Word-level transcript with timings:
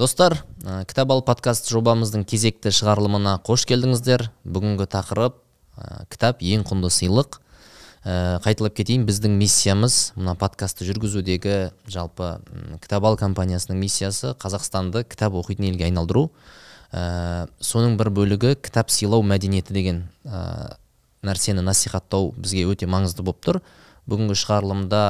достар 0.00 0.38
ә, 0.64 0.86
кітап 0.88 1.10
ал 1.12 1.20
подкаст 1.20 1.68
жобамыздың 1.68 2.22
кезекті 2.24 2.70
шығарылымына 2.72 3.34
қош 3.44 3.66
келдіңіздер. 3.68 4.30
Бүгінгі 4.48 4.86
тақырып 4.88 5.34
ә, 5.76 6.06
кітап 6.08 6.40
ең 6.40 6.62
құнды 6.64 6.88
сыйлық. 6.94 7.36
Ә, 8.08 8.38
қайталап 8.40 8.78
кетейін 8.78 9.04
біздің 9.04 9.34
миссиямыз 9.36 10.14
мына 10.16 10.32
подкастты 10.40 10.86
жүргізудегі 10.88 11.56
жалпы 11.84 12.30
кітап 12.80 13.04
ал 13.04 13.18
компаниясының 13.20 13.76
миссиясы 13.82 14.32
қазақстанды 14.40 15.02
кітап 15.04 15.36
оқитын 15.36 15.68
елге 15.68 15.90
айналдыру. 15.90 16.30
Ә, 16.96 17.50
соның 17.60 17.98
бір 18.00 18.08
бөлігі 18.16 18.54
кітап 18.56 18.88
сыйлау 18.88 19.20
мәдениеті 19.20 19.76
деген 19.76 20.06
ә, 20.24 20.78
нәрсені 21.20 21.60
насихаттау 21.66 22.32
бізге 22.38 22.64
өте 22.72 22.88
маңызды 22.88 23.26
болып 23.26 23.44
тұр. 23.44 23.60
Бүгінгі 24.08 24.38
шығарылымда 24.46 25.02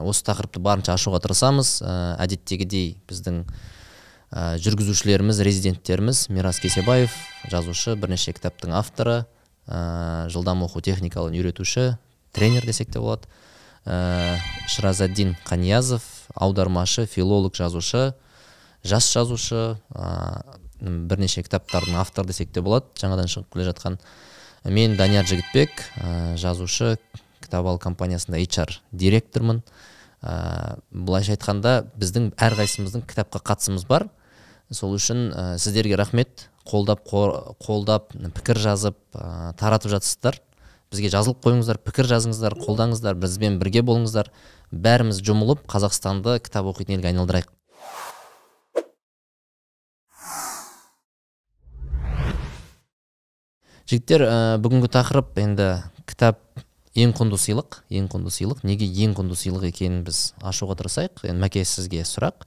осы 0.00 0.24
тақырыпты 0.30 0.64
барынша 0.64 0.96
ашуға 0.96 1.20
тырысамыз. 1.26 1.74
Ә, 1.84 1.98
әдеттегідей 2.24 2.94
біздің 3.10 3.44
ә, 4.30 4.56
жүргізушілеріміз 4.62 5.40
резиденттеріміз 5.42 6.28
мирас 6.30 6.60
кесебаев 6.62 7.12
жазушы 7.50 7.96
бірнеше 7.98 8.32
кітаптың 8.32 8.74
авторы 8.78 9.24
ә, 9.66 10.28
жылдам 10.30 10.62
оқу 10.66 10.82
техникалын 10.82 11.34
үйретуші 11.34 11.96
тренер 12.32 12.66
десек 12.66 12.92
те 12.92 13.02
болады. 13.02 13.26
Ә, 13.84 14.38
шыразаддин 14.68 15.36
қаниязов 15.46 16.04
аудармашы 16.34 17.06
филолог 17.06 17.56
жазушы 17.56 18.14
жас 18.84 19.10
жазушы 19.12 19.78
ә, 19.94 20.42
бірнеше 20.80 21.42
кітаптардың 21.42 21.98
авторы 22.00 22.30
десек 22.30 22.52
те 22.52 22.62
болады 22.62 22.86
жаңадан 23.00 23.30
шығып 23.30 23.52
келе 23.54 23.70
жатқан. 23.72 23.98
Мен 24.64 24.96
данияр 24.96 25.26
жігітбек 25.26 25.82
ә, 25.96 26.36
жазушы 26.36 26.98
кітап 27.42 27.66
компаниясында 27.82 28.38
HR 28.38 28.78
директормын. 28.92 29.62
Ә, 30.22 30.78
былайша 30.92 31.34
айтқанда 31.34 31.90
біздің 31.98 32.30
әрқайсымыздың 32.36 33.06
кітапқа 33.08 33.40
қатысымыз 33.40 33.86
бар. 33.88 34.10
Сол 34.70 34.94
үшін 34.96 35.30
ә, 35.34 35.44
сіздерге 35.58 35.98
рахмет. 35.98 36.48
Қолдап 36.68 37.02
қолдап 37.08 38.12
пікір 38.36 38.60
жазып 38.62 38.98
ә, 39.14 39.52
таратып 39.58 39.90
жатсыздар. 39.96 40.40
Бізге 40.90 41.10
жазылып 41.10 41.40
қойыңыздар 41.44 41.78
пікір 41.82 42.08
жазыңыздар 42.10 42.56
қолдаңыздар 42.58 43.18
бізбен 43.18 43.58
бірге 43.62 43.82
болыңыздар. 43.86 44.30
Бәріміз 44.70 45.22
жұмылып 45.26 45.64
қазақстанды 45.70 46.38
кітап 46.42 46.70
оқитын 46.70 46.98
елге 46.98 47.10
айналдырайық. 47.10 47.50
Жігіттер 53.90 54.22
ә, 54.22 54.34
бүгінгі 54.62 54.90
тақырып 54.94 55.38
енді 55.42 55.72
кітап 56.06 56.38
ең 56.94 57.14
құнды 57.14 57.38
сыйлық 57.38 57.80
ең 57.90 58.06
құнды 58.10 58.30
сыйлық. 58.34 58.62
Неге 58.66 58.86
ең 58.86 59.16
құнды 59.18 59.38
сыйлық 59.38 59.66
екенін 59.70 60.04
біз 60.06 60.32
ашуға 60.42 60.76
тырысайық. 60.78 61.24
Енді 61.26 61.42
мәке 61.42 61.64
сізге 61.66 62.02
сұрақ. 62.06 62.46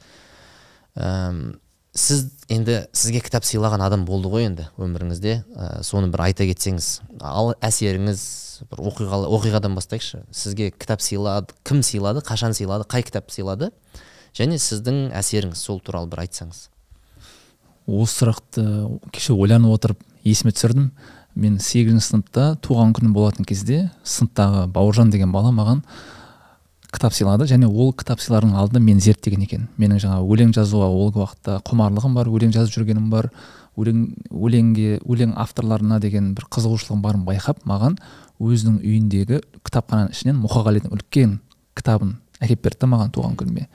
Сіз 1.93 2.25
енді 2.49 2.83
сізге 2.93 3.21
кітап 3.21 3.45
сыйлаған 3.45 3.83
адам 3.85 4.05
болды 4.07 4.29
ғой 4.31 4.47
енді 4.47 4.65
өміріңізде. 4.81 5.35
Ә, 5.53 5.83
соны 5.85 6.09
бір 6.13 6.25
айта 6.25 6.47
кетсеңіз. 6.49 7.03
Ал 7.21 7.53
әсеріңіз 7.61 8.23
бір 8.71 8.81
оқиға 8.89 9.19
оқиғадан 9.29 9.77
бастайықшы. 9.77 10.23
Сізге 10.33 10.71
кітап 10.71 11.03
сыйлады 11.05 11.53
кім 11.67 11.83
сыйлады 11.85 12.23
қашан 12.25 12.57
сыйлады 12.57 12.87
қай 12.89 13.05
кітап 13.05 13.29
сыйлады? 13.33 13.69
Және 14.33 14.57
сіздің 14.57 15.11
әсеріңіз 15.13 15.61
сол 15.61 15.81
туралы 15.85 16.09
бір 16.09 16.25
айтсаңыз. 16.25 16.67
Осы 17.85 18.23
сұрақты 18.23 18.65
кеше 19.13 19.35
ойланып 19.37 19.77
отырып 19.77 20.01
есіме 20.25 20.53
түсірдім. 20.55 20.89
Мен 21.35 21.59
сегізінші 21.61 22.07
сыныпта 22.07 22.53
туған 22.61 22.93
күнім 22.97 23.13
болатын 23.13 23.45
кезде 23.45 23.87
сыныптағы 24.05 24.67
бауыржан 24.73 25.09
деген 25.13 25.31
бала 25.33 25.49
маған 25.53 25.81
кітап 26.93 27.15
сыйлады 27.15 27.47
және 27.49 27.67
ол 27.67 27.91
кітап 27.97 28.21
сыйлардың 28.21 28.53
алдында 28.57 28.81
мен 28.83 28.99
зерттеген 29.01 29.43
екен. 29.45 29.67
Менің 29.81 30.01
жаңа 30.03 30.19
өлең 30.21 30.53
жазуға 30.55 30.87
ол 30.87 31.09
уақытта 31.11 31.59
құмарлығым 31.67 32.17
бар 32.17 32.29
өлең 32.29 32.53
жазып 32.53 32.77
жүргенім 32.77 33.09
бар 33.09 33.31
өлең 33.77 34.03
өлеңге 34.29 34.99
өлең 35.01 35.33
авторларына 35.41 35.99
деген 36.03 36.33
бір 36.37 36.45
қызығушылығым 36.53 37.01
барын 37.01 37.25
байқап 37.25 37.65
маған 37.69 37.97
өзінің 38.43 38.79
үйіндегі 38.83 39.41
кітапхананың 39.65 40.13
ішінен 40.13 40.39
мұқағалидың 40.43 40.93
үлкен 40.93 41.39
кітабын 41.77 42.15
әкеліп 42.43 42.63
берді 42.67 42.89
маған 42.93 43.13
туған 43.15 43.37
күніме. 43.39 43.67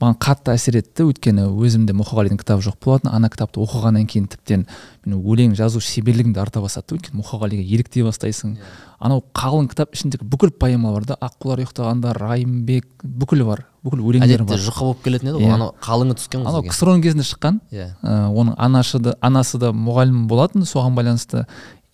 Маған 0.00 0.16
қатты 0.20 0.54
әсер 0.54 0.78
етті. 0.80 1.06
Өйткені 1.10 1.46
өзімде 1.52 1.94
мұқағалидың 1.96 2.40
кітабы 2.40 2.64
жоқ 2.64 2.78
болатын. 2.84 3.12
Ана 3.12 3.28
кітапты 3.32 3.60
оқығаннан 3.60 4.06
кейін 4.10 4.28
тіптен 4.32 4.66
мен 5.04 5.18
өлең 5.20 5.56
жазу 5.58 5.80
шеберлігімді 5.84 6.40
арта 6.40 6.62
бастады. 6.64 6.96
Өйткені 6.96 7.20
мұқағалиға 7.20 7.66
еліктей 7.66 8.06
бастайсың. 8.06 8.56
Yeah. 8.56 8.86
анау 9.00 9.22
қалың 9.34 9.70
кітап 9.72 9.94
ішіндегі 9.96 10.26
бүкіл 10.28 10.52
поэмалар 10.60 11.06
да 11.08 11.16
аққулар 11.24 11.62
ұйықтағанда 11.64 12.12
райымбек 12.18 12.86
бүкілі 13.00 13.46
бар 13.48 13.62
бүкіл 13.82 14.02
өлеңдер 14.04 14.44
бар. 14.44 14.60
жұқа 14.60 14.84
болып 14.84 15.00
келетін 15.06 15.30
еді 15.30 15.40
ғой 15.40 15.54
анау 15.54 15.72
қалыңы 15.80 16.16
түскен 16.20 16.44
анау 16.44 16.66
ксро 16.68 16.96
кезінде 17.00 17.24
шыққан. 17.24 17.60
Иә. 17.72 17.88
Оның 18.04 18.58
анашы 18.60 19.00
да 19.00 19.16
анасы 19.24 19.58
да 19.58 19.72
мұғалім 19.72 20.26
болатын. 20.28 20.68
Соған 20.68 20.98
байланысты 20.98 21.46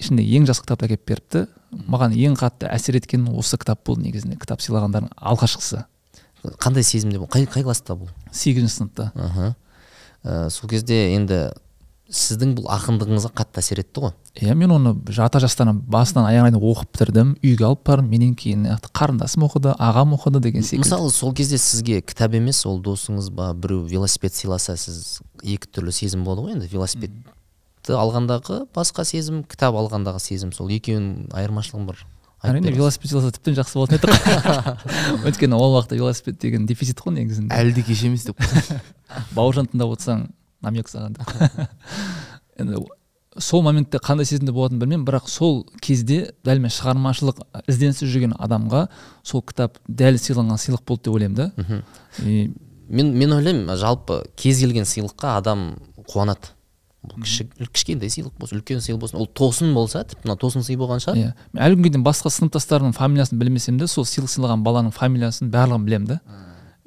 ішінде 0.03 0.27
ең 0.27 0.51
жас 0.51 0.61
кітапты 0.65 0.91
әкеліп 0.91 1.07
беріпті. 1.07 1.47
Маған 1.87 2.17
ең 2.19 2.35
қатты 2.41 2.67
әсер 2.67 2.99
еткен 2.99 3.29
осы 3.31 3.57
кітап 3.57 3.87
болды 3.87 4.09
негізінде 4.09 4.41
кітап 4.43 4.65
сыйлағандардың 4.67 5.15
алғашқысы. 5.15 5.85
Қандай 6.63 6.87
сезімде 6.87 7.21
бұл 7.21 7.31
қай, 7.33 7.47
қай 7.51 7.65
класста 7.67 7.97
бұл 7.99 8.11
сегізінші 8.33 8.75
сыныпта. 8.81 9.11
Аха. 9.15 9.55
Ә, 10.25 10.51
сол 10.51 10.71
кезде 10.71 11.15
енді 11.15 11.49
сіздің 12.07 12.53
бұл 12.55 12.69
ақындығыңызға 12.71 13.33
қатты 13.35 13.59
әсер 13.59 13.81
етті 13.83 14.05
ғой. 14.05 14.13
Иә 14.39 14.55
мен 14.55 14.71
оны 14.71 14.93
ата 15.25 15.41
жастан 15.43 15.81
басынан 15.91 16.29
аяғына 16.29 16.53
дейін 16.55 16.67
оқып 16.71 16.93
бітірдім. 16.95 17.33
Үйге 17.43 17.67
алып 17.67 17.83
бардым. 17.89 18.11
Менен 18.13 18.37
кейін 18.39 18.69
қарындасым 18.95 19.43
оқыды 19.49 19.73
ағам 19.75 20.15
оқыды 20.15 20.39
деген 20.45 20.63
секілді. 20.63 20.85
мысалы 20.85 21.11
сол 21.11 21.35
кезде 21.35 21.59
сізге 21.59 22.03
кітап 22.03 22.37
емес 22.39 22.63
ол 22.67 22.79
досыңыз 22.79 23.31
ба 23.35 23.53
біреу 23.55 23.83
велосипед 23.91 24.35
сыйласа 24.39 24.77
сіз 24.77 25.21
екі 25.43 25.67
түрлі 25.67 25.91
сезім 25.91 26.23
болады 26.23 26.47
ғой 26.47 26.55
енді 26.55 26.71
велосипедті 26.71 27.97
алғандағы 27.97 28.67
басқа 28.75 29.05
сезім 29.05 29.43
кітап 29.43 29.75
алғандағы 29.75 30.23
сезім 30.23 30.53
сол 30.53 30.71
екеуінің 30.71 31.33
айырмашылығы 31.35 31.87
бар. 31.91 32.07
Әрине 32.45 32.73
велосипед 32.75 33.11
жасаса 33.11 33.33
тіптен 33.37 33.57
жақсы 33.57 33.79
болатын 33.79 34.01
еді 34.01 35.25
өйткені 35.29 35.57
ол 35.57 35.79
уақытта 35.79 35.97
велосипед 35.97 36.39
деген 36.43 36.67
дефицит 36.67 37.01
қой 37.01 37.17
негізінде. 37.17 37.55
Әлі 37.55 37.73
де 37.77 37.83
кеш 37.87 38.05
емес 38.09 38.27
деп 38.29 38.41
бауыржан 39.37 39.71
тыңдап 39.73 39.97
отырсаң 39.97 40.29
намек 40.65 40.91
саған 40.93 41.17
енді 42.61 42.85
сол 43.39 43.63
моментте 43.63 44.01
қандай 44.01 44.29
сезімде 44.29 44.53
болатынын 44.53 44.81
білмеймін 44.81 45.07
бірақ 45.09 45.29
сол 45.29 45.65
кезде 45.85 46.33
дәл 46.47 46.61
мен 46.63 46.73
шығармашылық 46.73 47.43
ізденісте 47.69 48.09
жүрген 48.09 48.37
адамға 48.39 48.87
сол 49.27 49.45
кітап 49.45 49.81
дәл 49.89 50.17
сыйланған 50.21 50.61
сыйлық 50.63 50.85
болды 50.89 51.09
деп 51.09 51.19
ойлаймын 51.19 51.37
да. 51.37 51.83
И 52.25 52.51
мен 52.89 53.13
мен 53.17 53.33
ойлаймын 53.37 53.77
жалпы 53.77 54.23
кез 54.37 54.61
келген 54.65 54.89
сыйлыққа 54.89 55.37
адам 55.37 55.77
қуанады. 56.09 56.56
Кішкентай 57.15 58.11
сыйлық 58.13 58.35
болсын 58.39 58.61
үлкен 58.61 58.81
сыйлық 58.85 59.01
болсын. 59.03 59.21
Ол 59.21 59.27
тосын 59.27 59.73
болса 59.75 60.03
тіпті 60.05 60.29
мына 60.29 60.37
тосын 60.41 60.65
сый 60.67 60.77
болған 60.77 61.03
шығар. 61.03 61.21
Иә. 61.21 61.33
Мен 61.53 61.63
әлі 61.67 61.79
күнге 61.79 61.93
дейін 61.95 62.05
басқа 62.07 62.33
сыныптастарымның 62.35 62.97
фамилиясын 62.97 63.39
білмесем 63.41 63.79
де 63.81 63.89
сол 63.91 64.05
сыйлық 64.09 64.33
сыйлаған 64.33 64.65
баланың 64.67 64.95
фамилиясын 64.97 65.51
барлығын 65.53 65.87
білемін 65.87 66.11
да. 66.11 66.21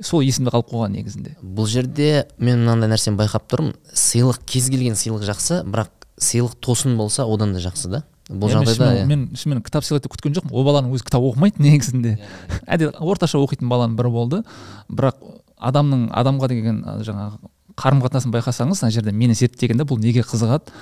Сол 0.01 0.23
есімде 0.23 0.53
қалып 0.53 0.69
қойған 0.71 0.95
негізінде. 0.95 1.35
Бұл 1.43 1.67
жерде 1.67 2.27
мен 2.37 2.61
мынандай 2.61 2.91
нәрсені 2.93 3.19
байқап 3.19 3.49
тұрмын. 3.51 3.73
Сыйлық 3.91 4.39
кез 4.47 4.69
келген 4.71 4.95
сыйлық 4.95 5.25
жақсы 5.27 5.63
бірақ 5.67 5.91
сыйлық 6.19 6.55
тосын 6.63 6.95
болса 6.99 7.25
одан 7.27 7.53
да 7.53 7.59
жақсы 7.63 7.91
да. 7.91 8.03
Бұл 8.29 8.51
жағдайда 8.53 9.01
иә. 9.01 9.05
мен 9.09 9.27
шынымен 9.33 9.63
кітап 9.65 9.83
сыйлайды 9.83 10.05
деп 10.05 10.13
күткен 10.13 10.35
жоқпын. 10.37 10.53
Ол 10.53 10.63
баланың 10.67 10.93
өзі 10.93 11.07
кітап 11.07 11.23
оқымайды 11.25 11.63
негізінде. 11.65 12.19
Әдет 12.67 12.99
орташа 13.01 13.41
оқитын 13.41 13.71
баланың 13.71 13.95
бірі 13.97 14.11
болды. 14.13 14.41
Бірақ 14.87 15.17
адамның 15.57 16.11
адамға 16.13 16.49
деген 16.51 16.83
жаңағы 17.03 17.49
қарым 17.79 18.01
қатынасын 18.03 18.33
байқасаңыз 18.33 18.83
ана 18.83 18.91
жерде 18.91 19.11
мені 19.15 19.35
зерттегенде 19.37 19.85
бұл 19.87 20.01
неге 20.03 20.23
қызығады? 20.27 20.73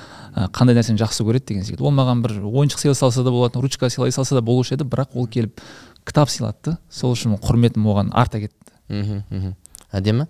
Қандай 0.54 0.78
нәрсені 0.78 1.00
жақсы 1.02 1.26
көреді 1.26 1.52
деген 1.54 1.66
секілді. 1.66 1.86
Ол 1.86 1.94
маған 1.96 2.24
бір 2.26 2.40
ойыншық 2.46 2.82
сыйлай 2.82 2.98
салса 2.98 3.24
да 3.24 3.34
болатын 3.34 3.62
ручка 3.62 3.90
сыйлай 3.90 4.12
салса 4.12 4.38
да 4.38 4.42
болушы 4.42 4.76
еді 4.76 4.86
бірақ 4.90 5.16
ол 5.18 5.28
келіп 5.28 5.62
кітап 6.06 6.30
сыйлады 6.30 6.58
да 6.72 6.78
сол 6.90 7.14
үшін 7.16 7.38
құрметім 7.42 7.86
оған 7.90 8.10
арта 8.14 8.42
кетті. 8.44 8.74
Мхм 8.90 9.54
әдемі. 9.92 10.28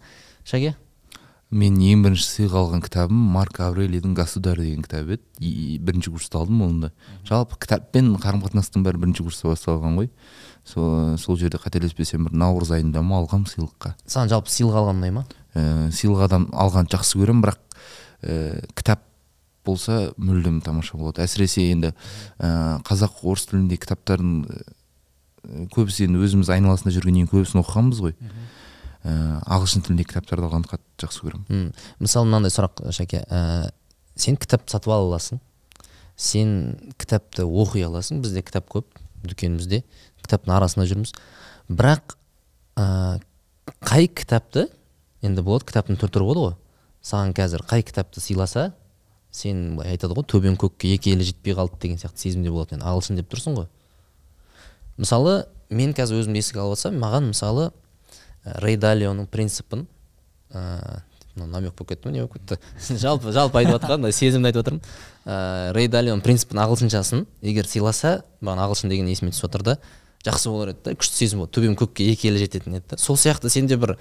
Шәке? 0.48 0.76
Мен 1.48 1.78
ең 1.80 2.02
бірінші 2.04 2.26
сыйға 2.28 2.60
алған 2.60 2.82
кітабым 2.84 3.20
марк 3.32 3.62
аврелийдің 3.64 4.18
государь 4.18 4.60
деген 4.60 4.84
кітабы 4.84 5.16
еді. 5.16 5.78
Бірінші 5.80 6.12
курста 6.12 6.42
алдым 6.42 6.66
оны 6.66 6.82
да 6.82 6.92
жалпы 7.30 7.56
кітаппен 7.64 8.10
қарым 8.20 8.42
қатынастың 8.44 8.84
бәрі 8.84 9.00
бірінші 9.00 9.24
курста 9.24 9.48
басталған 9.54 9.96
ғой. 9.96 10.10
Сол 10.68 11.16
сол 11.16 11.40
жерде 11.40 11.56
қателеспесем 11.64 12.28
бір 12.28 12.36
наурыз 12.36 12.74
айында 12.76 13.00
ма 13.00 13.22
алғанмын 13.22 13.48
сыйлыққа. 13.48 13.94
Саған 14.04 14.34
жалпы 14.34 14.52
сыйлық 14.52 14.76
алған 14.82 15.00
ұнай 15.00 15.16
ма? 15.16 15.24
Ә, 15.58 15.90
сыйлық 15.90 16.26
адам 16.28 16.48
алғанды 16.54 16.94
жақсы 16.94 17.18
көремін 17.20 17.44
бірақ 17.46 17.60
ә, 18.22 18.62
кітап 18.78 19.02
болса 19.66 20.12
мүлдем 20.18 20.62
тамаша 20.64 20.98
болады. 21.00 21.26
Әсіресе 21.26 21.66
енді 21.72 21.94
ә, 22.38 22.78
қазақ 22.88 23.24
орыс 23.24 23.48
тілінде 23.50 23.80
кітаптардың 23.82 24.38
ә, 24.46 24.62
көбісі 25.74 26.08
енді 26.08 26.22
өзіміз 26.28 26.54
айналасында 26.54 26.94
жүргеннен 26.96 27.26
кейін 27.26 27.34
көбісін 27.34 27.64
оқығанбыз 27.64 28.04
ғой. 28.06 28.16
Ә, 29.04 29.12
ағылшын 29.48 29.84
тіліндегі 29.88 30.14
кітаптарды 30.14 30.48
алғанды 30.48 30.72
қатты 30.72 31.06
жақсы 31.06 31.26
көремін. 31.26 31.74
Мысалы 32.00 32.28
мынандай 32.30 32.52
сұрақ 32.52 32.82
шәке. 32.96 33.24
Ә, 33.28 33.70
сен 34.16 34.40
кітап 34.40 34.70
сатып 34.72 34.92
ала 34.92 35.12
аласың 35.14 35.40
сен 36.18 36.76
кітапты 36.98 37.46
оқи 37.46 37.84
аласың 37.86 38.24
бізде 38.24 38.42
кітап 38.42 38.68
көп 38.74 38.88
дүкенімізде 39.28 39.84
кітаптың 40.26 40.56
арасында 40.58 40.88
жүрміз. 40.90 41.14
Бірақ 41.70 42.18
ә, 42.76 43.20
қай 43.86 44.10
кітапты 44.10 44.66
енді 45.28 45.44
болады 45.46 45.68
кітаптың 45.70 46.00
түр 46.02 46.12
түрі 46.14 46.28
болады 46.30 46.44
ғой. 46.46 46.56
Саған 47.06 47.34
қазір 47.38 47.64
қай 47.68 47.84
кітапты 47.86 48.24
сыйласа 48.24 48.72
сен 49.32 49.76
былай 49.78 49.96
айтады 49.96 50.16
ғой 50.18 50.26
төбең 50.28 50.58
көкке 50.60 50.94
екі 50.96 51.14
елі 51.14 51.28
жетпей 51.28 51.56
қалды 51.58 51.80
деген 51.82 52.02
сияқты 52.02 52.26
сезімде 52.26 52.52
болатын 52.52 52.80
енді. 52.80 52.88
Ағылшын 52.90 53.20
деп 53.20 53.30
тұрсың 53.32 53.58
ғой. 53.60 53.68
Мысалы 54.98 55.36
мен 55.70 55.94
қазір 55.94 56.24
өзім 56.24 56.40
еске 56.40 56.62
алып 56.64 56.78
жатсам 56.78 56.98
маған 57.02 57.30
мысалы 57.34 57.70
ә, 57.70 58.58
рей 58.64 58.78
далионың 58.80 59.28
принципін 59.30 59.86
ә, 60.52 61.04
мына 61.36 61.52
намек 61.52 61.76
болып 61.78 61.94
кетті 61.94 62.08
ма 62.08 62.16
не 62.16 62.24
болып 62.24 62.40
кетті? 62.40 62.60
Жалпы 63.04 63.34
жалпы 63.36 63.62
айтып 63.62 63.78
жатқан 63.78 64.02
мына 64.02 64.16
сезімді 64.16 64.50
айтып 64.50 64.64
жатырмын 64.64 64.82
ә, 65.26 65.74
рей 65.78 65.88
далион 65.92 66.24
принципін 66.26 66.64
ағылшыншасын 66.64 67.26
егер 67.42 67.68
сыйласа 67.68 68.22
маған 68.42 68.64
ағылшын 68.66 68.94
деген 68.94 69.12
есіме 69.12 69.36
түсіп 69.36 69.50
отыр 69.52 69.66
да 69.68 69.78
жақсы 70.28 70.52
болар 70.52 70.74
еді 70.76 70.84
да 70.86 70.94
күшті 71.00 71.16
сезім 71.24 71.40
болады 71.44 71.56
төбем 71.58 71.76
көкке 71.80 72.08
екі 72.12 72.30
елі 72.32 72.44
жететін 72.44 72.78
еді 72.80 72.86
да. 72.94 72.98
Сол 73.02 73.16
сияқты 73.18 73.50
сенде 73.50 73.78
бір 73.80 73.96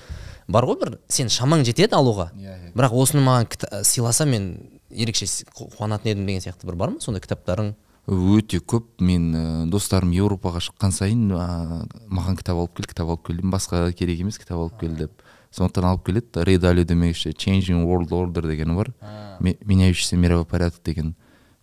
бар 0.49 0.67
ғой 0.69 0.79
бір 0.83 0.99
сен 1.09 1.29
шамаң 1.33 1.65
жетеді 1.67 1.95
алуға. 1.97 2.31
Бірақ 2.77 2.93
осыны 2.95 3.23
маған 3.25 3.49
кіта- 3.51 3.83
сыйласа 3.87 4.27
мен 4.27 4.71
ерекше 4.91 5.27
қуанатын 5.57 6.13
едім 6.15 6.27
деген 6.27 6.41
сияқты 6.45 6.67
бір 6.71 6.77
бар 6.77 6.91
ма 6.95 7.01
сондай 7.01 7.21
кітаптарың? 7.25 7.75
Өте 8.07 8.61
көп. 8.63 8.85
Мен 9.03 9.69
достарым 9.71 10.13
еуропаға 10.15 10.61
шыққан 10.63 10.93
сайын 10.95 11.25
ә, 11.35 11.89
маған 12.07 12.37
кітап 12.39 12.55
алып 12.61 12.77
кел 12.79 12.87
кітап 12.87 13.09
алып 13.11 13.25
кел 13.27 13.35
деймін 13.41 13.51
басқа 13.51 13.81
керек 13.99 14.21
емес 14.23 14.39
кітап 14.39 14.61
алып 14.63 14.79
кел 14.79 14.95
деп. 14.95 15.23
Сондықтан 15.57 15.89
алып 15.91 16.05
келеді 16.07 16.45
рей 16.47 16.59
далио 16.63 16.85
демекші 16.87 17.33
changing 17.35 17.83
world 17.83 18.15
order 18.15 18.47
дегені 18.47 18.77
бар. 18.77 18.93
Ме- 19.41 19.57
меняющийся 19.65 20.17
мировой 20.17 20.45
порядок 20.45 20.79
деген. 20.85 21.17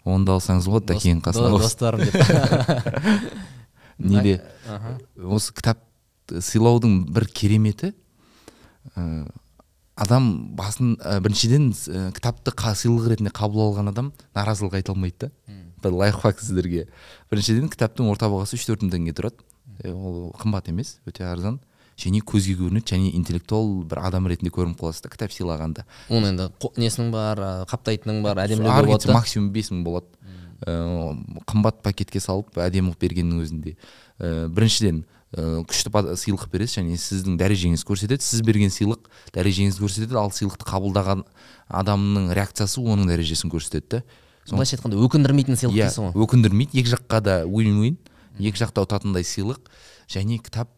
Оны 0.03 0.25
да 0.25 0.33
алсаңыз 0.35 0.67
болады 0.67 0.85
да 0.91 0.93
кейін 0.99 1.21
қасына. 1.23 1.49
достарым 1.57 2.03
деп. 2.03 2.13
неде 4.03 4.41
осы 5.17 5.53
кітап 5.55 5.81
сыйлаудың 6.29 7.03
бір 7.13 7.27
кереметі 7.27 7.93
ә, 8.95 9.25
адам 9.95 10.55
басын 10.57 10.95
ә, 10.97 11.19
біріншіден 11.23 11.71
ә, 11.73 12.05
кітапты 12.15 12.53
сыйлық 12.53 13.11
ретінде 13.13 13.33
қабыл 13.35 13.67
алған 13.67 13.91
адам 13.91 14.13
наразылық 14.35 14.79
айта 14.79 14.93
алмайды 14.95 15.27
да. 15.27 15.31
Бір 15.83 15.91
лайфхак 15.99 16.39
сіздерге. 16.39 16.87
Біріншіден 17.31 17.67
кітаптың 17.71 18.07
орта 18.07 18.29
бағасы 18.31 18.55
үш 18.55 18.63
төрт 18.69 18.85
мың 18.85 18.93
теңге 18.93 19.13
тұрады. 19.17 19.43
Ол 19.91 20.31
қымбат 20.39 20.69
емес 20.71 20.97
өте 21.09 21.25
арзан. 21.27 21.59
Және 21.99 22.23
көзге 22.25 22.55
көрінеді 22.57 22.95
және 22.95 23.11
интеллектуал 23.17 23.83
бір 23.85 23.99
адам 24.07 24.29
ретінде 24.31 24.49
көрініп 24.55 24.79
қаласыз 24.79 25.03
да 25.03 25.11
кітап 25.13 25.35
сыйлағанда. 25.35 25.83
Оның 26.09 26.31
енді 26.31 26.71
несінің 26.81 27.11
бар 27.13 27.37
ә, 27.37 27.51
қаптайтының 27.69 28.23
бар 28.23 28.39
кетсе 28.47 29.11
да. 29.11 29.17
максимум 29.19 29.51
бес 29.53 29.69
мың 29.69 29.83
болады. 29.83 30.07
Ә, 30.22 30.22
қымбат 30.63 31.81
пакетке 31.83 32.21
салып 32.23 32.57
әдемі 32.61 32.93
қылып 32.93 33.01
бергеннің 33.03 33.41
өзінде. 33.43 33.75
Ә, 34.19 34.47
біріншіден 34.47 35.03
ә, 35.33 35.63
күшті 35.67 35.91
сыйлық 36.19 36.47
бересіз 36.51 36.79
және 36.79 36.97
сіздің 36.99 37.37
дәрежеңізді 37.41 37.87
көрсетеді. 37.89 38.23
Сіз 38.23 38.43
берген 38.45 38.71
сыйлық 38.71 39.09
дәрежеңізді 39.35 39.83
көрсетеді 39.83 40.19
ал 40.19 40.31
сыйлықты 40.31 40.67
қабылдаған 40.69 41.25
адамның 41.67 42.31
реакциясы 42.37 42.81
оның 42.81 43.09
дәрежесін 43.11 43.51
көрсетеді 43.51 43.97
да. 43.97 44.03
Былайша 44.49 44.77
айтқанда 44.77 44.99
өкіндірмейтін 45.03 45.59
сыйлық 45.59 45.75
иә 45.75 45.89
дейсің 45.89 46.11
ғой. 46.11 46.23
өкіндірмейді. 46.25 46.79
Екі 46.79 46.95
жаққа 46.95 47.21
да 47.23 47.35
win 47.47 47.77
win 47.79 47.97
екі 48.39 48.63
жақта 48.63 48.83
ұтатындай 48.83 49.23
сыйлық 49.23 49.71
және 50.11 50.39
кітап. 50.43 50.69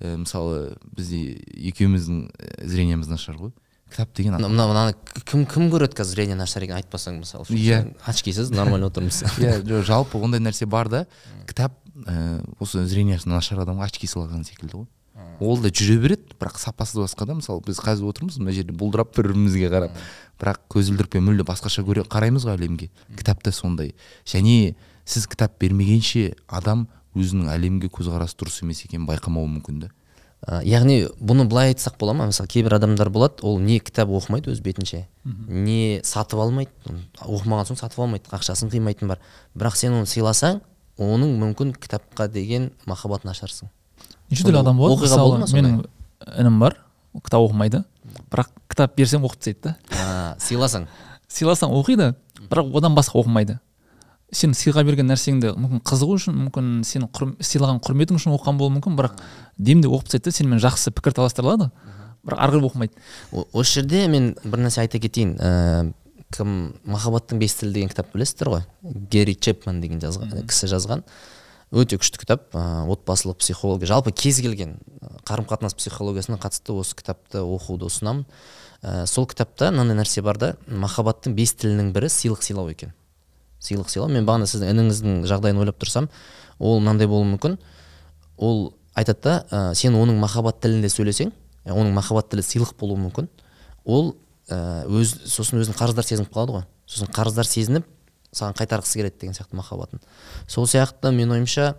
Ә, 0.00 0.16
мысалы 0.18 0.78
бізде 0.96 1.38
екеуміздің 1.70 2.32
зрениеміз 2.66 3.08
нашар 3.12 3.36
ғой. 3.38 3.52
Кітап 3.92 4.14
деген 4.16 4.34
мына 4.38 4.48
мына- 4.48 4.68
мынаны 4.70 4.94
кім 5.28 5.44
кім 5.46 5.68
көреді 5.72 5.94
қазір 6.00 6.14
зрение 6.16 6.36
нашар 6.36 6.64
екен 6.64 6.76
айтпасаң 6.80 7.20
мысалы? 7.22 7.44
Үшін 7.44 7.58
Иә. 7.60 7.94
очкисіз 8.08 8.50
нормально 8.50 8.88
отырмыз. 8.90 9.22
Иә 9.38 9.60
жо- 9.62 9.82
жалпы 9.84 10.18
ондай 10.22 10.40
нәрсе 10.40 10.66
бар 10.66 10.88
да. 10.88 11.06
Кітап 11.46 11.72
ә, 12.06 12.40
осы 12.58 12.86
зрениесі 12.86 13.28
нашар 13.28 13.60
адамға 13.66 13.86
очки 13.90 14.06
сыйлаған 14.08 14.44
секілді 14.48 14.82
ғой. 14.82 14.86
Ол 15.40 15.58
да 15.60 15.68
жүре 15.68 15.98
береді 16.00 16.34
бірақ 16.40 16.56
сапасы 16.58 16.98
басқа 16.98 17.26
да. 17.26 17.34
Мысалы 17.34 17.60
біз 17.66 17.78
қазір 17.82 18.08
отырмыз 18.10 18.38
мына 18.40 18.52
жерде 18.56 18.72
бұлдырап 18.72 19.12
бір 19.16 19.28
бірімізге 19.32 19.68
қарап. 19.70 19.92
Бірақ 20.40 20.58
көзілдірікпен 20.72 21.22
мүлде 21.22 21.44
басқаша 21.46 21.84
көре 21.84 22.04
қараймыз 22.08 22.46
ғой 22.48 22.56
әлемге. 22.56 22.88
Кітап 23.18 23.42
та 23.42 23.52
сондай. 23.52 23.94
Және 24.24 24.74
сіз 25.04 25.26
кітап 25.26 25.58
бермегенше 25.60 26.34
адам 26.48 26.88
өзінің 27.14 27.50
әлемге 27.52 27.90
көзқарасы 27.92 28.38
дұрыс 28.40 28.62
емес 28.64 28.84
екенін 28.86 29.04
байқамауы 29.06 29.50
мүмкін 29.58 29.80
да. 29.84 29.90
Ә, 30.42 30.58
яғни 30.66 31.04
бұны 31.22 31.46
былай 31.46 31.70
айтсақ 31.70 32.00
бола 32.00 32.16
ма? 32.18 32.26
Мысалы 32.26 32.50
кейбір 32.50 32.74
адамдар 32.80 33.10
болады 33.14 33.44
ол 33.46 33.60
не 33.62 33.78
кітап 33.78 34.10
оқымайды 34.10 34.50
өз 34.50 34.62
бетінше 34.64 35.04
не 35.24 36.00
сатып 36.02 36.40
алмайды 36.42 36.72
оқымаған 37.22 37.68
соң 37.68 37.78
сатып 37.78 38.02
алмайды 38.02 38.26
ақшасын 38.34 38.72
қимайтын 38.72 39.12
бар. 39.12 39.20
Бірақ 39.54 39.78
сен 39.78 39.94
оны 40.00 40.10
сыйласаң 40.10 40.58
оның 40.98 41.36
мүмкін 41.38 41.76
кітапқа 41.78 42.26
деген 42.32 42.72
махаббатын 42.90 43.30
ашарсың 43.30 43.70
неше 44.32 44.48
түрлі 44.48 44.60
адам 44.64 44.82
болады? 44.82 44.98
оқиға 44.98 45.20
болды 45.22 45.38
ма 45.38 45.46
мысалы 45.46 45.62
менің 45.62 45.78
інім 46.42 46.58
бар 46.62 46.78
кітап 47.22 47.46
оқымайды 47.46 47.84
бірақ 48.32 48.50
кітап 48.72 48.96
берсем 48.96 49.26
оқып 49.28 49.38
тастайды 49.38 49.76
да. 49.90 50.36
Сыйласаң. 50.42 50.88
Сыйласаң 51.32 51.72
оқиды 51.78 52.14
бірақ 52.48 52.74
одан 52.76 52.96
басқа 52.98 53.20
оқымайды. 53.22 53.58
Сен 54.32 54.54
сыйға 54.56 54.84
берген 54.88 55.10
нәрсеңді 55.10 55.54
мүмкін 55.60 55.82
қызығу 55.86 56.18
үшін 56.18 56.38
мүмкін 56.46 56.70
сен 56.88 57.04
құр, 57.12 57.34
сыйлаған 57.44 57.82
құрметің 57.84 58.18
үшін 58.18 58.34
оқыған 58.36 58.60
болуы 58.60 58.76
мүмкін 58.78 58.96
бірақ 58.98 59.20
демде 59.58 59.90
оқып 59.92 60.08
тастайды 60.08 60.30
да 60.30 60.36
сенімен 60.38 60.62
жақсы 60.64 60.94
пікір 60.96 61.18
таластыра 61.18 61.70
бірақ 62.22 62.38
ары 62.38 62.54
қарай 62.54 62.68
оқымайды. 62.68 62.94
Осы 63.52 63.80
жерде 63.80 64.06
мен 64.08 64.32
бір 64.44 64.64
нәрсе 64.66 64.84
айта 64.84 65.00
кетейін. 65.02 65.34
Ә, 65.42 65.92
кім 66.32 66.72
махаббаттың 66.86 67.40
бес 67.42 67.56
тілі 67.58 67.74
деген 67.74 67.90
кітап 67.90 68.12
білесіздер 68.14 68.50
ғой 68.52 68.62
герри 69.10 69.34
чепман 69.34 69.80
деген 69.82 70.00
жазған 70.02 70.46
кісі 70.46 70.70
жазған. 70.70 71.02
Өте 71.72 71.98
күшті 71.98 72.22
кітап. 72.22 72.48
Ә, 72.54 72.86
отбасылық 72.86 73.40
психология. 73.42 73.90
Жалпы 73.90 74.12
кез 74.14 74.38
келген 74.44 74.76
қарым 75.26 75.48
қатынас 75.50 75.74
психологиясына 75.74 76.38
қатысты 76.38 76.76
осы 76.76 76.94
кітапты 76.94 77.42
оқуды 77.42 77.88
ұсынамын. 77.90 78.26
Ә, 78.82 79.06
сол 79.06 79.26
кітапта 79.26 79.72
мынандай 79.72 79.98
нәрсе 79.98 80.22
бар 80.22 80.38
да 80.38 80.54
махаббаттың 80.68 81.34
бес 81.34 81.56
тілінің 81.58 81.92
бірі 81.96 82.12
сыйлық 82.12 82.44
сыйлау 82.44 82.70
екен. 82.70 82.94
Сыйлық 83.62 83.90
сыйлау. 83.92 84.10
Мен 84.12 84.26
бағана 84.26 84.48
сіздің 84.50 84.72
ініңіздің 84.74 85.22
жағдайын 85.30 85.60
ойлап 85.62 85.78
тұрсам 85.82 86.08
ол 86.58 86.80
мынандай 86.80 87.08
болуы 87.10 87.28
мүмкін. 87.32 87.56
Ол 88.36 88.74
айтады 88.94 89.22
да 89.22 89.36
ә, 89.50 89.74
сен 89.78 89.94
оның 89.96 90.18
махаббат 90.20 90.60
тілінде 90.62 90.90
сөйлесең 90.92 91.32
ә, 91.64 91.72
оның 91.72 91.94
махаббат 91.96 92.30
тілі 92.32 92.44
сыйлық 92.46 92.74
болуы 92.80 92.98
мүмкін 93.06 93.30
ол 93.84 94.14
ә, 94.48 94.84
өз 94.86 95.14
сосын 95.30 95.62
өзін 95.62 95.78
қарыздар 95.78 96.06
сезініп 96.06 96.34
қалады 96.34 96.58
ғой. 96.58 96.66
Сосын 96.86 97.12
қарыздар 97.14 97.48
сезініп 97.48 97.86
саған 98.32 98.56
қайтарғысы 98.58 99.00
келеді 99.00 99.20
деген 99.20 99.36
сияқты 99.36 99.56
махаббатын. 99.56 100.00
Сол 100.48 100.66
сияқты 100.66 101.12
менің 101.12 101.38
ойымша 101.38 101.74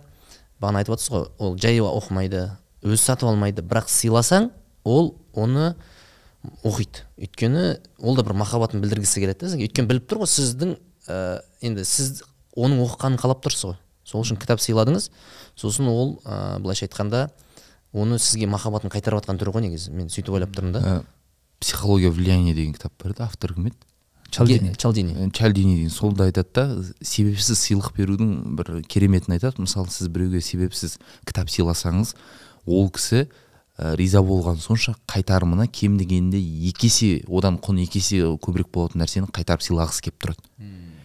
бағана 0.62 0.82
айтып 0.82 0.96
отырсыз 0.96 1.12
ғой 1.14 1.26
ол 1.38 1.58
жай 1.58 1.80
оқымайды 1.82 2.46
өзі 2.84 3.00
сатып 3.02 3.28
алмайды 3.30 3.64
бірақ 3.66 3.90
сыйласаң 3.90 4.50
ол 4.84 5.14
оны 5.34 5.74
оқиды. 6.62 7.04
Өйткені 7.18 7.78
ол 7.98 8.16
да 8.16 8.22
бір 8.22 8.36
махаббатын 8.38 8.82
білдіргісі 8.84 9.22
келеді 9.22 9.44
да 9.44 9.50
сізге. 9.52 9.68
Өйткені 9.68 9.90
біліп 9.90 10.08
тұр 10.10 10.22
ғой 10.22 10.30
сіздің 10.30 10.76
ә, 11.08 11.40
енді 11.64 11.84
сіз 11.84 12.22
оның 12.56 12.84
оқығанын 12.84 13.20
қалап 13.20 13.42
тұрсыз 13.44 13.70
ғой. 13.70 13.78
Сол 14.04 14.24
үшін 14.24 14.38
кітап 14.40 14.60
сыйладыңыз. 14.60 15.10
Сосын 15.56 15.88
ол 15.88 16.18
ә, 16.24 16.58
былайша 16.60 16.86
айтқанда 16.88 17.28
оны 17.94 18.18
сізге 18.18 18.46
махаббатын 18.50 18.92
қайтарып 18.92 19.22
жатқан 19.22 19.40
түрі 19.40 19.54
ғой 19.54 19.66
негізі 19.68 19.94
мен 19.94 20.10
сөйтіп 20.12 20.36
ойлап 20.36 20.54
тұрмын 20.54 20.76
да. 20.76 20.82
Ә, 20.84 21.02
психология 21.60 22.10
влияния 22.10 22.54
деген 22.54 22.74
кітап 22.74 22.92
бар 23.02 23.14
еді 23.14 23.22
автор 23.24 23.54
кім 23.54 23.70
еді? 23.70 23.76
Чалдини. 24.34 24.74
Чалдини. 24.74 25.30
Чалдини 25.30 25.76
деген 25.76 25.90
сол 25.90 26.12
да 26.12 26.26
айтады 26.26 26.50
да 26.54 26.64
себепсіз 27.00 27.60
сыйлық 27.60 27.94
берудің 27.94 28.56
бір 28.58 28.82
кереметін 28.90 29.36
айтады. 29.36 29.62
Мысалы 29.62 29.92
сіз 29.94 30.10
біреуге 30.10 30.42
себепсіз 30.42 30.98
кітап 31.24 31.52
сыйласаңыз 31.54 32.16
ол 32.66 32.90
кісі 32.90 33.28
ә, 33.78 33.94
риза 33.94 34.24
болған 34.26 34.58
сонша 34.58 34.96
қайтарымына 35.06 35.68
кем 35.70 35.98
дегенде 35.98 36.40
екі 36.40 36.90
есе 36.90 37.12
одан 37.28 37.60
құны 37.62 37.86
екі 37.86 38.02
есе 38.02 38.24
көбірек 38.42 38.72
болатын 38.74 39.04
нәрсені 39.04 39.30
қайтарып 39.30 39.62
сыйлағысы 39.62 40.08
келіп 40.08 40.18
тұрады. 40.26 40.42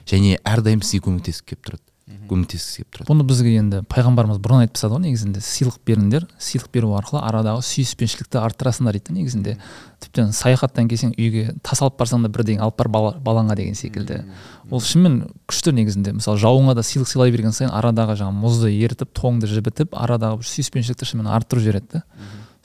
Және 0.09 0.39
әрдайым 0.47 0.81
сізге 0.83 1.05
көмектесіп 1.05 1.53
келіп 1.53 1.69
тұрады. 1.69 1.85
Көмектескісі 2.29 2.81
келіп 2.81 2.95
тұрады. 2.95 3.07
Бұны 3.09 3.25
бізге 3.29 3.51
енді 3.59 3.79
пайғамбарымыз 3.89 4.39
бұрын 4.41 4.63
айтып 4.63 4.77
тастады 4.77 4.95
ғой 4.95 5.03
негізінде 5.03 5.41
сыйлық 5.45 5.75
беріңдер 5.85 6.25
сыйлық 6.41 6.71
беру 6.73 6.95
арқылы 6.97 7.21
арадағы 7.21 7.61
сүйіспеншілікті 7.67 8.39
арттырасыңдар 8.41 8.97
дейді 8.97 9.09
да 9.09 9.15
негізінде. 9.19 9.53
Тіптен 10.01 10.33
саяхаттан 10.33 10.89
келсең 10.89 11.13
үйге 11.13 11.53
тас 11.61 11.83
алып 11.85 11.99
барсаң 12.01 12.25
да 12.25 12.31
бірдеңе 12.33 12.65
алып 12.65 12.79
бар 12.81 12.89
бала, 12.89 13.13
балаңа 13.21 13.57
деген 13.57 13.77
секілді. 13.77 14.23
Ол 14.69 14.81
шынымен 14.81 15.29
күшті 15.49 15.73
негізінде. 15.77 16.15
Мысалы 16.17 16.41
жауыңа 16.41 16.73
да 16.77 16.85
сыйлық 16.85 17.09
сыйлай 17.13 17.33
берген 17.33 17.53
сайын 17.53 17.73
арадағы 17.77 18.17
жаңағы 18.23 18.41
мұзды 18.41 18.73
ерітіп 18.73 19.13
тоңды 19.13 19.49
жібітіп 19.49 19.93
арадағы 19.93 20.41
бір 20.41 20.49
сүйіспеншілікті 20.49 21.09
шынымен 21.13 21.33
арттырып 21.37 21.65
жібереді 21.65 21.99
да. 21.99 22.03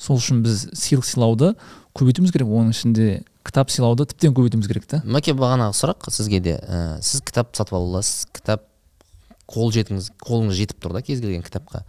Сол 0.00 0.18
үшін 0.18 0.42
біз 0.44 0.68
сыйлық 0.72 1.06
сыйлауды 1.06 1.54
көбейтуіміз 1.94 2.32
керек 2.34 2.50
оның 2.50 2.74
ішінде 2.74 3.08
кітап 3.46 3.70
сыйлауды 3.70 4.08
тіптен 4.10 4.34
көбейтуіміз 4.34 4.68
керек 4.70 4.86
та 4.90 5.00
мәке 5.06 5.34
бағанағы 5.36 5.76
сұрақ 5.78 6.08
сізге 6.10 6.40
де. 6.42 6.56
Ә, 6.58 6.98
сіз 7.04 7.22
кітап 7.22 7.54
сатып 7.54 7.76
ала 7.78 7.98
аласыз 7.98 8.26
кітап 8.34 8.66
қол 9.50 9.70
жетіңіз 9.74 10.10
қолыңыз 10.24 10.58
жетіп 10.58 10.82
тұр 10.82 10.96
да 10.96 11.04
кез 11.04 11.22
келген 11.22 11.44
кітапқа. 11.46 11.84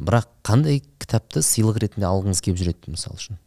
Бірақ 0.00 0.30
қандай 0.46 0.80
кітапты 1.02 1.42
сыйлық 1.44 1.80
ретінде 1.82 2.08
алғыңыз 2.08 2.40
келіп 2.46 2.60
жүреді 2.62 2.94
мысалы 2.94 3.20
үшін? 3.20 3.40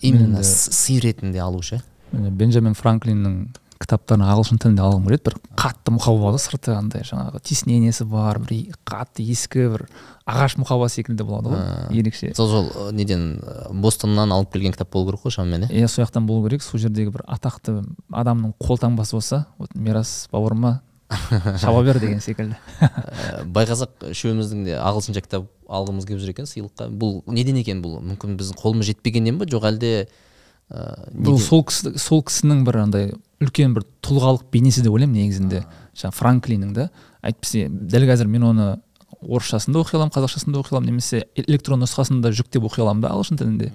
Именно 0.00 0.44
сый 0.44 1.00
ретінде 1.00 1.40
алу 1.42 1.62
ше? 1.64 1.80
Бенджамин 2.12 2.76
франклиннің 2.78 3.38
кітаптарын 3.82 4.24
ағылшын 4.26 4.60
тілінде 4.62 4.82
алғым 4.84 5.06
келеді. 5.08 5.22
Бір 5.26 5.36
қатты 5.58 5.92
мұқаба 5.94 6.32
да 6.34 6.40
сырты 6.40 6.72
андай 6.76 7.04
жаңағы 7.06 7.40
тиснениесі 7.44 8.06
бар 8.08 8.40
бір 8.42 8.72
қатты 8.88 9.26
ескі 9.32 9.66
бір 9.74 9.84
ағаш 10.26 10.56
мұқаба 10.60 10.88
секілді 10.92 11.26
болады 11.28 11.52
ғой 11.52 12.00
ерекше. 12.00 12.32
сол 12.34 12.48
жол 12.50 12.92
неден 12.96 13.40
бостоннан 13.70 14.32
алып 14.32 14.52
келген 14.52 14.72
кітап 14.72 14.92
болу 14.92 15.10
керек 15.10 15.26
қой 15.26 15.36
шамамен 15.36 15.68
иә? 15.68 15.84
Иә 15.84 15.88
сол 15.88 16.04
жақтан 16.04 16.26
болу 16.26 16.48
керек. 16.48 16.62
Сол 16.62 16.80
жердегі 16.80 17.12
бір 17.14 17.26
атақты 17.26 17.82
адамның 18.10 18.56
қолтаңбасы 18.58 19.18
болса 19.18 19.46
вот 19.58 19.74
мирас 19.74 20.28
бауырыма 20.32 20.80
шаба 21.60 21.82
бер 21.84 22.00
деген 22.00 22.20
секілді. 22.20 22.56
Э, 22.80 23.44
байқасақ 23.44 24.08
үшеуміздің 24.10 24.64
де 24.66 24.74
ағылшынша 24.80 25.22
кітап 25.22 25.46
алғымыз 25.68 26.06
келіп 26.08 26.24
жүр 26.24 26.32
екен 26.32 26.48
сыйлыққа. 26.50 26.88
Бұл 26.90 27.20
неден 27.30 27.60
екен 27.60 27.82
бұл? 27.84 28.00
Мүмкін 28.02 28.34
біздің 28.40 28.58
қолымыз 28.58 28.90
жетпегеннен 28.90 29.38
ба 29.38 29.46
жоқ 29.46 29.68
әлде 29.70 29.92
ә, 30.70 30.82
бұл 31.14 31.38
сол 31.42 31.62
кісі 31.68 31.94
сол 32.02 32.24
кісінің 32.26 32.64
бір 32.66 32.80
андай 32.82 33.12
үлкен 33.42 33.74
бір 33.76 33.84
тұлғалық 34.04 34.46
бейнесі 34.52 34.82
деп 34.84 34.96
ойлаймын 34.96 35.20
негізінде. 35.20 35.62
Жаңағы 35.96 36.16
франклиннің 36.16 36.74
да. 36.76 36.88
Әйтпесе 37.26 37.68
дәл 37.68 38.06
қазір 38.08 38.30
мен 38.32 38.46
оны 38.48 38.68
орысшасын 39.20 39.74
да 39.74 39.82
оқи 39.82 39.96
аламын 39.96 40.14
қазақшасын 40.14 40.52
да 40.52 40.60
оқи 40.60 40.74
аламын 40.74 40.92
немесе 40.92 41.24
электрон 41.36 41.82
нұсқасын 41.82 42.20
да 42.24 42.32
жүктеп 42.32 42.66
оқи 42.68 42.82
аламын 42.84 43.04
да 43.04 43.12
ағылшын 43.14 43.40
тілінде. 43.40 43.72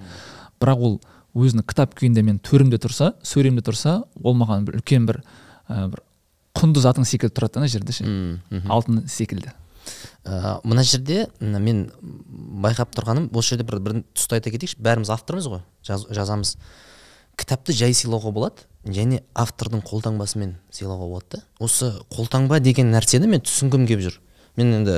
Бірақ 0.62 0.86
ол 0.86 1.00
өзінің 1.38 1.66
кітап 1.68 1.96
күйінде 1.98 2.24
мен 2.26 2.40
төрімде 2.44 2.80
тұрса 2.82 3.14
сөремде 3.24 3.64
тұрса 3.66 4.02
ол 4.22 4.36
маған 4.38 4.66
бір 4.68 4.82
үлкен 4.82 5.08
бір 5.08 5.22
ә, 5.70 5.88
бір 5.94 6.02
құнды 6.58 6.84
затың 6.84 7.08
секілді 7.08 7.38
тұрады 7.38 7.56
да 7.56 7.64
ана 7.64 7.72
жерде 7.72 7.96
ше. 7.96 8.06
Алтын 8.68 9.06
секілді. 9.08 9.54
Ә, 10.26 10.60
мына 10.68 10.84
жерде 10.84 11.26
мен 11.40 11.88
байқап 12.62 12.92
тұрғаным 12.98 13.30
осы 13.34 13.56
жерде 13.56 13.66
бір, 13.68 13.80
бір 13.80 14.02
тұсты 14.12 14.38
айта 14.38 14.52
кетейікші 14.54 14.82
бәріміз 14.84 15.14
автормыз 15.16 15.48
ғой 15.50 15.64
жаз, 15.88 16.06
жазамыз. 16.12 16.58
Кітапты 17.40 17.74
жай 17.74 17.96
сыйлауға 17.96 18.34
болады. 18.36 18.68
Және 18.86 19.22
автордың 19.38 19.84
қолтаңбасымен 19.86 20.56
сыйлауға 20.74 21.08
болады 21.08 21.38
да. 21.38 21.44
Осы 21.62 21.92
қолтаңба 22.14 22.60
деген 22.64 22.92
нәрсені 22.94 23.30
мен 23.30 23.44
түсінгім 23.46 23.86
келіп 23.90 24.08
жүр. 24.08 24.20
Мен 24.58 24.74
енді 24.80 24.96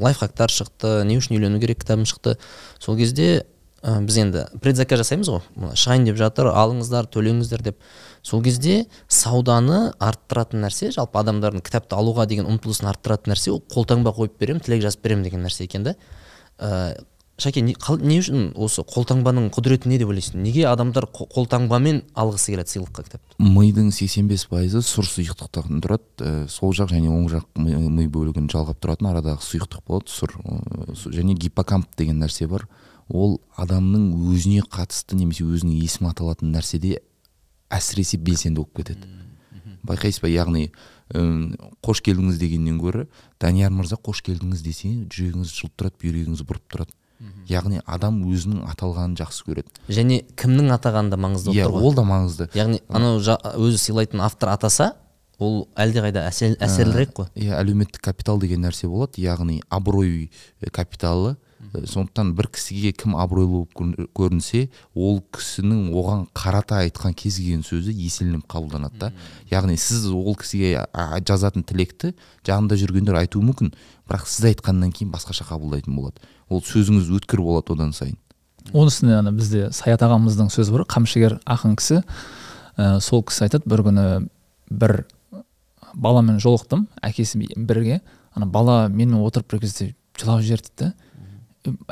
лайфхактар 0.00 0.52
шықты 0.52 1.02
не 1.08 1.18
үшін 1.20 1.36
үйлену 1.36 1.60
керек 1.60 1.82
кітабым 1.82 2.06
шықты. 2.08 2.38
Сол 2.80 2.96
кезде 2.96 3.44
ә, 3.82 3.98
біз 4.00 4.18
енді 4.22 4.46
предзаказ 4.64 5.02
жасаймыз 5.02 5.28
ғой. 5.28 5.44
Шығайын 5.76 6.08
деп 6.08 6.18
жатыр 6.20 6.50
алыңыздар 6.52 7.08
төлеңіздер 7.12 7.62
деп. 7.68 7.78
Сол 8.22 8.42
кезде 8.42 8.86
сауданы 9.08 9.92
арттыратын 9.98 10.64
нәрсе 10.64 10.92
жалпы 10.94 11.20
адамдардың 11.20 11.64
кітапты 11.66 11.98
алуға 11.98 12.26
деген 12.30 12.48
ұмтылысын 12.48 12.88
арттыратын 12.92 13.34
нәрсе 13.34 13.52
ол 13.52 13.62
қолтаңба 13.74 14.14
қойып 14.16 14.38
беремін 14.40 14.64
тілек 14.64 14.84
жазып 14.86 15.04
беремін 15.04 15.26
деген 15.28 15.44
нәрсе 15.44 15.66
екен 15.66 15.84
да. 15.88 15.96
Шәке 17.40 17.62
не, 17.64 17.72
қал- 17.74 18.02
не 18.02 18.18
үшін 18.20 18.52
осы 18.54 18.82
қолтаңбаның 18.86 19.48
құдіреті 19.54 19.88
не 19.88 19.98
деп 19.98 20.08
ойлайсың? 20.12 20.42
Неге 20.42 20.66
адамдар 20.68 21.06
қо- 21.10 21.26
қолтаңбамен 21.32 22.02
алғысы 22.14 22.52
келеді 22.52 22.70
сыйлыққа 22.74 23.04
кітапты? 23.06 23.36
Мидың 23.40 23.88
85 23.90 24.46
пайызы 24.50 24.82
сұр 24.84 25.08
сұйықтықтан 25.08 25.80
тұрады. 25.82 26.04
Ә, 26.20 26.48
сол 26.48 26.72
жақ 26.76 26.92
және 26.92 27.08
оң 27.10 27.26
жақ 27.32 27.46
ми, 27.56 27.74
ми 27.88 28.06
бөлігін 28.06 28.50
жалғап 28.52 28.78
тұратын 28.84 29.10
арадағы 29.10 29.42
сұйықтық 29.42 29.82
болады 29.88 30.12
сұр 30.12 30.36
ә, 30.44 30.94
және 31.10 31.34
гиппокамп 31.34 31.96
деген 31.96 32.20
нәрсе 32.22 32.46
бар. 32.46 32.68
Ол 33.08 33.40
адамның 33.56 34.12
өзіне 34.32 34.62
қатысты 34.68 35.16
немесе 35.18 35.44
өзінің 35.44 35.82
есімі 35.82 36.12
аталатын 36.12 36.52
нәрседе 36.54 37.00
әсіресе 37.72 38.18
белсенді 38.20 38.60
болып 38.62 38.76
кетеді. 38.76 39.08
Байқайсыз 39.82 40.22
ба? 40.22 40.28
Яғни 40.30 40.68
қош 41.82 42.00
келдіңіз 42.06 42.38
дегеннен 42.40 42.78
гөрі 42.80 43.06
данияр 43.42 43.72
мырза 43.74 43.98
қош 44.00 44.22
келдіңіз 44.24 44.62
десе 44.64 44.88
жүрегіңіз 45.12 45.50
жылып 45.52 45.74
тұрады 45.76 45.98
бүйрегіңіз 46.00 46.44
бұрып 46.46 46.64
тұрады. 46.72 46.94
Яғни 47.48 47.80
адам 47.86 48.22
өзінің 48.30 48.64
аталғанын 48.72 49.16
жақсы 49.20 49.44
көреді. 49.46 49.70
Және 49.88 50.22
кімнің 50.38 50.72
атағаны 50.78 51.12
да 51.12 51.18
маңызды 51.20 51.52
иә 51.54 51.68
болып 51.68 51.76
тұр 51.76 51.82
ғой? 51.82 51.86
ол 51.88 51.94
да 51.94 52.02
маңызды. 52.08 52.48
Яғни 52.56 52.80
анау 52.88 53.20
өзі 53.20 53.78
сыйлайтын 53.78 54.20
автор 54.24 54.50
атаса 54.54 54.92
ол 55.42 55.68
әлдеқайда 55.76 56.26
әсер, 56.28 56.56
әсерлірек 56.62 57.14
қой. 57.16 57.30
иә 57.34 57.56
әлеуметтік 57.60 58.00
капитал 58.02 58.38
деген 58.40 58.62
нәрсе 58.62 58.88
болады. 58.88 59.18
Яғни 59.20 59.60
абырой 59.68 60.30
э, 60.60 60.70
капиталы. 60.70 61.36
Э, 61.74 61.86
сондықтан 61.86 62.32
бір 62.34 62.48
кісіге 62.50 62.90
кім 62.92 63.14
абыройлы 63.16 63.48
болып 63.50 63.74
көрін- 63.74 64.08
көрінсе 64.18 64.68
ол 64.94 65.22
кісінің 65.32 65.92
оған 65.94 66.26
қарата 66.34 66.80
айтқан 66.82 67.14
кез 67.14 67.36
келген 67.38 67.62
сөзі 67.62 67.94
еселеніп 67.94 68.46
қабылданады 68.50 68.98
да. 68.98 69.12
Яғни 69.50 69.76
сіз 69.78 70.08
ол 70.10 70.34
кісіге 70.34 70.86
жазатын 71.26 71.62
тілекті 71.62 72.14
жанында 72.46 72.76
жүргендер 72.76 73.14
айтуы 73.22 73.42
мүмкін. 73.46 73.72
Бірақ 74.10 74.26
сіз 74.26 74.50
айтқаннан 74.52 74.90
кейін 74.92 75.12
басқаша 75.14 75.46
қабылдайтын 75.46 75.94
болады. 75.94 76.18
Ол 76.48 76.62
сөзіңіз 76.66 77.10
өткір 77.18 77.42
болады 77.44 77.74
одан 77.74 77.92
сайын. 77.96 78.18
Оның 78.72 78.90
үстіне 78.92 79.18
ана 79.18 79.32
бізде 79.34 79.70
саят 79.74 80.02
ағамыздың 80.06 80.50
сөзі 80.54 80.74
бар 80.74 80.86
қамшыгер 80.90 81.38
ақын 81.44 81.76
кісі. 81.78 82.02
Ә, 82.76 83.00
сол 83.00 83.24
кісі 83.26 83.46
айтады 83.46 83.68
бір 83.68 83.84
күні 83.88 84.06
бір 84.70 85.02
баламен 85.94 86.38
жолықтым 86.40 86.86
әкесі 87.02 87.42
бірге. 87.56 88.00
Ана 88.34 88.46
бала 88.46 88.86
менімен 88.88 89.20
отырып 89.26 89.50
бір 89.52 89.64
кезде 89.66 89.94
жылап 90.18 90.42
жіберді 90.42 90.70
дейді 90.78 90.92
да 90.92 91.12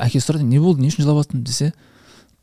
әкесі 0.01 0.25
сұрады 0.25 0.47
не 0.47 0.59
болды 0.59 0.83
не 0.83 0.91
үшін 0.91 1.05
жылап 1.05 1.21
жатырсың 1.21 1.43
десе 1.47 1.71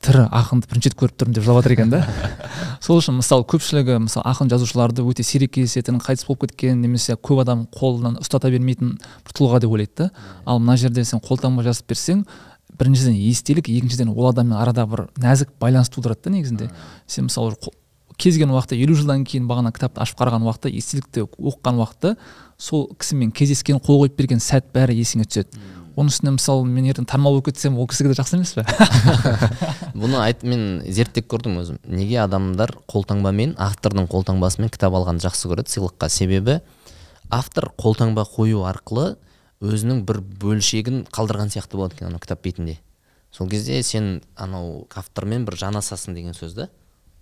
тірі 0.04 0.26
ақынды 0.30 0.68
бірінші 0.70 0.90
рет 0.92 0.96
көріп 0.98 1.16
тұрмын 1.18 1.34
деп 1.36 1.44
жылап 1.44 1.62
жатыр 1.62 1.74
екен 1.74 1.90
да. 1.90 2.02
Сол 2.84 3.00
үшін 3.00 3.18
мысалы 3.18 3.46
көпшілігі 3.50 3.98
мысалы 4.04 4.28
ақын 4.30 4.50
жазушыларды 4.52 5.02
өте 5.02 5.24
сирек 5.26 5.56
кездесетін 5.56 5.98
қайтыс 6.02 6.28
болып 6.28 6.46
кеткен 6.46 6.78
немесе 6.82 7.16
көп 7.18 7.42
адам 7.42 7.66
қолынан 7.74 8.20
ұстата 8.22 8.50
бермейтін 8.52 8.94
бір 8.98 9.34
тұлға 9.34 9.58
деп 9.64 9.74
ойлайды 9.74 10.06
да. 10.06 10.10
Ал 10.46 10.62
мына 10.62 10.78
жерде 10.78 11.04
сен 11.04 11.18
қолтаңба 11.24 11.66
жазып 11.66 11.90
берсең 11.90 12.22
біріншіден 12.78 13.18
естелік 13.18 13.68
екіншіден 13.68 14.14
ол 14.14 14.30
адаммен 14.30 14.58
арада 14.60 14.86
бір 14.86 15.08
нәзік 15.18 15.50
байланыс 15.58 15.90
тудырады 15.90 16.28
да 16.28 16.34
негізінде. 16.36 16.70
Сен 17.06 17.26
мысалы 17.26 17.56
кез 18.18 18.34
келген 18.34 18.54
уақытта 18.54 18.78
елу 18.78 18.94
жылдан 18.98 19.24
кейін 19.26 19.48
бағана 19.50 19.72
кітапты 19.74 20.02
ашып 20.02 20.18
қараған 20.20 20.46
уақытта 20.46 20.70
естелікті 20.74 21.26
оқыған 21.38 21.78
уақытта 21.82 22.14
сол 22.58 22.88
кісімен 22.98 23.30
кездескен 23.30 23.78
қол 23.78 24.02
қойып 24.02 24.16
берген 24.18 24.42
сәт 24.42 24.72
бәрі 24.74 24.96
есіңе 24.98 25.26
түседі. 25.26 25.60
Оның 25.98 26.12
үстіне 26.12 26.32
мысалы 26.36 26.66
мен 26.70 26.86
ертең 26.92 27.06
танымал 27.10 27.34
болып 27.36 27.48
кетсем 27.50 27.78
ол 27.78 27.88
кісіге 27.90 28.12
де 28.12 28.18
жақсы 28.20 28.36
емес 28.38 28.52
пе? 28.54 28.64
Бұны 29.98 30.18
айт 30.22 30.44
мен 30.46 30.82
зерттеп 30.86 31.26
көрдім 31.32 31.58
өзім. 31.62 31.78
Неге 31.90 32.20
адамдар 32.22 32.72
қолтаңбамен 32.90 33.56
автордың 33.58 34.06
қолтаңбасымен 34.12 34.70
кітап 34.74 34.94
алғанды 34.94 35.26
жақсы 35.26 35.50
көреді 35.50 35.74
сыйлыққа? 35.74 36.08
Себебі 36.12 36.60
автор 37.34 37.70
қолтаңба 37.80 38.24
қою 38.30 38.62
арқылы 38.70 39.16
өзінің 39.58 40.04
бір 40.06 40.20
бөлшегін 40.38 41.02
қалдырған 41.10 41.50
сияқты 41.50 41.80
болады 41.80 41.98
екен 41.98 42.12
анау 42.12 42.22
кітап 42.22 42.44
бетінде. 42.46 42.78
Сол 43.34 43.50
кезде 43.50 43.82
сен 43.82 44.22
анау 44.36 44.86
автормен 44.94 45.44
бір 45.48 45.58
жанасасың 45.58 46.14
деген 46.14 46.36
сөз 46.38 46.54
да. 46.54 46.68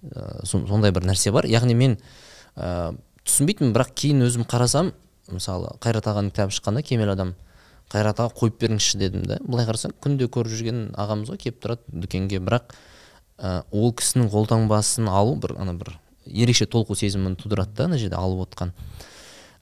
Ә, 0.04 0.45
сон- 0.45 0.68
сондай 0.68 0.92
бір 0.92 1.09
нәрсе 1.09 1.33
бар. 1.33 1.49
Яғни 1.49 1.75
мен 1.75 1.97
ә, 2.56 2.92
түсінбейтінмін 3.25 3.73
бірақ 3.75 3.95
кейін 3.97 4.23
өзім 4.28 4.45
қарасам 4.47 4.92
мысалы 5.33 5.73
қайрат 5.83 6.06
ағаның 6.12 6.30
кітабы 6.30 6.54
шыққанда 6.54 6.85
кемел 6.87 7.11
адам 7.16 7.33
қайрат 7.93 8.21
аға 8.23 8.35
қойып 8.40 8.59
беріңізші 8.62 9.00
дедім 9.00 9.26
да 9.28 9.38
былай 9.47 9.66
қарасаң 9.69 9.95
күнде 10.02 10.28
көріп 10.33 10.52
жүрген 10.52 10.83
ағамыз 10.99 11.31
ғой 11.33 11.40
келіп 11.45 11.61
тұрады 11.62 12.02
дүкенге. 12.02 12.40
Бірақ 12.43 12.75
ә, 13.38 13.62
ол 13.71 13.95
кісінің 13.95 14.31
қолтаңбасын 14.33 15.09
алу 15.12 15.37
бір 15.40 15.57
ана 15.61 15.76
бір 15.78 15.95
ерекше 16.26 16.66
толқу 16.66 16.97
сезімін 16.99 17.38
тудырады 17.38 17.76
да 17.76 17.88
ана 17.90 17.99
жерде 18.00 18.19
алып 18.19 18.49
отқан. 18.49 18.73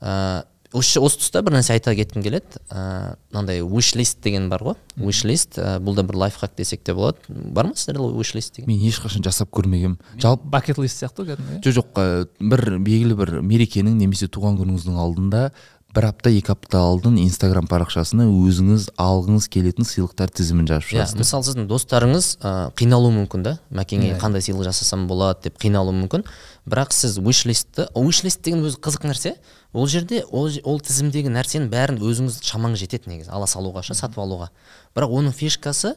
Ә, 0.00 0.44
осы 0.74 0.98
осы 0.98 1.20
тұста 1.20 1.42
бір 1.44 1.58
нәрсе 1.58 1.74
айта 1.76 1.94
кеткім 1.94 2.24
келеді. 2.24 2.58
Ә, 2.70 3.14
мынандай 3.30 3.60
wish 3.62 3.92
list 3.98 4.22
деген 4.24 4.48
бар 4.50 4.64
ғой. 4.64 4.78
Wish 4.96 5.22
list 5.28 5.58
ә, 5.60 5.76
бұл 5.84 5.98
да 5.98 6.02
бір 6.06 6.18
лайфхак 6.24 6.56
десек 6.56 6.82
те 6.82 6.94
болады. 6.96 7.20
Бар 7.28 7.68
ма 7.68 7.76
сіздерде 7.76 8.08
wish 8.16 8.34
list 8.34 8.56
деген? 8.56 8.72
Мен 8.72 8.82
ешқашан 8.88 9.24
жасап 9.26 9.52
көрмегенмін 9.54 10.00
жалпы 10.22 10.48
бакет 10.50 10.80
лист 10.82 11.02
сияқты 11.02 11.22
ғой 11.22 11.34
кәдімгі. 11.34 11.60
жоқ 11.68 11.78
жоқ 11.78 12.32
бір 12.40 12.78
белгілі 12.78 13.18
бір 13.20 13.36
мерекенің 13.42 14.00
немесе 14.00 14.26
туған 14.26 14.58
күніңіздің 14.58 14.98
алдында 14.98 15.50
бір 15.94 16.08
апта 16.08 16.30
екі 16.34 16.52
апта 16.54 16.80
алдын 16.82 17.16
инстаграм 17.22 17.68
парақшасына 17.70 18.26
өзіңіз 18.26 18.88
алғыңыз 18.98 19.46
келетін 19.52 19.86
сыйлықтар 19.86 20.32
тізімін 20.34 20.66
жазып 20.66 20.90
иә 20.90 21.04
шығасыз 21.04 21.20
мысалы 21.20 21.46
сіздің 21.46 21.68
достарыңыз 21.70 22.30
ә, 22.40 22.52
қиналуы 22.78 23.12
мүмкін 23.14 23.44
да? 23.46 23.52
Мәкеңе 23.70 24.16
қандай 24.18 24.42
сыйлық 24.42 24.66
жасасам 24.66 25.06
болады 25.06 25.46
деп 25.46 25.60
қиналуы 25.62 25.94
мүмкін. 26.00 26.24
Бірақ 26.66 26.94
сіз 26.96 27.20
wish 27.22 27.44
list 27.46 28.42
деген 28.42 28.64
өзі 28.66 28.80
қызық 28.82 29.06
нәрсе. 29.06 29.36
Ол 29.72 29.86
жерде 29.86 30.24
ол, 30.30 30.50
ол 30.64 30.80
тізімдегі 30.80 31.30
нәрсенің 31.30 31.70
бәрін 31.70 32.00
өзіңіз 32.02 32.40
шамаңыз 32.42 32.82
жетеді 32.82 33.12
негізі 33.12 33.30
ала 33.30 33.46
салуға 33.46 33.84
ше 33.86 33.94
сатып 33.94 34.18
алуға. 34.24 34.50
Бірақ 34.96 35.14
оның 35.18 35.36
фишкасы 35.36 35.94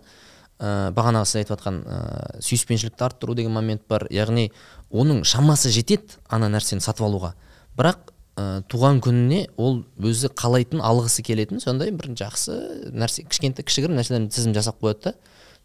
ә, 0.60 0.92
бағанағы 0.94 1.30
сіз 1.30 1.42
айтып 1.42 1.56
жатқан 1.56 1.82
ә, 1.86 2.02
сүйіспеншілікті 2.44 3.08
арттыру 3.08 3.38
деген 3.38 3.54
момент 3.56 3.88
бар. 3.90 4.08
Яғни 4.12 4.52
оның 4.92 5.24
шамасы 5.26 5.72
жетеді 5.74 6.20
ана 6.30 6.50
нәрсені 6.52 6.84
сатып 6.84 7.08
алуға. 7.08 7.34
Бірақ 7.78 8.12
ә, 8.38 8.62
туған 8.70 9.02
күніне 9.04 9.48
ол 9.58 9.82
өзі 9.98 10.30
қалайтын 10.38 10.82
алғысы 10.86 11.26
келетін 11.26 11.62
сондай 11.64 11.92
бір 11.96 12.14
жақсы 12.20 12.58
нәрсе. 12.94 13.26
Кішкентай 13.28 13.66
кішігірім 13.68 13.98
нәрселердің 13.98 14.30
тізім 14.34 14.56
жасап 14.58 14.80
қояды 14.84 15.10
да. 15.10 15.14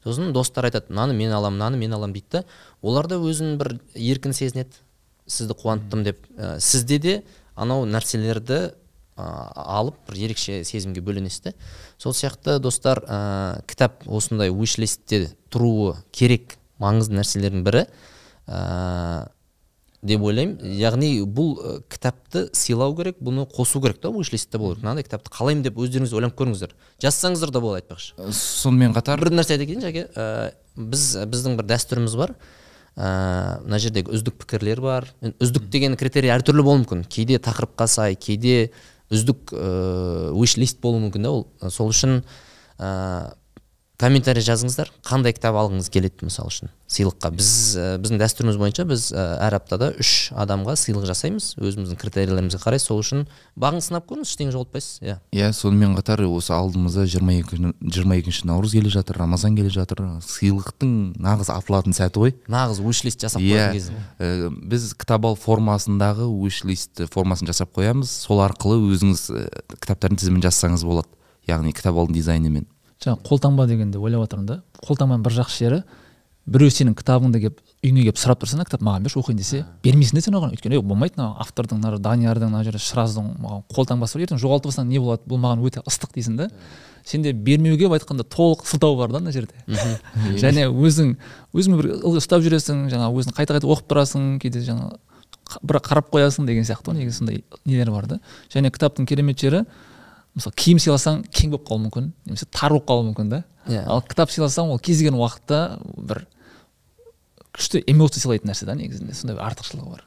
Сосын 0.03 0.33
достар 0.35 0.67
айтады 0.67 0.91
мынаны 0.91 1.15
мен 1.15 1.33
аламын 1.37 1.59
мынаны 1.59 1.79
мен 1.79 1.95
аламын 1.95 2.17
дейді 2.17 2.41
да. 2.41 2.45
Олар 2.83 3.09
да 3.11 3.21
өзін 3.21 3.59
бір 3.61 3.77
еркін 3.95 4.33
сезінеді. 4.35 4.81
Сізді 5.27 5.57
қуанттым 5.61 6.05
деп. 6.07 6.25
Ә, 6.37 6.57
сізде 6.61 6.99
де 6.99 7.17
анау 7.55 7.85
нәрселерді 7.87 8.73
ә, 9.17 9.27
алып 9.55 10.01
бір 10.09 10.25
ерекше 10.27 10.63
сезімге 10.65 11.05
бөленесіз 11.05 11.53
сол 12.01 12.17
сияқты 12.17 12.59
достар 12.59 13.03
ә, 13.05 13.63
кітап 13.69 14.03
осындай 14.07 14.51
wish 14.51 14.81
листте 14.81 15.29
тұруы 15.53 15.99
керек 16.11 16.57
маңызды 16.83 17.21
нәрселердің 17.21 17.63
бірі. 17.67 17.87
Деп 20.03 20.23
ойлаймын. 20.27 20.59
Яғни 20.79 21.13
бұл 21.23 21.83
кітапты 21.91 22.49
сыйлау 22.57 22.95
керек 22.99 23.21
бұны 23.23 23.45
қосу 23.47 23.81
керек 23.83 24.01
та 24.03 24.11
уишлистте 24.11 24.59
болу 24.59 24.75
керек. 24.75 24.83
Мынандай 24.85 25.07
кітапты 25.07 25.31
қалаймын 25.31 25.63
деп 25.63 25.79
өздеріңіз 25.79 26.15
ойланып 26.17 26.39
көріңіздер. 26.41 26.75
Жазсаңыздар 27.03 27.53
да 27.55 27.63
болады 27.63 27.83
айтпақшы. 27.83 28.17
Сонымен 28.35 28.97
қатар 28.97 29.23
бір 29.23 29.31
нәрсе 29.37 29.55
айта 29.55 29.69
кетейін 29.69 29.85
жәке 29.87 30.09
ә, 30.11 30.55
біз 30.77 31.07
біздің 31.31 31.55
бір 31.61 31.71
дәстүріміз 31.71 32.17
бар. 32.19 32.35
Ә, 32.97 33.63
мына 33.63 33.79
жердегі 33.79 34.11
үздік 34.17 34.41
пікірлер 34.43 34.83
бар. 34.83 35.07
Үздік 35.39 35.71
деген 35.71 35.95
критерий 36.01 36.35
әртүрлі 36.35 36.67
болуы 36.67 36.83
мүмкін. 36.83 37.07
Кейде 37.07 37.39
тақырыпқа 37.39 37.87
сай 37.87 38.19
кейде 38.19 38.73
үздік 39.13 39.55
ә, 39.55 40.33
wish 40.35 40.59
лист 40.59 40.83
болуы 40.83 41.07
мүмкін 41.07 41.29
да 41.29 41.37
ол. 41.37 41.47
Сол 41.71 41.95
үшін 41.95 42.25
ә, 42.77 43.37
комментарий 44.03 44.43
жазыңыздар. 44.43 44.91
Қандай 45.07 45.35
кітап 45.37 45.55
алғыңыз 45.61 45.87
келеді 45.93 46.27
мысалы 46.27 46.51
үшін 46.51 46.71
сыйлыққа? 46.91 47.31
Біз 47.37 47.51
ә, 47.79 47.85
біздің 48.03 48.19
дәстүріміз 48.19 48.59
бойынша 48.59 48.85
біз 48.89 49.05
ә, 49.15 49.27
әр 49.47 49.57
аптада 49.61 49.93
үш 50.03 50.33
адамға 50.35 50.75
сыйлық 50.81 51.07
жасаймыз. 51.07 51.53
Өзіміздің 51.63 52.01
критерийлерімізге 52.01 52.59
қарай. 52.65 52.83
Сол 52.83 52.99
үшін 53.01 53.23
бағын 53.55 53.85
сынап 53.85 54.09
көріңіз 54.11 54.33
ештеңе 54.33 54.53
жоғалтпайсыз. 54.57 54.99
Иә. 55.07 55.17
Иә 55.33 55.53
сонымен 55.55 55.95
қатар 55.97 56.25
осы 56.27 56.53
алдымызда 56.57 57.07
жиырма 57.07 57.39
екі 57.39 57.61
жиырма 57.81 58.19
екінші 58.19 58.49
наурыз 58.51 58.75
келе 58.75 58.91
жатыр 58.93 59.23
рамазан 59.23 59.57
келе 59.57 59.71
жатыр. 59.73 60.03
Сыйлықтың 60.27 60.93
нағыз 61.23 61.53
атылатын 61.55 61.97
сәті 61.97 62.27
ғой. 62.27 62.37
Нағыз 62.51 62.83
wish 62.83 63.07
лист 63.07 63.23
жасап 63.23 63.41
иә. 63.41 63.71
қойған 63.71 63.79
кезі. 63.79 63.97
Ә, 64.19 64.51
біз 64.51 64.91
кітап 64.99 65.31
ал 65.31 65.39
формасындағы 65.39 66.27
wish 66.43 66.67
лист 66.69 67.07
формасын 67.15 67.49
жасап 67.49 67.73
қоямыз. 67.79 68.11
Сол 68.27 68.43
арқылы 68.45 68.83
өзіңіз 68.93 69.25
кітаптардың 69.79 70.21
тізімін 70.21 70.45
жазсаңыз 70.51 70.85
болады. 70.85 71.09
Яғни 71.49 71.73
кітап 71.75 71.97
алдың 71.99 72.21
дизайнімен 72.21 72.69
жаңа 73.05 73.19
қолтаңба 73.27 73.67
дегенде 73.69 73.99
ойлап 73.99 74.27
отырмын 74.29 74.47
да. 74.47 74.63
Қолтаңбаның 74.87 75.23
бір 75.27 75.37
жақсы 75.43 75.59
жері 75.65 75.83
біреу 76.47 76.71
сенің 76.75 76.95
кітабыңды 76.99 77.39
келіп 77.39 77.59
үйіңе 77.87 78.03
келіп 78.09 78.17
сұрап 78.19 78.41
тұрса 78.43 78.57
ана 78.59 78.65
кітап 78.67 78.83
маған 78.83 79.05
берші 79.07 79.19
оқиын 79.21 79.37
десе 79.39 79.61
бермейсің 79.85 80.17
да 80.19 80.23
сен 80.25 80.35
оған 80.35 80.55
өйткені 80.57 80.75
"е, 80.75 80.81
болмайды 80.83 81.15
мына 81.17 81.37
автордың 81.39 81.79
мына 81.79 81.99
даниярдың 82.03 82.51
мына 82.51 82.65
жерде 82.67 82.79
шыраздың 82.83 83.29
маған 83.39 83.63
қолтаңбасы 83.71 84.19
бар. 84.19 84.25
Ертең 84.27 84.41
жоғалтып 84.43 84.73
алсаң 84.73 84.89
не 84.91 84.99
болады? 84.99 85.23
Бұл 85.31 85.39
маған 85.39 85.63
өте 85.63 85.83
ыстық 85.87 86.11
дейсің 86.17 86.37
да. 86.37 86.49
Сенде 87.05 87.33
бермеуге 87.33 87.87
былай 87.87 88.01
айтқанда 88.01 88.25
толық 88.27 88.67
сылтау 88.67 88.97
бар 88.99 89.13
да 89.13 89.21
мына 89.21 89.31
жерде. 89.31 89.55
Және 90.43 90.67
өзің 90.67 91.15
өзің 91.55 91.79
бір 91.79 91.91
ылғи 92.03 92.19
ұстап 92.19 92.43
жүресің 92.43 92.89
жаңа 92.91 93.11
өзің 93.15 93.35
қайта 93.39 93.55
қайта 93.59 93.67
оқып 93.71 93.87
тұрасың 93.91 94.39
кейде 94.43 94.61
жаңа 94.67 94.97
қа- 95.47 95.63
бір 95.63 95.79
қарап 95.79 96.11
қоясың 96.11 96.47
деген 96.47 96.65
сияқты 96.67 96.91
ғой 96.91 96.99
негізі 97.03 97.19
сондай 97.23 97.45
нелер 97.67 97.91
бар 97.95 98.07
да. 98.07 98.21
Және 98.51 98.71
кітаптың 98.75 99.07
керемет 99.07 99.39
жері 99.39 99.65
мысалы 100.37 100.55
киім 100.57 100.81
сыйласаң 100.83 101.25
кең 101.29 101.53
болып 101.53 101.67
қалуы 101.69 101.87
мүмкін 101.87 102.13
немесе 102.27 102.47
тар 102.49 102.73
болып 102.73 102.87
қалуы 102.89 103.09
мүмкін 103.11 103.33
да. 103.33 103.43
Иә. 103.69 103.85
ал 103.87 104.03
кітап 104.03 104.33
сыйласаң 104.33 104.73
ол 104.73 104.81
кез 104.83 105.03
келген 105.03 105.19
уақытта 105.21 105.79
бір 105.97 106.25
күшті 107.53 107.83
эмоция 107.87 108.23
сыйлайтын 108.23 108.51
нәрсе 108.51 108.67
да 108.67 108.75
негізінде 108.79 109.15
сондай 109.15 109.37
бір 109.37 109.45
артықшылығы 109.51 109.91
бар. 109.93 110.05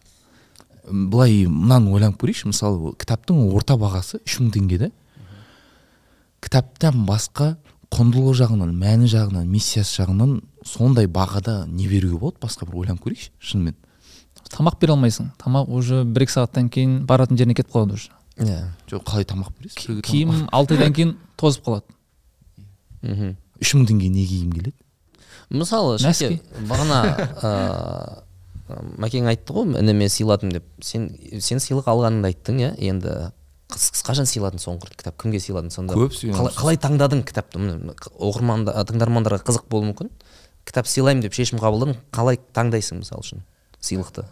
Былай 0.89 1.45
мынаны 1.45 1.93
ойланып 1.93 2.19
көрейікші 2.21 2.49
мысалы 2.51 2.95
кітаптың 3.01 3.45
орта 3.53 3.77
бағасы 3.77 4.19
үш 4.25 4.39
мың 4.41 4.51
теңге 4.55 4.81
да. 4.85 4.91
Кітаптан 6.45 7.05
басқа 7.07 7.55
құндылығы 7.93 8.35
жағынан 8.41 8.73
мәні 8.75 9.09
жағынан 9.09 9.47
миссиясы 9.49 10.01
жағынан 10.01 10.39
сондай 10.65 11.07
бағада 11.07 11.63
не 11.69 11.87
беруге 11.87 12.19
болады? 12.19 12.41
Басқа 12.43 12.67
бір 12.69 12.81
ойланып 12.83 13.05
көрейікші 13.05 13.31
шынымен. 13.39 13.77
Тамақ 14.51 14.77
бере 14.81 14.93
алмайсың. 14.93 15.31
Тамақ 15.41 15.71
уже 15.73 16.03
бір 16.03 16.25
екі 16.25 16.35
сағаттан 16.35 16.69
кейін 16.73 16.99
баратын 17.09 17.37
жеріне 17.37 17.55
кетіп 17.57 17.73
қалады 17.73 17.97
уже. 17.97 18.11
Иә. 18.41 18.59
Жоқ 18.91 19.05
қалай 19.07 19.25
тамақ 19.27 19.53
бересіз? 19.59 20.01
Киім 20.03 20.47
алты 20.51 20.75
айдан 20.75 20.93
кейін 20.93 21.15
тозып 21.39 21.65
қалады. 21.67 21.95
Мхм. 23.01 23.35
Үш 23.61 23.73
мың 23.77 23.87
теңге 23.89 24.09
не 24.11 24.25
киім 24.27 24.51
келеді? 24.51 24.75
Мысалы 25.53 25.97
шәке 26.01 26.39
бағана 26.67 27.01
ыыы 27.45 28.23
мәкең 28.97 29.29
айтты 29.29 29.53
ғой 29.53 29.75
ініме 29.79 30.09
сыйладым 30.09 30.51
деп. 30.55 30.65
Сен 30.81 31.11
сен 31.39 31.61
сыйлық 31.61 31.85
алғаныңды 31.91 32.31
айттың 32.31 32.61
иә? 32.63 32.71
Енді 32.81 33.31
қашан 33.69 34.25
сыйладың 34.29 34.61
соңғы 34.61 34.89
рет 34.89 34.97
кітап. 34.97 35.19
Кімге 35.21 35.39
сыйладың 35.41 35.69
сонда? 35.73 35.93
Көп 35.93 36.17
қалай, 36.17 36.53
қалай 36.57 36.79
таңдадың 36.81 37.21
кітапты? 37.29 37.61
Міне 37.61 37.93
оқырманда 38.17 38.73
тыңдармандарға 38.89 39.45
қызық 39.45 39.69
болуы 39.69 39.91
мүмкін. 39.91 40.09
Кітап 40.65 40.89
сыйлаймын 40.89 41.21
деп 41.25 41.37
шешім 41.37 41.61
қабылдадың. 41.61 41.99
Қалай 42.15 42.39
таңдайсың 42.57 43.03
мысалы 43.03 43.21
үшін 43.21 43.45
сыйлықты? 43.85 44.25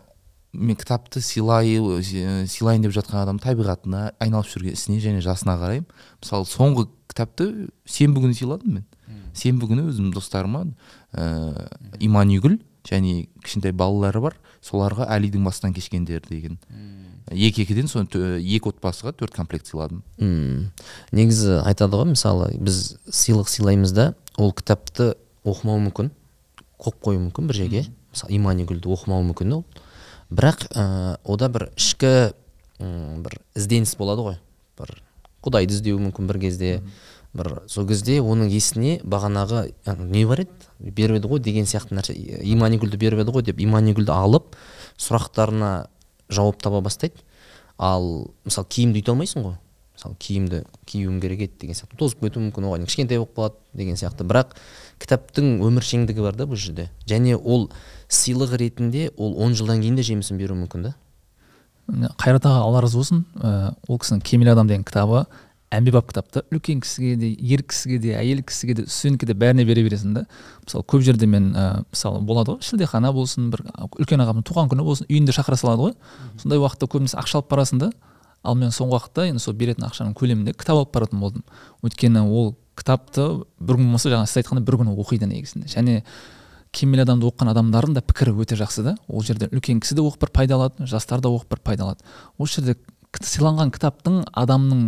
Мен 0.54 0.76
кітапты 0.78 1.22
сыйлай 1.22 1.76
э, 1.78 2.46
сыйлайын 2.48 2.84
деп 2.86 2.94
жатқан 2.96 3.24
адам 3.24 3.40
табиғатына 3.42 4.14
айналып 4.22 4.48
жүрген 4.52 4.76
ісіне 4.78 5.00
және 5.02 5.22
жасына 5.26 5.58
қараймын. 5.62 5.88
Мысалы 6.22 6.46
соңғы 6.50 6.88
кітапты 7.10 7.48
сенбі 7.86 8.22
күні 8.24 8.38
сыйладым 8.38 8.78
мен. 8.80 8.86
Сенбі 9.34 9.66
күні 9.70 9.88
өзімнің 9.90 10.14
достарыма 10.14 10.68
ә, 11.14 11.68
иманигүл 12.00 12.60
және 12.86 13.28
кішкентай 13.44 13.74
балалары 13.74 14.22
бар. 14.22 14.36
Соларға 14.62 15.08
әлидің 15.10 15.44
бастан 15.44 15.74
кешкендер 15.74 16.22
деген. 16.30 16.60
Екі 17.32 17.64
екіден 17.64 17.88
соны 17.90 18.06
тө- 18.12 18.38
екі 18.38 18.70
отбасыға 18.70 19.14
төрт 19.18 19.34
комплект 19.34 19.68
сыйладым. 19.72 20.04
Мм. 20.20 20.70
Негізі 21.12 21.62
айтады 21.66 21.98
ғой 21.98 22.12
мысалы 22.14 22.52
біз 22.60 22.98
сыйлық 23.10 23.50
сыйлаймыз 23.50 23.94
да 23.96 24.14
ол 24.38 24.52
кітапты 24.54 25.16
оқымауы 25.46 25.88
мүмкін 25.90 26.12
қойып 26.78 27.00
қоюы 27.02 27.22
мүмкін 27.30 27.48
бір 27.48 27.56
жерге. 27.56 27.86
Мысалы 28.14 28.36
иманигүлді 28.38 28.92
оқымауы 28.92 29.32
мүмкін 29.32 29.54
ол. 29.58 29.66
Бірақ 30.34 30.68
ә, 30.74 30.84
ода 31.24 31.50
бір 31.54 31.70
ішкі 31.78 32.34
бір 32.80 33.40
ізденіс 33.56 33.96
болады 34.00 34.26
ғой. 34.26 34.38
Бір 34.80 34.96
құдайды 35.46 35.76
іздеуі 35.78 36.02
мүмкін 36.08 36.30
бір 36.30 36.40
кезде. 36.42 36.72
Бір 37.34 37.64
сол 37.72 37.88
кезде 37.90 38.20
оның 38.22 38.52
есіне 38.54 39.00
бағанағы 39.02 39.64
ә, 39.86 39.96
не 39.98 40.26
бар 40.30 40.44
еді? 40.46 40.70
Беріп 40.80 41.18
еді 41.18 41.32
ғой 41.32 41.42
деген 41.42 41.66
сияқты 41.70 41.98
нәрсе. 41.98 42.14
Иманигүлді 42.54 43.00
беріп 43.02 43.24
еді 43.24 43.34
ғой 43.34 43.46
деп 43.48 43.62
иманигүлді 43.64 44.14
алып 44.14 44.54
сұрақтарына 45.02 45.88
жауап 46.30 46.62
таба 46.62 46.82
бастайды. 46.86 47.24
Ал 47.78 48.30
мысалы 48.46 48.70
киімді 48.70 49.02
өйте 49.02 49.14
алмайсың 49.14 49.48
ғой. 49.48 49.58
Мысалы 50.04 50.16
киімді 50.20 50.64
киюім 50.86 51.22
керек 51.22 51.40
еді 51.40 51.54
деген 51.62 51.76
сияқты. 51.76 51.98
Тозып 51.98 52.20
кетуі 52.20 52.50
мүмкін 52.50 52.68
оған 52.68 52.88
кішкентай 52.88 53.18
болып 53.18 53.36
қалады 53.38 53.56
деген 53.74 53.96
сияқты. 53.96 54.26
Бірақ 54.28 54.56
кітаптың 55.00 55.62
өміршеңдігі 55.64 56.22
бар 56.22 56.36
да 56.36 56.46
бұл 56.46 56.60
жерде. 56.60 56.90
Және 57.08 57.38
ол 57.38 57.70
сыйлық 58.10 58.58
ретінде 58.58 59.12
ол 59.18 59.38
он 59.42 59.56
жылдан 59.56 59.82
кейін 59.82 59.96
де 59.96 60.04
жемісін 60.04 60.38
беруі 60.38 60.66
мүмкін 60.66 60.90
да. 60.90 60.94
Қайрат 62.20 62.46
аға 62.46 62.68
алла 62.68 62.82
разы 62.82 62.98
болсын. 62.98 63.26
Ә, 63.36 63.76
ол 63.88 64.00
кісінің 64.00 64.22
кемел 64.24 64.54
адам 64.54 64.68
деген 64.68 64.84
кітабы 64.84 65.26
әмбебап 65.74 66.12
кітап 66.12 66.30
та 66.30 66.44
үлкен 66.54 66.84
кісіге 66.84 67.16
де 67.18 67.30
ер 67.42 67.64
кісіге 67.66 67.98
де 68.00 68.14
әйел 68.20 68.44
кісіге 68.46 68.76
де 68.78 68.86
студентке 68.86 69.26
де 69.26 69.34
бәріне 69.34 69.66
бере 69.66 69.82
бересің 69.84 70.14
да. 70.14 70.26
Мысалы 70.68 70.86
көп 70.86 71.02
жерде 71.02 71.26
мен 71.26 71.52
ә, 71.58 71.84
мысалы 71.90 72.22
болады 72.22 72.54
ғой 72.54 72.68
шілдехана 72.68 73.12
болсын 73.14 73.50
бір 73.50 73.66
үлкен 73.98 74.22
ағамның 74.22 74.46
туған 74.46 74.70
күні 74.70 74.86
болсын 74.86 75.10
үйінде 75.10 75.34
шақыра 75.34 75.58
салады 75.58 75.88
ғой. 75.88 75.96
Сондай 76.38 76.62
уақытта 76.62 76.90
көбінесе 76.94 77.18
ақша 77.18 77.42
алып 77.42 77.50
барасың 77.50 77.82
да. 77.82 77.92
Ал 78.44 78.56
мен 78.60 78.74
соңғы 78.76 78.98
уақытта 78.98 79.28
енді 79.30 79.44
сол 79.44 79.56
беретін 79.58 79.88
ақшаның 79.88 80.14
көлемінде 80.20 80.54
кітап 80.54 80.82
алып 80.82 80.94
баратын 80.94 81.20
болдым. 81.20 81.44
Өйткені 81.84 82.24
ол 82.28 82.56
кітапты 82.78 83.28
бір 83.60 83.80
күн 83.80 83.88
болмаса 83.88 84.12
жаңа 84.12 84.28
сіз 84.28 84.44
айтқандай 84.44 84.66
бір 84.68 84.80
күн 84.82 84.94
оқиды 84.94 85.30
негізінде. 85.30 85.70
Және 85.72 86.04
кемел 86.74 87.04
адамды 87.06 87.28
оқыған 87.30 87.54
адамдардың 87.54 87.98
да 88.00 88.02
пікірі 88.02 88.36
өте 88.44 88.58
жақсы 88.60 88.84
да. 88.84 88.96
Ол 89.08 89.24
жерде 89.24 89.48
үлкен 89.54 89.80
кісі 89.84 89.96
де 89.96 90.04
оқып 90.04 90.26
бір 90.26 90.34
пайда 90.34 90.58
алады 90.58 90.88
жастар 90.90 91.22
да 91.22 91.30
оқып 91.30 91.54
бір 91.54 91.64
пайда 91.64 91.88
алады 91.88 92.04
осы 92.38 92.62
жерде 92.62 92.80
сыйланған 93.22 93.72
кітаптың 93.76 94.24
адамның 94.34 94.88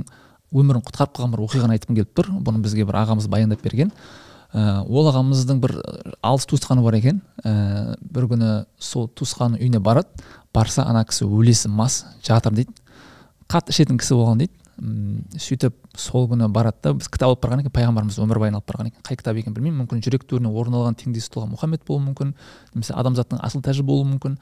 өмірін 0.56 0.84
құтқарып 0.86 1.18
қалған 1.18 1.36
бір 1.36 1.44
оқиғаны 1.46 1.76
айтқым 1.76 1.98
келіп 2.00 2.14
тұр. 2.18 2.32
Бұны 2.42 2.62
бізге 2.64 2.86
бір 2.88 3.00
ағамыз 3.02 3.28
баяндап 3.30 3.62
берген. 3.66 3.92
Ә, 4.56 4.86
ол 4.88 5.10
ағамыздың 5.12 5.60
бір 5.62 5.76
алыс 6.24 6.48
туысқаны 6.50 6.84
бар 6.86 6.98
екен. 6.98 7.22
Ә, 7.44 7.98
бір 8.00 8.30
күні 8.32 8.52
сол 8.80 9.10
туысқанның 9.12 9.60
үйіне 9.60 9.82
барады. 9.84 10.24
Барса 10.56 10.86
ана 10.88 11.04
кісі 11.06 11.28
өлесі 11.28 11.70
мас 11.70 12.06
жатыр 12.24 12.56
дейді. 12.56 12.74
Қатты 13.52 13.76
ішетін 13.76 14.00
кісі 14.02 14.18
болған 14.18 14.44
дейді. 14.44 14.54
М, 14.82 15.24
сөйтіп 15.40 15.76
сол 15.96 16.28
күні 16.28 16.48
барады 16.52 16.82
да 16.84 16.94
біз 16.98 17.08
кітап 17.08 17.32
алып 17.32 17.44
барған 17.46 17.62
екен 17.64 17.74
пайғамбарымыз 17.76 18.18
өмірбаян 18.20 18.58
алып 18.58 18.72
барған 18.72 18.90
екен. 18.90 19.04
Қай 19.08 19.20
кітап 19.20 19.38
екенін 19.40 19.56
білмеймін. 19.56 19.86
Мүмкін 19.86 20.02
жүрек 20.04 20.26
төріне 20.28 20.52
орын 20.52 20.76
алған 20.76 20.98
теңдесі 21.00 21.32
тұлға 21.32 21.48
мұхаммед 21.54 21.86
болуы 21.88 22.04
мүмкін 22.10 22.34
немесе 22.74 22.96
адамзаттың 23.00 23.40
асыл 23.46 23.64
тәжі 23.64 23.86
болуы 23.88 24.10
мүмкін. 24.10 24.36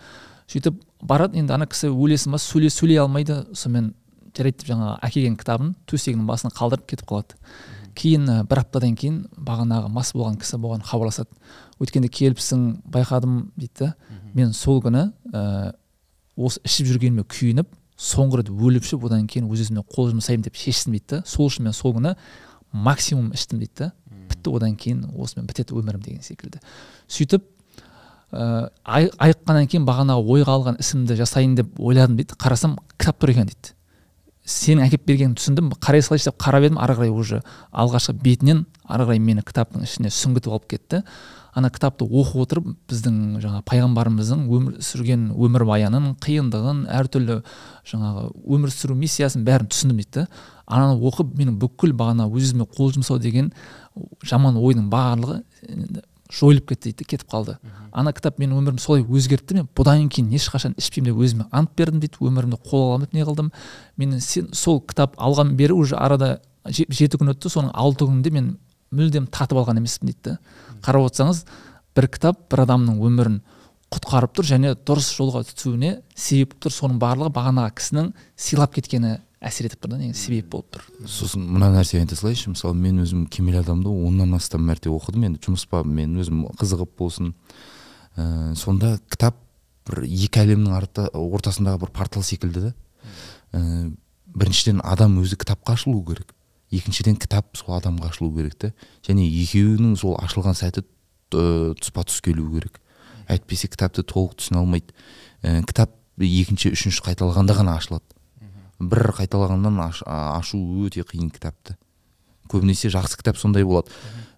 Сөйтіп 0.50 0.80
барады 1.04 1.38
енді 1.38 1.54
ана 1.54 1.68
кісі 1.70 1.92
өлесі 1.94 2.32
мас 2.34 2.48
сөйле 2.50 2.72
сөйлей 2.74 2.98
алмайды. 3.04 3.44
Сонымен 3.54 3.94
жарайды 4.34 4.64
деп 4.64 4.72
жаңағы 4.72 4.98
әкелген 5.06 5.38
кітабын 5.38 5.76
төсегінің 5.86 6.26
басына 6.26 6.54
қалдырып 6.58 6.88
кетіп 6.90 7.08
қалады. 7.12 7.38
Кейін 7.94 8.26
бір 8.50 8.64
аптадан 8.64 8.96
кейін 8.98 9.28
бағанағы 9.38 9.92
мас 9.94 10.16
болған 10.18 10.40
кісі 10.42 10.58
бұған 10.58 10.82
хабарласады. 10.88 11.30
Өткенде 11.78 12.10
келіпсің 12.10 12.82
байқадым 12.90 13.52
дейді 13.54 13.92
мен 14.34 14.54
сол 14.58 14.82
күні 14.82 15.12
ә, 15.30 15.76
осы 16.36 16.62
ішіп 16.66 16.90
жүргеніме 16.90 17.28
күйініп 17.30 17.70
соңғы 18.04 18.42
рет 18.42 18.52
өліп 18.52 18.84
ішіп 18.84 19.06
одан 19.08 19.28
кейін 19.32 19.48
өз 19.48 19.64
өзіме 19.66 19.84
қол 19.88 20.12
жұмсаймын 20.12 20.44
деп 20.46 20.58
шештім 20.60 20.98
дейді 20.98 21.10
да. 21.16 21.22
Сол 21.26 21.48
үшін 21.48 21.70
мен 21.70 21.76
сол 21.76 21.96
күні 21.96 22.16
максимум 22.74 23.32
іштім 23.34 23.62
дейді 23.62 23.74
да. 23.80 23.92
Бітті 24.30 24.52
одан 24.52 24.76
кейін 24.76 25.06
осымен 25.16 25.48
бітеді 25.48 25.78
өмірім 25.78 26.04
деген 26.04 26.24
секілді. 26.26 26.60
Сөйтіп 27.08 27.46
ә, 28.34 28.70
ай, 28.84 29.08
айыққаннан 29.18 29.70
кейін 29.72 29.88
бағанағы 29.88 30.36
ойға 30.36 30.58
алған 30.58 30.80
ісімді 30.84 31.16
жасайын 31.20 31.56
деп 31.60 31.80
ойладым 31.80 32.18
дейді. 32.20 32.36
Қарасам 32.40 32.78
кітап 32.98 33.22
тұр 33.22 33.34
екен 33.36 33.48
дейді. 33.52 33.74
Сенің 34.44 34.88
әкеліп 34.88 35.06
бергеніңді 35.08 35.40
түсіндім. 35.40 35.72
Қарай 35.80 36.04
салайыншы 36.04 36.32
деп 36.32 36.40
қарап 36.42 36.66
едім. 36.68 36.80
Ары 36.82 36.98
қарай 36.98 37.14
уже 37.14 37.44
алғашқы 37.72 38.18
бетінен 38.24 38.66
ары 38.84 39.08
қарай 39.08 39.22
мені 39.24 39.46
кітаптың 39.46 39.86
ішіне 39.86 40.12
сүңгітіп 40.12 40.52
алып 40.52 40.68
кетті. 40.74 41.04
Ана 41.54 41.70
кітапты 41.74 42.06
оқып 42.06 42.44
отырып 42.44 42.70
біздің 42.90 43.18
жаңа 43.44 43.62
пайғамбарымыздың 43.70 44.46
өмір 44.58 44.78
сүрген 44.84 45.28
өмірбаянын 45.34 46.16
қиындығын 46.24 46.86
әртүрлі 47.00 47.40
жаңағы 47.92 48.26
өмір 48.58 48.74
сүру 48.74 48.98
миссиясын 48.98 49.46
бәрін 49.46 49.70
түсіндім 49.70 50.02
дейді 50.02 50.26
ананы 50.66 50.98
оқып 51.10 51.36
менің 51.38 51.60
бүкіл 51.62 51.94
бағана 52.00 52.26
өзіме 52.32 52.66
қол 52.66 52.94
жұмсау 52.96 53.22
деген 53.22 53.52
жаман 54.26 54.58
ойдың 54.58 54.90
барлығы 54.90 55.42
жойылып 56.34 56.72
кетті 56.72 56.90
дейді 56.90 57.06
кетіп 57.06 57.30
қалды. 57.30 57.58
Ана 57.92 58.14
кітап 58.16 58.40
менің 58.42 58.58
өмірімді 58.58 58.82
солай 58.82 59.04
өзгертті 59.04 59.60
мен 59.60 59.68
бұдан 59.78 60.08
кейін 60.10 60.32
ешқашан 60.34 60.74
ішпеймін 60.80 61.12
деп 61.12 61.22
өзіме 61.22 61.46
ант 61.52 61.74
бердім 61.78 62.02
дейді 62.02 62.24
өмірімді 62.26 62.58
қолға 62.64 62.88
аламын 62.88 63.06
деп 63.06 63.14
не 63.14 63.26
қылдым. 63.28 63.52
Мен 63.98 64.20
сен 64.20 64.50
сол 64.54 64.82
кітап 64.82 65.14
алған 65.22 65.54
бері 65.60 65.78
уже 65.78 66.00
арада 66.00 66.40
жеті 66.66 67.20
күн 67.20 67.36
өтті 67.36 67.52
соның 67.54 67.74
алты 67.74 68.08
күнінде 68.08 68.34
мен 68.34 68.56
мүлдем 68.94 69.28
татып 69.34 69.60
алған 69.62 69.82
емеспін 69.82 70.14
дейді 70.14 70.38
қарап 70.86 71.10
отырсаңыз 71.10 71.44
бір 71.98 72.10
кітап 72.14 72.48
бір 72.52 72.64
адамның 72.66 73.02
өмірін 73.10 73.42
құтқарып 73.94 74.34
тұр 74.38 74.48
және 74.48 74.74
дұрыс 74.88 75.12
жолға 75.14 75.44
түсуіне 75.46 76.00
себеп 76.18 76.56
тұр. 76.62 76.74
Соның 76.74 76.98
барлығы 77.02 77.34
бағанағы 77.36 77.76
кісінің 77.78 78.10
сыйлап 78.40 78.74
кеткені 78.74 79.20
әсер 79.44 79.68
етіп 79.68 79.84
тұр 79.84 79.94
да 79.94 80.00
негізі 80.02 80.20
себеп 80.20 80.50
болып 80.54 80.72
тұр. 80.74 80.86
Сосын 81.10 81.46
мына 81.46 81.70
нәрсе 81.76 82.00
айта 82.00 82.18
салайыншы. 82.18 82.54
Мысалы 82.56 82.78
мен 82.80 83.04
өзім 83.04 83.26
кемел 83.30 83.60
адамды 83.62 83.92
оннан 83.92 84.34
астам 84.38 84.66
мәрте 84.66 84.90
оқыдым. 84.90 85.28
Енді 85.30 85.44
жұмыс 85.46 85.68
мен 85.86 86.18
өзім 86.22 86.46
қызығып 86.60 86.96
болсын. 86.98 87.34
Ә, 88.18 88.56
сонда 88.58 88.98
кітап 89.12 89.38
бір 89.90 90.06
екі 90.08 90.44
әлемнің 90.46 90.78
арты, 90.78 91.08
ортасындағы 91.14 91.84
бір 91.84 91.94
портал 91.94 92.24
секілді 92.24 92.70
да 92.70 92.74
ә, 93.54 93.92
біріншіден 94.34 94.82
адам 94.84 95.20
өзі 95.22 95.38
кітапқа 95.38 95.76
ашылу 95.76 96.02
керек. 96.08 96.34
Екіншіден 96.74 97.18
кітап 97.22 97.58
сол 97.58 97.78
адамға 97.78 98.10
ашылу 98.10 98.32
керек 98.36 98.58
та 98.60 98.72
және 99.06 99.26
екеуінің 99.44 99.96
сол 100.00 100.18
ашылған 100.20 100.58
сәті 100.58 100.84
тұспа 101.34 102.06
тұс 102.08 102.22
келу 102.24 102.50
керек. 102.54 102.80
Әйтпесе 103.32 103.70
кітапты 103.72 104.04
толық 104.04 104.36
түсіне 104.40 104.60
алмайды. 104.62 104.94
Ә, 105.42 105.62
кітап 105.68 105.94
екінші 106.20 106.74
үшінші 106.76 107.04
қайталағанда 107.06 107.56
ғана 107.58 107.78
ашылады. 107.80 108.06
Бір 108.80 109.14
қайталағаннан 109.18 109.80
аш, 109.86 110.04
ашу 110.06 110.60
өте 110.86 111.06
қиын 111.08 111.32
кітапты. 111.34 111.78
Көбінесе 112.52 112.92
жақсы 112.94 113.18
кітап 113.22 113.40
сондай 113.40 113.64
болады. 113.64 113.92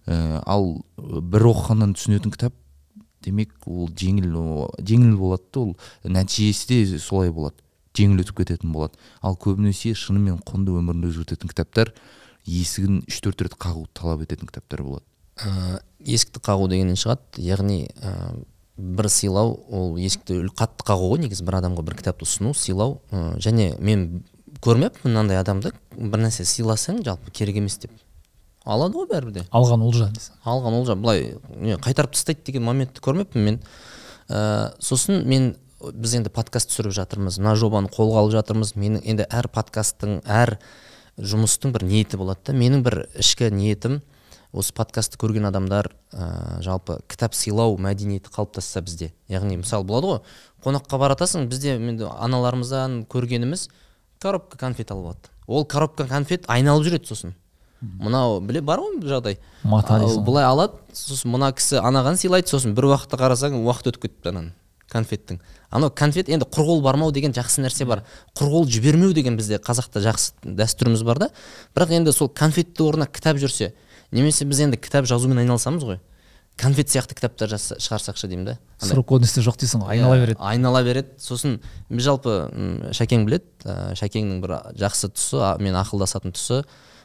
Ә, 0.06 0.40
ал 0.46 0.84
бір 0.96 1.50
оқығаннан 1.50 1.96
түсінетін 1.98 2.32
кітап 2.34 2.54
демек 3.26 3.52
ол 3.66 3.90
жеңіл 3.90 4.70
жеңіл 4.78 5.16
болады 5.18 5.48
да 5.52 5.64
ол. 5.64 5.76
Нәтижесі 6.04 6.84
де 6.86 7.00
солай 7.02 7.32
болады. 7.34 7.58
Жеңіл 7.96 8.22
өтіп 8.22 8.44
кететін 8.44 8.72
болады. 8.76 8.94
Ал 9.20 9.34
көбінесе 9.40 9.96
шынымен 9.98 10.38
құнды 10.46 10.76
өміріңді 10.78 11.10
өзгертетін 11.10 11.50
кітаптар 11.50 11.94
есігін 12.46 13.02
үш 13.10 13.20
төрт 13.24 13.42
рет 13.46 13.56
қағуды 13.60 13.90
талап 13.94 14.22
ететін 14.26 14.48
кітаптар 14.48 14.82
болады. 14.86 15.04
Ә, 15.36 15.80
есікті 16.00 16.40
қағу 16.40 16.68
дегеннен 16.70 16.96
шығады. 16.96 17.42
Яғни 17.42 17.90
ә, 18.00 18.14
бір 18.76 19.10
сыйлау 19.12 19.58
ол 19.68 19.98
есікті 20.00 20.38
қатты 20.56 20.86
қағу 20.86 21.10
ғой 21.12 21.26
негізі 21.26 21.44
бір 21.44 21.58
адамға 21.60 21.84
бір 21.84 21.98
кітапты 21.98 22.24
ұсыну 22.24 22.54
сыйлау. 22.56 23.00
Ә, 23.10 23.36
және 23.42 23.74
мен 23.82 24.24
көрмеппін 24.64 25.10
мынандай 25.10 25.40
адамды 25.40 25.74
бір 25.96 26.24
нәрсе 26.24 26.46
сыйласаң 26.48 27.02
жалпы 27.04 27.34
керек 27.34 27.60
емес 27.60 27.78
деп. 27.82 27.92
Алады 28.64 28.98
ғой 28.98 29.10
бәрібір 29.10 29.34
де. 29.34 29.44
Алған 29.54 29.84
олжа 29.86 30.08
алған 30.44 30.80
олжа 30.80 30.96
былай 30.98 31.36
не 31.60 31.76
қайтарып 31.76 32.16
тастайды 32.16 32.46
деген 32.48 32.64
моментті 32.66 33.04
көрмеппін 33.04 33.44
мен. 33.44 33.60
Ә, 34.28 34.72
сосын 34.80 35.22
мен 35.28 35.52
біз 35.92 36.16
енді 36.18 36.32
подкаст 36.34 36.72
түсіріп 36.72 36.96
жатырмыз 36.96 37.38
мына 37.38 37.54
жобаны 37.60 37.92
қолға 37.92 38.24
алып 38.24 38.34
жатырмыз. 38.38 38.74
Менің 38.74 39.04
енді 39.04 39.28
әр 39.30 39.48
подкасттың 39.52 40.18
әр 40.24 40.56
жұмыстың 41.18 41.72
бір 41.74 41.86
ниеті 41.86 42.18
болады 42.20 42.50
да. 42.50 42.54
Менің 42.56 42.82
бір 42.84 42.98
ішкі 43.16 43.48
ниетім 43.54 44.00
осы 44.56 44.74
подкастты 44.76 45.18
көрген 45.20 45.48
адамдар 45.48 45.90
ә, 46.12 46.60
жалпы 46.64 46.98
кітап 47.10 47.34
сыйлау 47.36 47.76
мәдениеті 47.80 48.32
қалыптасса 48.32 48.82
бізде. 48.84 49.12
Яғни 49.28 49.58
мысалы 49.60 49.84
болады 49.88 50.10
ғой 50.10 50.20
қонаққа 50.64 51.00
баратасың 51.00 51.48
бізде 51.50 51.76
енді 51.76 52.10
аналарымыздан 52.10 53.04
көргеніміз 53.12 53.68
коробка 54.22 54.58
конфет 54.58 54.92
алып 54.92 55.12
алады. 55.12 55.32
Ол 55.46 55.64
коробка 55.64 56.06
конфет 56.08 56.48
айналып 56.48 56.88
жүреді 56.88 57.10
сосын. 57.12 57.34
Мынау 57.80 58.40
біле 58.40 58.62
бар 58.64 58.80
ғой 58.80 59.00
жағдай. 59.04 59.40
Мата 59.62 60.00
былай 60.24 60.44
алады 60.48 60.80
сосын 60.96 61.32
мына 61.36 61.52
кісі 61.56 61.80
анаған 61.84 62.16
сыйлайды 62.20 62.52
сосын 62.52 62.74
бір 62.76 62.92
уақытта 62.92 63.20
қарасаң 63.20 63.60
уақыт 63.62 63.92
өтіп 63.92 64.08
кетіпті 64.08 64.32
ананың 64.32 64.54
конфеттің. 64.92 65.40
Анау 65.70 65.90
конфет 65.90 66.28
енді 66.30 66.46
құр 66.46 66.66
қол 66.68 66.82
бармау 66.84 67.12
деген 67.12 67.34
жақсы 67.34 67.62
нәрсе 67.64 67.86
бар. 67.88 68.04
Құр 68.38 68.50
қол 68.52 68.68
жібермеу 68.70 69.12
деген 69.16 69.36
бізде 69.36 69.58
қазақта 69.58 70.02
жақсы 70.04 70.36
дәстүріміз 70.46 71.02
бар 71.06 71.18
да. 71.18 71.30
Бірақ 71.74 71.94
енді 71.98 72.14
сол 72.14 72.28
конфетті 72.28 72.86
орнына 72.86 73.08
кітап 73.10 73.40
жүрсе 73.42 73.72
немесе 74.14 74.46
біз 74.46 74.62
енді 74.66 74.78
кітап 74.78 75.08
жазумен 75.10 75.42
айналысамыз 75.42 75.84
ғой. 75.84 75.98
Конфет 76.56 76.88
сияқты 76.88 77.18
кітаптар 77.18 77.50
шығарсақшы 77.58 78.30
деймін 78.30 78.46
да. 78.46 78.56
Срок 78.80 79.10
годности 79.10 79.42
жоқ 79.44 79.58
дейсің 79.60 79.82
ғой 79.84 79.98
айнала 79.98 80.16
береді. 80.22 80.38
айнала 80.40 80.82
береді. 80.86 81.10
Сосын 81.20 81.58
біз 81.90 82.06
жалпы 82.06 82.36
шәкең 82.96 83.26
біледі 83.26 83.44
ә, 83.66 83.92
шәкеңнің 83.98 84.40
бір 84.40 84.54
жақсы 84.78 85.10
тұсы 85.12 85.42
мен 85.60 85.76
ақылдасатын 85.76 86.32
тұсы 86.32 86.62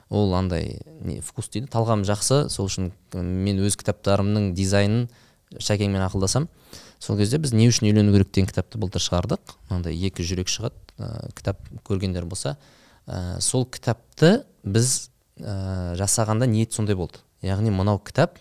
ол 0.08 0.32
андай 0.36 0.80
не 1.02 1.20
вкус 1.20 1.50
дейді. 1.52 1.68
Талғам 1.68 2.06
жақсы. 2.08 2.46
Сол 2.48 2.70
үшін 2.70 2.94
мен 3.12 3.60
өз 3.66 3.76
кітаптарымның 3.82 4.54
дизайнын 4.56 5.10
шәкеңмен 5.60 6.06
ақылдасамын 6.08 6.48
сол 7.02 7.18
кезде 7.18 7.40
біз 7.42 7.56
не 7.58 7.66
үшін 7.72 7.90
үйлену 7.90 8.14
керек 8.14 8.30
деген 8.30 8.50
кітапты 8.52 8.78
былтыр 8.78 9.02
шығардық. 9.02 9.56
Мынандай 9.72 9.98
екі 9.98 10.22
жүрек 10.22 10.52
шығады 10.52 10.78
ә, 11.02 11.32
кітап 11.34 11.64
көргендер 11.88 12.28
болса 12.30 12.56
ә, 13.08 13.40
сол 13.42 13.66
кітапты 13.66 14.44
біз 14.64 15.10
ә, 15.42 15.98
жасағанда 15.98 16.46
ниет 16.46 16.78
сондай 16.78 16.96
болды. 16.96 17.24
Яғни 17.42 17.74
мынау 17.74 17.98
кітап 18.06 18.38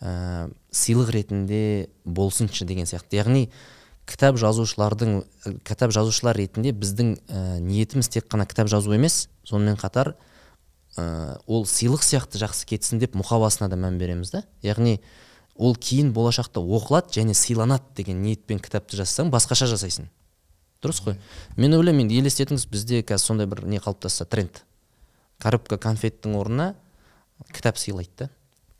ә, 0.00 0.48
сыйлық 0.72 1.12
ретінде 1.12 1.90
болсыншы 2.04 2.64
деген 2.64 2.88
сияқты. 2.88 3.20
Яғни 3.20 3.50
кітап 4.08 4.40
жазушылардың 4.40 5.20
кітап 5.64 5.92
жазушылар 5.92 6.40
ретінде 6.40 6.72
біздің 6.72 7.18
ә, 7.28 7.58
ниетіміз 7.60 8.08
тек 8.08 8.30
қана 8.32 8.48
кітап 8.48 8.72
жазу 8.72 8.96
емес. 8.96 9.28
Сонымен 9.44 9.76
қатар 9.76 10.14
ә, 10.96 11.36
ол 11.46 11.68
сыйлық 11.68 12.04
сияқты 12.04 12.40
жақсы 12.40 12.64
кетсін 12.72 13.04
деп 13.04 13.16
мұқабасына 13.16 13.68
да 13.68 13.76
мән 13.76 14.00
береміз 14.00 14.32
да. 14.32 14.44
Яғни 14.64 15.02
ол 15.54 15.76
кейін 15.76 16.12
болашақта 16.14 16.60
оқылады 16.60 17.14
және 17.14 17.34
сыйланады 17.34 17.94
деген 17.96 18.22
ниетпен 18.22 18.58
кітапты 18.58 18.98
жазсаң 18.98 19.30
басқаша 19.30 19.68
жасайсың. 19.70 20.08
Дұрыс 20.82 21.00
қой. 21.04 21.18
Мен 21.56 21.76
ойлаймын 21.78 22.04
енді 22.04 22.18
елестетіңіз 22.20 22.66
бізде 22.68 23.02
қазір 23.06 23.22
сондай 23.22 23.46
бір 23.48 23.64
не 23.64 23.78
қалыптасса 23.80 24.26
тренд. 24.26 24.64
Коробка 25.40 25.78
конфеттің 25.78 26.34
орнына 26.36 26.74
кітап 27.52 27.78
сыйлайды 27.78 28.26
да. 28.26 28.30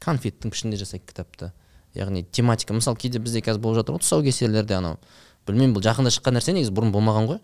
Конфеттің 0.04 0.52
пішінде 0.52 0.76
жасайды 0.76 1.06
кітапты. 1.06 1.52
Яғни 1.94 2.24
тематика. 2.24 2.74
Мысалы 2.74 2.98
кейде 2.98 3.22
бізде 3.22 3.40
қазір 3.40 3.62
болып 3.62 3.80
жатыр 3.80 3.96
ғой 3.96 4.04
тұсаукесерлерде 4.04 4.76
анау. 4.76 4.98
Білмеймін 5.46 5.76
бұл 5.76 5.84
жақында 5.86 6.12
шыққан 6.12 6.36
нәрсе 6.36 6.52
негізі 6.52 6.74
бұрын 6.74 6.92
болмаған 6.92 7.30
ғой. 7.30 7.40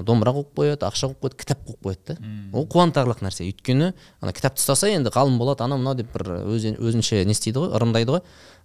Домбыра 0.00 0.32
қойып 0.32 0.54
қояды 0.56 0.86
ақша 0.88 1.10
қойып 1.10 1.20
қояды 1.20 1.38
кітап 1.42 1.64
қойып 1.66 1.82
қояды 1.84 2.16
да. 2.16 2.32
Ол 2.56 2.66
қуантарлық 2.66 3.20
нәрсе. 3.24 3.44
Өйткені 3.44 3.92
ана 4.20 4.32
кітапты 4.32 4.62
ұстаса 4.62 4.88
енді 4.88 5.12
ғалым 5.12 5.36
болады 5.38 5.64
анау 5.66 5.78
мынау 5.78 5.98
деп 5.98 6.12
бір 6.14 6.46
өзінше 6.48 7.24
не 7.28 7.36
істейді 7.36 7.66
ғой 7.66 7.76
ырымдайды 7.76 8.16
ғой. 8.16 8.22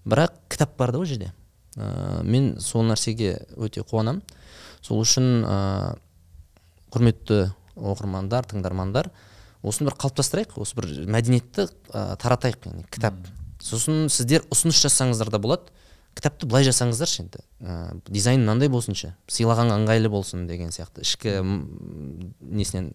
Бірақ 0.07 0.37
кітап 0.49 0.77
бар 0.77 0.91
да 0.95 1.01
ол 1.01 1.05
жерде. 1.05 1.33
Ә, 1.75 2.23
мен 2.23 2.55
сол 2.63 2.87
нәрсеге 2.87 3.41
өте 3.57 3.83
қуанамын. 3.83 4.21
Сол 4.81 5.01
үшін 5.03 5.43
ә, 5.43 5.97
құрметті 6.95 7.51
оқырмандар 7.75 8.47
тыңдармандар 8.47 9.11
осыны 9.63 9.91
бір 9.91 9.97
қалыптастырайық. 9.99 10.55
Осы 10.63 10.79
бір 10.79 10.87
мәдениетті 11.11 11.67
ә, 11.91 12.15
таратайық 12.21 12.87
кітап. 12.93 13.19
Сосын 13.59 14.07
сіздер 14.07 14.47
ұсыныс 14.53 14.79
жазсаңыздар 14.85 15.33
да 15.33 15.41
болады. 15.43 15.73
Кітапты 16.17 16.49
былай 16.49 16.65
жасаңыздаршы 16.67 17.23
енді. 17.23 17.43
Ә, 17.61 17.95
дизайн 18.09 18.43
мынандай 18.43 18.71
болсыншы 18.73 19.13
сыйлаған 19.31 19.71
ыңғайлы 19.77 20.11
болсын 20.11 20.47
деген 20.49 20.73
сияқты. 20.75 21.05
Ішкі 21.05 21.39
несінен 22.41 22.91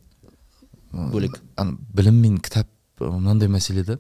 бөлек? 0.92 1.40
Білім 1.94 2.20
мен 2.20 2.38
кітап 2.42 2.68
мынандай 3.00 3.50
мәселе 3.50 3.86
да 3.86 3.98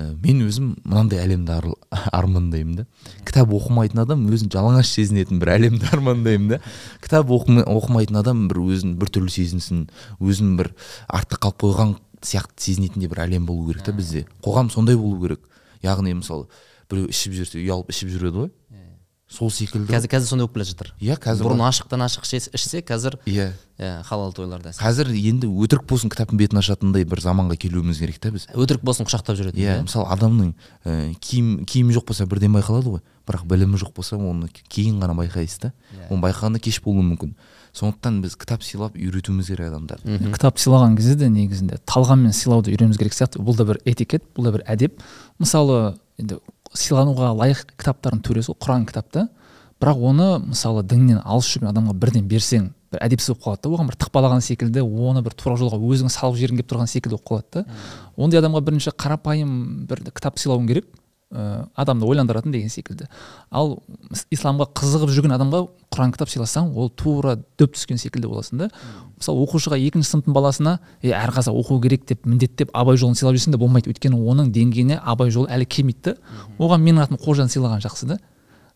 Э, 0.00 0.14
мен 0.22 0.44
өзім 0.46 0.74
мынандай 0.86 1.18
әлемді 1.20 1.54
ар, 1.56 1.66
армандаймын 2.14 2.80
да. 2.80 2.84
Кітап 3.26 3.50
оқымайтын 3.56 4.02
адам 4.04 4.22
өзін 4.30 4.50
жалаңаш 4.52 4.92
сезінетін 4.94 5.40
бір 5.42 5.54
әлемді 5.56 5.90
армандаймын 5.96 6.54
да. 6.54 6.58
Кітап 7.02 7.32
оқымайтын 7.34 8.20
адам 8.20 8.46
бір 8.50 8.62
өзін 8.62 8.94
біртүрлі 9.00 9.32
сезінсін 9.34 9.88
өзін 10.22 10.54
бір 10.60 10.72
артта 11.08 11.40
қалып 11.42 11.64
қойған 11.64 11.96
сияқты 12.22 12.68
сезінетіндей 12.68 13.10
бір 13.10 13.24
әлем 13.26 13.48
болу 13.50 13.66
керек 13.70 13.84
та 13.88 13.96
бізде. 13.96 14.26
Қоғам 14.44 14.70
сондай 14.70 14.96
болу 15.00 15.18
керек. 15.24 15.42
Яғни 15.82 16.14
мысалы 16.20 16.46
біреу 16.90 17.08
ішіп 17.10 17.36
жүрсе 17.38 17.60
ұялып 17.62 17.92
ішіп 17.94 18.10
жүреді 18.16 18.44
ғой. 18.44 18.50
Сол 19.30 19.46
секілді. 19.54 19.86
Қазір 19.94 20.10
қазір 20.10 20.26
сондай 20.26 20.48
болып 20.48 20.56
келе 20.56 20.64
жатыр. 20.66 20.88
Иә 20.98 21.14
қазір 21.22 21.46
бұрын 21.46 21.60
ашықтан 21.68 22.02
ашық 22.02 22.24
ішсе- 22.26 22.50
ішсе 22.50 22.80
қазір 22.82 23.14
иә. 23.30 23.52
иә 23.78 24.02
халал 24.02 24.32
тойларда 24.34 24.72
қазір 24.74 25.06
енді 25.14 25.46
өтірік 25.46 25.84
болсын 25.86 26.10
кітаптың 26.10 26.34
бетін 26.40 26.58
ашатындай 26.58 27.04
бір 27.06 27.22
заманға 27.22 27.54
келуіміз 27.54 28.00
керек 28.02 28.18
та 28.18 28.32
біз. 28.34 28.48
Өтірік 28.50 28.82
болсын 28.82 29.06
құшақтап 29.06 29.38
жүретін 29.38 29.54
иә 29.62 29.76
мысалы 29.86 30.10
адамның 30.10 30.50
ә, 30.84 31.14
киім 31.22 31.62
киімі 31.64 31.94
жоқ 31.94 32.08
болса 32.10 32.26
бірден 32.26 32.50
байқалады 32.58 32.98
ғой. 32.98 33.00
Бірақ 33.22 33.46
білімі 33.46 33.78
жоқ 33.78 33.94
болса 33.94 34.18
оны 34.18 34.50
кейін 34.66 34.98
ғана 34.98 35.14
байқайсыз 35.14 35.60
да. 35.62 35.72
Иә. 35.94 36.10
оны 36.10 36.26
байқағанда 36.26 36.58
кеш 36.58 36.82
болуы 36.82 37.06
мүмкін. 37.14 37.36
Сондықтан 37.70 38.22
біз 38.26 38.34
кітап 38.34 38.66
сыйлап 38.66 38.98
үйретуіміз 38.98 39.46
керек 39.46 39.70
адамдарды. 39.70 40.18
Кітап 40.34 40.58
сыйлаған 40.58 40.96
кезде 40.98 41.14
де 41.14 41.28
негізінде 41.30 41.78
талғаммен 41.86 42.34
сыйлауды 42.34 42.74
үйренуіміз 42.74 42.98
керек 42.98 43.14
сияқты. 43.14 43.38
Бұл 43.38 43.54
да 43.54 43.62
бір 43.64 43.78
этикет 43.86 44.26
бұл 44.34 44.50
да 44.50 44.56
бір 44.58 44.64
әдеп. 44.66 44.98
Мысалы 45.38 45.94
енді 46.18 46.40
сыйлануға 46.76 47.32
лайық 47.34 47.64
кітаптардың 47.76 48.20
төресі 48.26 48.52
ғой 48.52 48.58
құран 48.62 48.86
кітап 48.86 49.10
та 49.10 49.26
бірақ 49.80 50.04
оны 50.10 50.28
мысалы 50.50 50.84
діннен 50.86 51.22
алыс 51.24 51.48
жүрген 51.50 51.70
адамға 51.72 51.96
бірден 51.98 52.28
берсең 52.30 52.70
бір 52.92 53.02
әдепсіз 53.06 53.32
болып 53.32 53.44
қалады 53.44 53.62
да 53.64 53.70
оған 53.74 53.90
бір 53.90 53.98
тықпалаған 54.02 54.44
секілді 54.44 54.82
оны 54.84 55.22
бір 55.24 55.34
тура 55.38 55.56
жолға 55.58 55.78
өзің 55.78 56.10
салып 56.12 56.38
жібергің 56.40 56.60
келіп 56.60 56.70
тұрған 56.72 56.90
секілді 56.90 57.16
болып 57.16 57.28
қалады 57.30 57.62
да. 57.62 57.78
Ондай 58.16 58.42
адамға 58.42 58.62
бірінші 58.66 58.94
қарапайым 58.98 59.52
бір 59.90 60.02
кітап 60.10 60.38
сыйлауың 60.42 60.66
керек. 60.68 60.86
Ә, 61.30 61.66
адамды 61.76 62.06
ойландыратын 62.06 62.52
деген 62.52 62.68
секілді. 62.68 63.06
Ал 63.50 63.82
ис- 64.10 64.26
исламға 64.34 64.66
қызығып 64.74 65.12
жүрген 65.14 65.34
адамға 65.36 65.60
құран 65.94 66.12
кітап 66.14 66.28
сыйласаң 66.32 66.72
ол 66.74 66.90
тура 66.90 67.36
дөп 67.58 67.74
түскен 67.76 67.98
секілді 67.98 68.28
боласың 68.30 68.58
да. 68.64 68.70
Мысалы 69.18 69.44
оқушыға 69.46 69.78
екінші 69.78 70.10
сыныптың 70.10 70.34
баласына 70.34 70.78
е 71.02 71.12
әр 71.14 71.30
қазақ 71.34 71.54
оқу 71.62 71.80
керек 71.82 72.06
деп 72.06 72.26
міндеттеп 72.26 72.70
абай 72.74 72.96
жолын 72.96 73.14
сыйлап 73.14 73.36
жүрсең 73.38 73.52
де 73.54 73.58
болмайды. 73.62 73.90
Өйткені 73.90 74.18
оның 74.18 74.50
деңгейіне 74.54 75.00
абай 75.04 75.30
жолы 75.30 75.48
әлі 75.50 75.66
келмейді 75.66 76.02
да 76.02 76.16
оған 76.58 76.82
менің 76.82 77.04
атым 77.06 77.18
қожаны 77.22 77.48
сыйлаған 77.52 77.82
жақсы 77.86 78.06
да. 78.06 78.18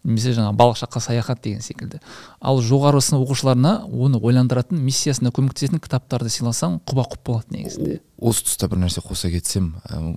Немесе 0.05 0.35
жаңағы 0.37 0.57
балықшаққа 0.61 1.01
саяхат 1.01 1.41
деген 1.43 1.63
секілді. 1.65 2.01
Ал 2.41 2.61
жоғары 2.63 3.01
сынып 3.01 3.25
оқушыларына 3.25 3.73
оны 3.89 4.21
ойландыратын 4.21 4.81
миссиясына 4.85 5.33
көмектесетін 5.35 5.81
кітаптарды 5.83 6.31
сыйласаң 6.33 6.79
құба 6.85 7.07
құп 7.15 7.25
болады 7.27 7.57
негізінде. 7.57 8.01
Осы 8.21 8.45
тұста 8.47 8.69
бір 8.69 8.85
нәрсе 8.85 9.03
қоса 9.05 9.31
кетсем 9.33 9.73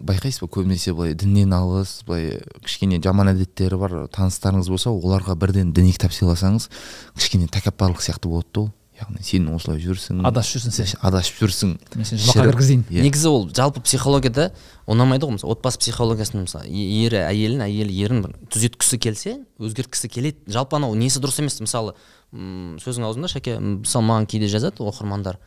байқайсыз 0.06 0.44
ба 0.44 0.52
көбінесе 0.60 0.94
былай 0.94 1.16
діннен 1.16 1.56
алыс 1.56 2.02
былай 2.08 2.42
кішкене 2.66 3.00
жаман 3.04 3.32
әдеттері 3.34 3.80
бар 3.80 3.96
таныстарыңыз 4.14 4.70
болса 4.70 4.92
оларға 4.92 5.36
бірден 5.40 5.72
діни 5.74 5.96
кітап 5.96 6.16
сыйласаңыз 6.16 6.70
кішкене 7.18 7.48
тәкаппарлық 7.48 8.04
сияқты 8.04 8.32
болады 8.32 8.54
да 8.54 8.62
ол. 8.68 8.74
Яғни 8.98 9.22
сен 9.26 9.48
осылай 9.54 9.80
жүрсің 9.82 10.24
адасып 10.26 10.58
жүрсің 10.58 10.74
сен. 10.74 11.00
адасып 11.06 11.40
жүрсің. 11.42 11.74
Мен 11.96 12.08
сені 12.08 12.22
жұмаққа 12.24 12.46
кіргізейін 12.50 12.84
иә. 12.90 13.04
негізі 13.06 13.30
ол 13.30 13.46
жалпы 13.54 13.82
психологияда 13.86 14.50
ұнамайды 14.90 15.28
ғой 15.28 15.36
мысалы. 15.38 15.54
Отбасы 15.54 15.80
психологиясында 15.84 16.46
мысалы 16.48 16.72
ері 16.72 17.22
әйелін 17.22 17.62
әйелі 17.68 17.98
ерін 18.06 18.24
бір 18.26 18.34
түзеткісі 18.50 18.98
келсе 18.98 19.36
өзгерткісі 19.62 20.10
келеді. 20.10 20.42
Жалпы 20.50 20.80
анау 20.80 20.96
несі 20.98 21.22
дұрыс 21.22 21.38
емес? 21.44 21.60
Мысалы 21.62 21.94
м, 22.34 22.78
сөзің 22.82 23.06
аузында 23.06 23.30
шәке 23.30 23.60
мысалы 23.62 24.08
маған 24.10 24.28
кейде 24.32 24.50
жазады 24.50 24.82
оқырмандар. 24.82 25.38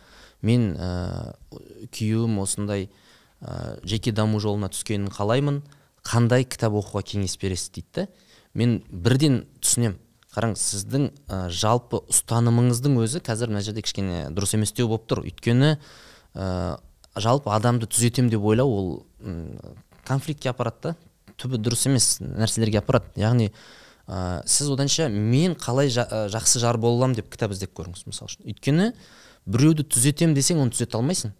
Мен 0.42 0.76
ә, 0.78 1.34
күйеуім 1.90 2.38
осындай 2.40 2.88
ә, 3.42 3.80
жеке 3.84 4.12
даму 4.12 4.40
жолына 4.40 4.70
түскенін 4.70 5.10
қалаймын. 5.10 5.62
Қандай 6.06 6.46
кітап 6.48 6.72
оқуға 6.78 7.02
кеңес 7.04 7.34
бересіз? 7.40 7.74
дейді 7.74 7.88
да 7.94 8.06
мен 8.54 8.82
бірден 8.90 9.44
түсінемін 9.60 9.98
қараңыз 10.34 10.62
сіздің 10.62 11.08
ә, 11.26 11.38
жалпы 11.50 12.00
ұстанымыңыздың 12.12 13.00
өзі 13.02 13.20
қазір 13.26 13.50
мына 13.50 13.64
жерде 13.66 13.82
кішкене 13.82 14.28
дұрыс 14.30 14.54
еместеу 14.54 14.86
болып 14.86 15.08
тұр. 15.10 15.24
Өйткені 15.26 15.72
ә, 16.38 16.78
жалпы 17.18 17.50
адамды 17.50 17.88
түзетем 17.90 18.30
деп 18.30 18.46
ойлау 18.46 18.70
ол 18.70 18.90
конфликтке 20.06 20.52
апарады 20.52 20.92
да. 20.92 20.94
Түбі 21.40 21.58
дұрыс 21.58 21.86
емес 21.90 22.20
нәрселерге 22.22 22.78
апарады. 22.78 23.10
Яғни 23.18 23.50
ә, 24.06 24.46
сіз 24.46 24.70
оданша 24.70 25.08
мен 25.10 25.58
қалай 25.58 25.90
жа- 25.90 26.06
ә, 26.06 26.24
жақсы 26.30 26.62
жар 26.62 26.78
бола 26.78 27.00
аламын 27.00 27.18
деп 27.18 27.34
кітап 27.34 27.50
іздеп 27.56 27.74
көріңіз 27.74 28.06
мысалы 28.06 28.30
үшін. 28.30 28.46
Өйткені 28.54 28.92
біреуді 29.50 29.88
түзетем 29.90 30.36
десең 30.38 30.62
оны 30.62 30.70
түзете 30.76 31.00
алмайсың. 31.00 31.34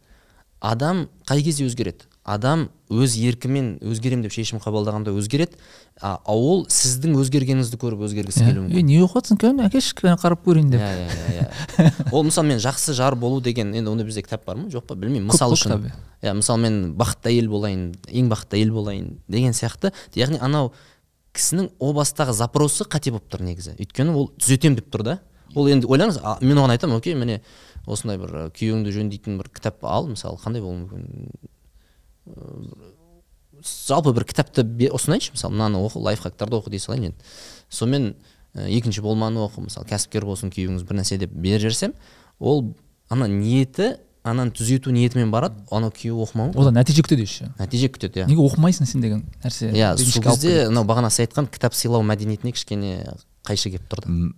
Адам 0.61 1.07
қай 1.31 1.45
кезде 1.47 1.69
өзгереді? 1.69 2.10
Адам 2.31 2.69
өз 2.91 3.15
еркімен 3.19 3.73
өзгерем 3.87 4.23
деп 4.25 4.35
шешім 4.35 4.61
қабылдағанда 4.63 5.13
өзгереді. 5.15 5.59
А 6.01 6.19
ол 6.31 6.65
сіздің 6.71 7.17
өзгергеніңізді 7.21 7.79
көріп 7.81 8.05
өзгергісі 8.07 8.45
келуі 8.47 8.67
мүмкін. 8.67 8.87
Не 8.87 9.01
оқып 9.05 9.21
жатрсың 9.21 9.41
кәне 9.43 9.69
кәне 9.71 10.15
қарап 10.21 10.45
көрейін 10.47 10.71
деп. 10.73 10.81
Иә 10.81 10.93
иә 11.01 11.09
иә 11.35 11.49
иә. 11.87 12.13
Ол 12.13 12.25
мысалы 12.27 12.53
мен 12.53 12.63
жақсы 12.63 12.95
жар 12.99 13.17
болу 13.19 13.41
деген 13.41 13.75
енді 13.75 13.91
ондай 13.91 14.07
бізде 14.07 14.23
кітап 14.23 14.47
бар 14.47 14.57
ма? 14.57 14.69
Жоқ 14.71 14.87
па 14.89 14.95
білмеймін. 14.95 15.31
Көп 15.31 15.35
мысал 15.35 15.55
қой 15.55 15.61
үшін. 15.61 15.91
иә 16.23 16.35
мысалы 16.35 16.63
мен 16.67 16.95
бақытты 16.99 17.35
әйел 17.35 17.51
болайын 17.51 17.91
ең 18.09 18.31
бақытты 18.33 18.59
әйел 18.59 18.73
болайын 18.75 19.19
деген 19.29 19.55
сияқты. 19.57 19.93
Яғни 20.15 20.41
анау 20.41 20.73
кісінің 21.37 21.71
о 21.79 21.93
бастағы 21.95 22.35
запросы 22.35 22.87
қате 22.91 23.13
болып 23.15 23.29
тұр 23.31 23.45
негізі. 23.47 23.77
Өйткені 23.79 24.15
ол 24.17 24.31
түзетем 24.39 24.77
деп 24.79 24.91
тұр 24.91 25.05
да. 25.07 25.19
Ол 25.55 25.69
енді 25.71 25.89
ойлаңыз 25.91 26.21
а, 26.23 26.37
мен 26.43 26.59
оған 26.59 26.75
айтамын 26.77 26.99
окей 26.99 27.15
міне 27.19 27.41
осындай 27.87 28.19
бір 28.21 28.51
күйеуіңді 28.55 28.93
жөндейтін 28.95 29.39
бір 29.41 29.49
кітап 29.55 29.83
ал 29.83 30.07
мысалы 30.11 30.39
қандай 30.43 30.63
болуы 30.63 30.85
мүмкін? 30.85 31.33
Жалпы 33.61 34.13
бір 34.17 34.25
кітапты 34.29 34.63
ұсынайыншы 34.91 35.35
мысалы 35.37 35.55
мынаны 35.57 35.81
оқы 35.85 36.01
лайфхактарды 36.01 36.57
оқы 36.57 36.71
дей 36.73 36.81
салайын 36.81 37.11
енді. 37.11 37.25
Сонымен 37.69 38.15
ә, 38.55 38.69
екінші 38.73 39.03
болманы 39.05 39.43
оқы 39.45 39.67
мысалы 39.67 39.87
кәсіпкер 39.91 40.25
болсын 40.25 40.53
күйеуіңіз 40.55 40.87
бір 40.89 41.01
нәрсе 41.03 41.19
деп 41.21 41.33
беріп 41.35 41.67
жіберсем 41.67 41.93
ол 42.39 42.71
ана 43.13 43.29
ниеті 43.29 43.97
ананы 44.25 44.53
түзету 44.57 44.93
ниетімен 44.93 45.31
барады 45.33 45.61
анау 45.73 45.91
күйеуі 45.93 46.25
оқымауы 46.27 46.51
мүмкін. 46.53 46.61
одан 46.61 46.75
нәтиже 46.77 47.03
күтеді 47.05 47.25
еще. 47.25 47.51
Нәтиже 47.59 47.89
күтеді 47.93 48.21
иә. 48.23 48.27
Неге 48.29 48.43
оқымайсың 48.45 48.87
сен 48.89 49.01
деген 49.05 49.23
нәрсе? 49.45 49.71
Иә 49.73 49.95
сол 49.97 50.23
кезде 50.25 50.69
мынау 50.69 50.85
бағана 50.89 51.11
сіз 51.11 51.27
айтқан 51.27 51.49
кітап 51.53 51.73
сыйлау 51.77 52.05
мәдениетіне 52.05 52.53
кішкене 52.53 52.93
қайшы 53.49 53.73
келіп 53.73 53.87
тұр 53.89 54.05
да 54.05 54.13
М- 54.13 54.35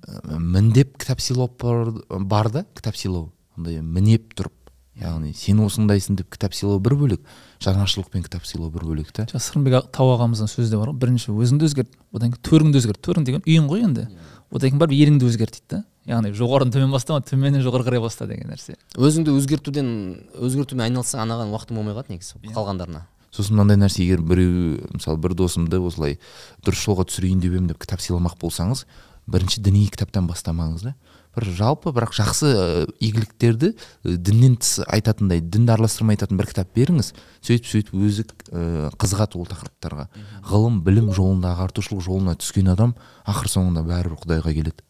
міндеп 0.55 0.97
кітап 1.03 1.21
сыйлау 1.21 1.51
бар, 1.59 1.90
бар 2.23 2.51
да 2.51 2.64
кітап 2.79 2.95
сыйлау. 2.97 3.33
Андай 3.59 3.81
мінеп 3.83 4.35
тұрып 4.38 4.55
яғни 5.03 5.33
сен 5.37 5.61
осындайсың 5.65 6.17
деп 6.21 6.31
кітап 6.33 6.55
сыйлау 6.55 6.81
бір 6.83 6.95
бөлек 7.01 7.23
жанашырлықпен 7.62 8.25
кітап 8.27 8.47
сыйлау 8.47 8.71
бір 8.73 8.87
бөлек 8.88 9.11
та 9.12 9.27
жаңа 9.31 9.43
сырымбек 9.43 9.88
тау 9.95 10.12
ағамыздың 10.15 10.51
сөзі 10.51 10.73
де 10.73 10.81
бар 10.81 10.93
ғой. 10.93 10.99
Бірінші 11.03 11.35
өзіңді 11.35 11.69
өзгерт 11.69 11.97
одан 12.15 12.33
кейін 12.33 12.43
төріңді 12.49 12.81
өзгерт. 12.83 13.03
Төрің 13.03 13.27
деген 13.27 13.43
үйің 13.47 13.69
ғой 13.71 13.85
енді. 13.87 14.07
Одан 14.53 14.73
кейін 14.73 14.83
барып 14.83 14.95
еріңді 14.97 15.29
өзгерт 15.29 15.59
дейді 15.59 15.69
да. 15.71 15.81
Яғни 16.07 16.33
жоғарыдан 16.35 16.75
төмен 16.75 16.93
бастама 16.95 17.23
төменнен 17.23 17.62
жоғары 17.62 17.87
қарай 17.87 18.03
баста 18.03 18.27
деген 18.27 18.51
нәрсе. 18.51 18.75
Өзіңді 18.99 19.35
өзгертуден 19.38 19.91
өзгертумен 20.35 20.87
айналыссаң 20.88 21.23
анаған 21.23 21.55
уақытың 21.55 21.79
болмай 21.79 21.95
қалады 21.95 22.17
негізі 22.17 22.41
қалғандарына. 22.51 23.05
Сосын 23.33 23.57
мынандай 23.57 23.79
нәрсе 23.81 24.03
егер 24.03 24.21
біреу 24.21 24.83
мысалы 24.93 25.17
бір 25.23 25.37
досымды 25.38 25.79
осылай 25.81 26.19
дұрыс 26.67 26.83
жолға 26.85 27.07
түсірейін 27.09 27.41
деп 27.41 27.55
едім 27.55 27.71
деп 27.71 27.79
кітап 27.81 28.03
сыйламақ 28.05 28.35
болсаңыз 28.43 28.83
бірінші 29.31 29.62
діни 29.62 29.87
кітаптан 29.88 30.27
бастамаңыз 30.29 30.85
да. 30.85 30.95
Бір 31.37 31.49
жалпы 31.57 31.92
бірақ 31.97 32.12
жақсы 32.16 32.49
ә, 32.53 32.87
игіліктерді 33.01 33.73
ә, 33.73 34.16
діннен 34.16 34.57
тыс 34.61 34.83
айтатындай 34.85 35.40
дінді 35.40 35.73
араластырмай 35.75 36.16
айтатын 36.16 36.37
бір 36.40 36.51
кітап 36.51 36.73
беріңіз. 36.77 37.12
Сөйтіп 37.40 37.68
сөйтіп 37.73 37.95
өзі 37.97 38.27
ә, 38.51 38.90
қызығады 39.01 39.40
ол 39.40 39.49
тақырыптарға 39.49 40.09
ғылым 40.51 40.83
білім 40.85 41.12
жолында 41.16 41.55
ағартушылық 41.57 42.05
жолына 42.05 42.37
түскен 42.37 42.73
адам 42.75 42.97
ақыр 43.25 43.49
соңында 43.53 43.85
бәрібір 43.88 44.21
құдайға 44.27 44.53
келеді. 44.53 44.85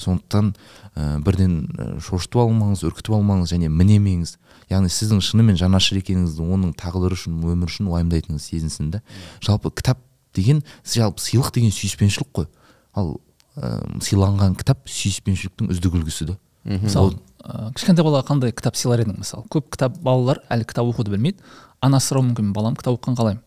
Сондықтан 0.00 0.54
ә, 0.96 1.20
бірден 1.24 1.98
шошытып 2.02 2.40
алмаңыз 2.42 2.84
үркітіп 2.88 3.16
алмаңыз 3.18 3.52
және 3.52 3.68
мінемеңіз. 3.70 4.36
Яғни 4.70 4.90
сіздің 4.90 5.20
шынымен 5.22 5.58
жанашыр 5.60 6.00
екеніңізді 6.00 6.46
оның 6.56 6.72
тағдыры 6.80 7.16
үшін 7.18 7.36
өмірі 7.44 7.68
үшін 7.68 7.90
уайымдайтыныңыз 7.92 8.46
сезінсін 8.50 8.90
да 8.94 9.02
жалпы 9.44 9.70
кітап 9.74 10.00
деген 10.34 10.62
жалпы 10.86 11.22
сыйлық 11.22 11.52
деген 11.54 11.74
сүйіспеншілік 11.74 12.32
қой. 12.32 12.48
Ал 12.94 13.20
ә, 13.60 14.00
сыйланған 14.00 14.56
кітап 14.58 14.88
сүйіспеншіліктің 14.88 15.70
үздік 15.74 15.98
үлгісі 16.00 16.32
да 16.32 16.38
мысалы 16.64 17.14
ә, 17.44 17.70
кішкентай 17.76 18.04
балаға 18.04 18.26
қандай 18.30 18.54
кітап 18.56 18.76
сыйлар 18.76 19.04
едің 19.04 19.20
мысалы 19.20 19.46
көп 19.52 19.70
кітап 19.76 20.00
балалар 20.04 20.42
әлі 20.52 20.66
кітап 20.68 20.90
оқуды 20.90 21.14
білмейді. 21.14 21.40
Анасы 21.80 22.10
сұрауы 22.10 22.30
мүмкін 22.30 22.50
балам 22.56 22.76
кітап 22.76 22.98
оқығанын 22.98 23.20
қалаймын. 23.20 23.44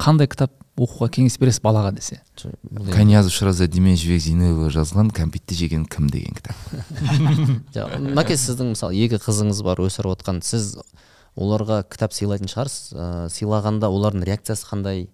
Қандай 0.00 0.28
кітап 0.30 0.54
оқуға 0.76 1.08
кеңес 1.12 1.36
бересіз 1.40 1.60
балаға 1.64 1.92
десе? 1.96 2.22
Канязов 2.92 3.34
шыразадимен 3.36 3.96
жібек 4.00 4.22
зейнелова 4.24 4.70
жазған 4.72 5.12
кәмпитті 5.14 5.56
жеген 5.56 5.84
кім 5.88 6.08
деген 6.12 6.36
кітап. 6.36 6.56
Мәке 8.18 8.36
сіздің 8.40 8.72
мысалы 8.74 8.96
екі 9.06 9.20
қызыңыз 9.22 9.62
бар 9.64 9.80
өсіріп 9.84 10.16
отқан. 10.16 10.42
Сіз 10.44 10.74
оларға 11.36 11.82
кітап 11.88 12.16
сыйлайтын 12.16 12.50
шығарсыз? 12.52 12.92
Ә, 12.96 13.06
сыйлағанда 13.32 13.92
олардың 13.92 14.26
реакциясы 14.28 14.68
қандай? 14.68 15.06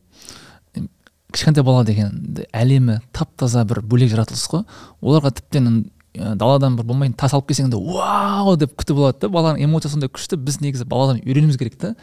Кішкентай 1.33 1.65
бала 1.65 1.85
деген 1.85 2.37
әлемі 2.53 3.01
тап 3.13 3.31
таза 3.37 3.65
бір 3.65 3.81
бөлек 3.83 4.11
жаратылыс 4.13 4.45
қой. 4.51 4.65
Оларға 5.03 5.33
тіптен 5.39 5.91
даладан 6.15 6.77
бір 6.77 6.85
болмайтын 6.85 7.17
тас 7.17 7.33
алып 7.35 7.49
келсең 7.51 7.71
де 7.73 7.79
вау! 7.81 8.57
деп 8.57 8.75
күтіп 8.77 8.99
алады 9.01 9.25
да 9.25 9.33
баланың 9.33 9.65
эмоциясы 9.65 9.97
сондай 9.97 10.11
күшті. 10.13 10.37
Біз 10.37 10.61
негізі 10.61 10.85
баладан 10.85 11.23
үйренуіміз 11.25 11.59
керек 11.59 11.79
та. 11.81 11.95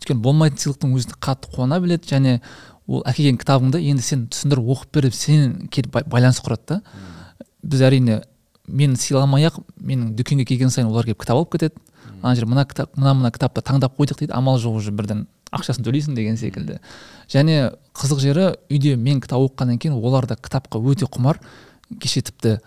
Өйткені 0.00 0.22
болмайтын 0.24 0.58
сыйлықтың 0.62 0.94
өзіне 0.96 1.18
қатты 1.20 1.52
қуана 1.52 1.80
біледі 1.82 2.08
және 2.08 2.38
ол 2.88 3.04
әкелген 3.06 3.36
кітабыңды 3.42 3.82
енді 3.92 4.02
сен 4.02 4.26
түсіндіріп 4.32 4.70
оқып 4.74 4.94
бер 4.96 5.08
деп 5.10 5.14
сен 5.14 5.68
келіп 5.68 5.92
бай- 5.92 6.06
байланыс 6.08 6.40
құрады 6.40 6.66
да. 6.66 6.80
Біз 7.62 7.84
әрине 7.84 8.22
мен 8.66 8.96
сыйламай 8.96 9.44
ақ 9.50 9.60
менің 9.76 10.14
дүкенге 10.16 10.46
келген 10.48 10.72
сайын 10.72 10.88
олар 10.88 11.04
келіп 11.04 11.20
кітап 11.20 11.36
алып 11.36 11.52
кетеді 11.52 11.76
ана 12.22 12.34
жер 12.34 12.48
мына 12.48 12.64
кітап 12.64 12.96
мына 12.96 13.12
мына 13.14 13.30
кітапты 13.30 13.60
таңдап 13.60 13.94
қойдық 13.98 14.18
дейді. 14.24 14.32
Амал 14.32 14.58
жоқ 14.58 14.80
уже 14.80 14.90
бірден. 14.90 15.26
Ақшасын 15.54 15.86
төлейсің 15.86 16.16
деген 16.18 16.36
секілді. 16.40 16.78
Және 17.30 17.72
қызық 17.96 18.22
жері 18.22 18.46
үйде 18.70 18.96
мен 18.96 19.20
кітап 19.20 19.42
оқығаннан 19.44 19.80
кейін 19.82 19.98
олар 19.98 20.26
да 20.30 20.36
кітапқа 20.36 20.80
өте 20.80 21.08
құмар. 21.10 21.40
Кеше 22.00 22.22
тіпті 22.30 22.58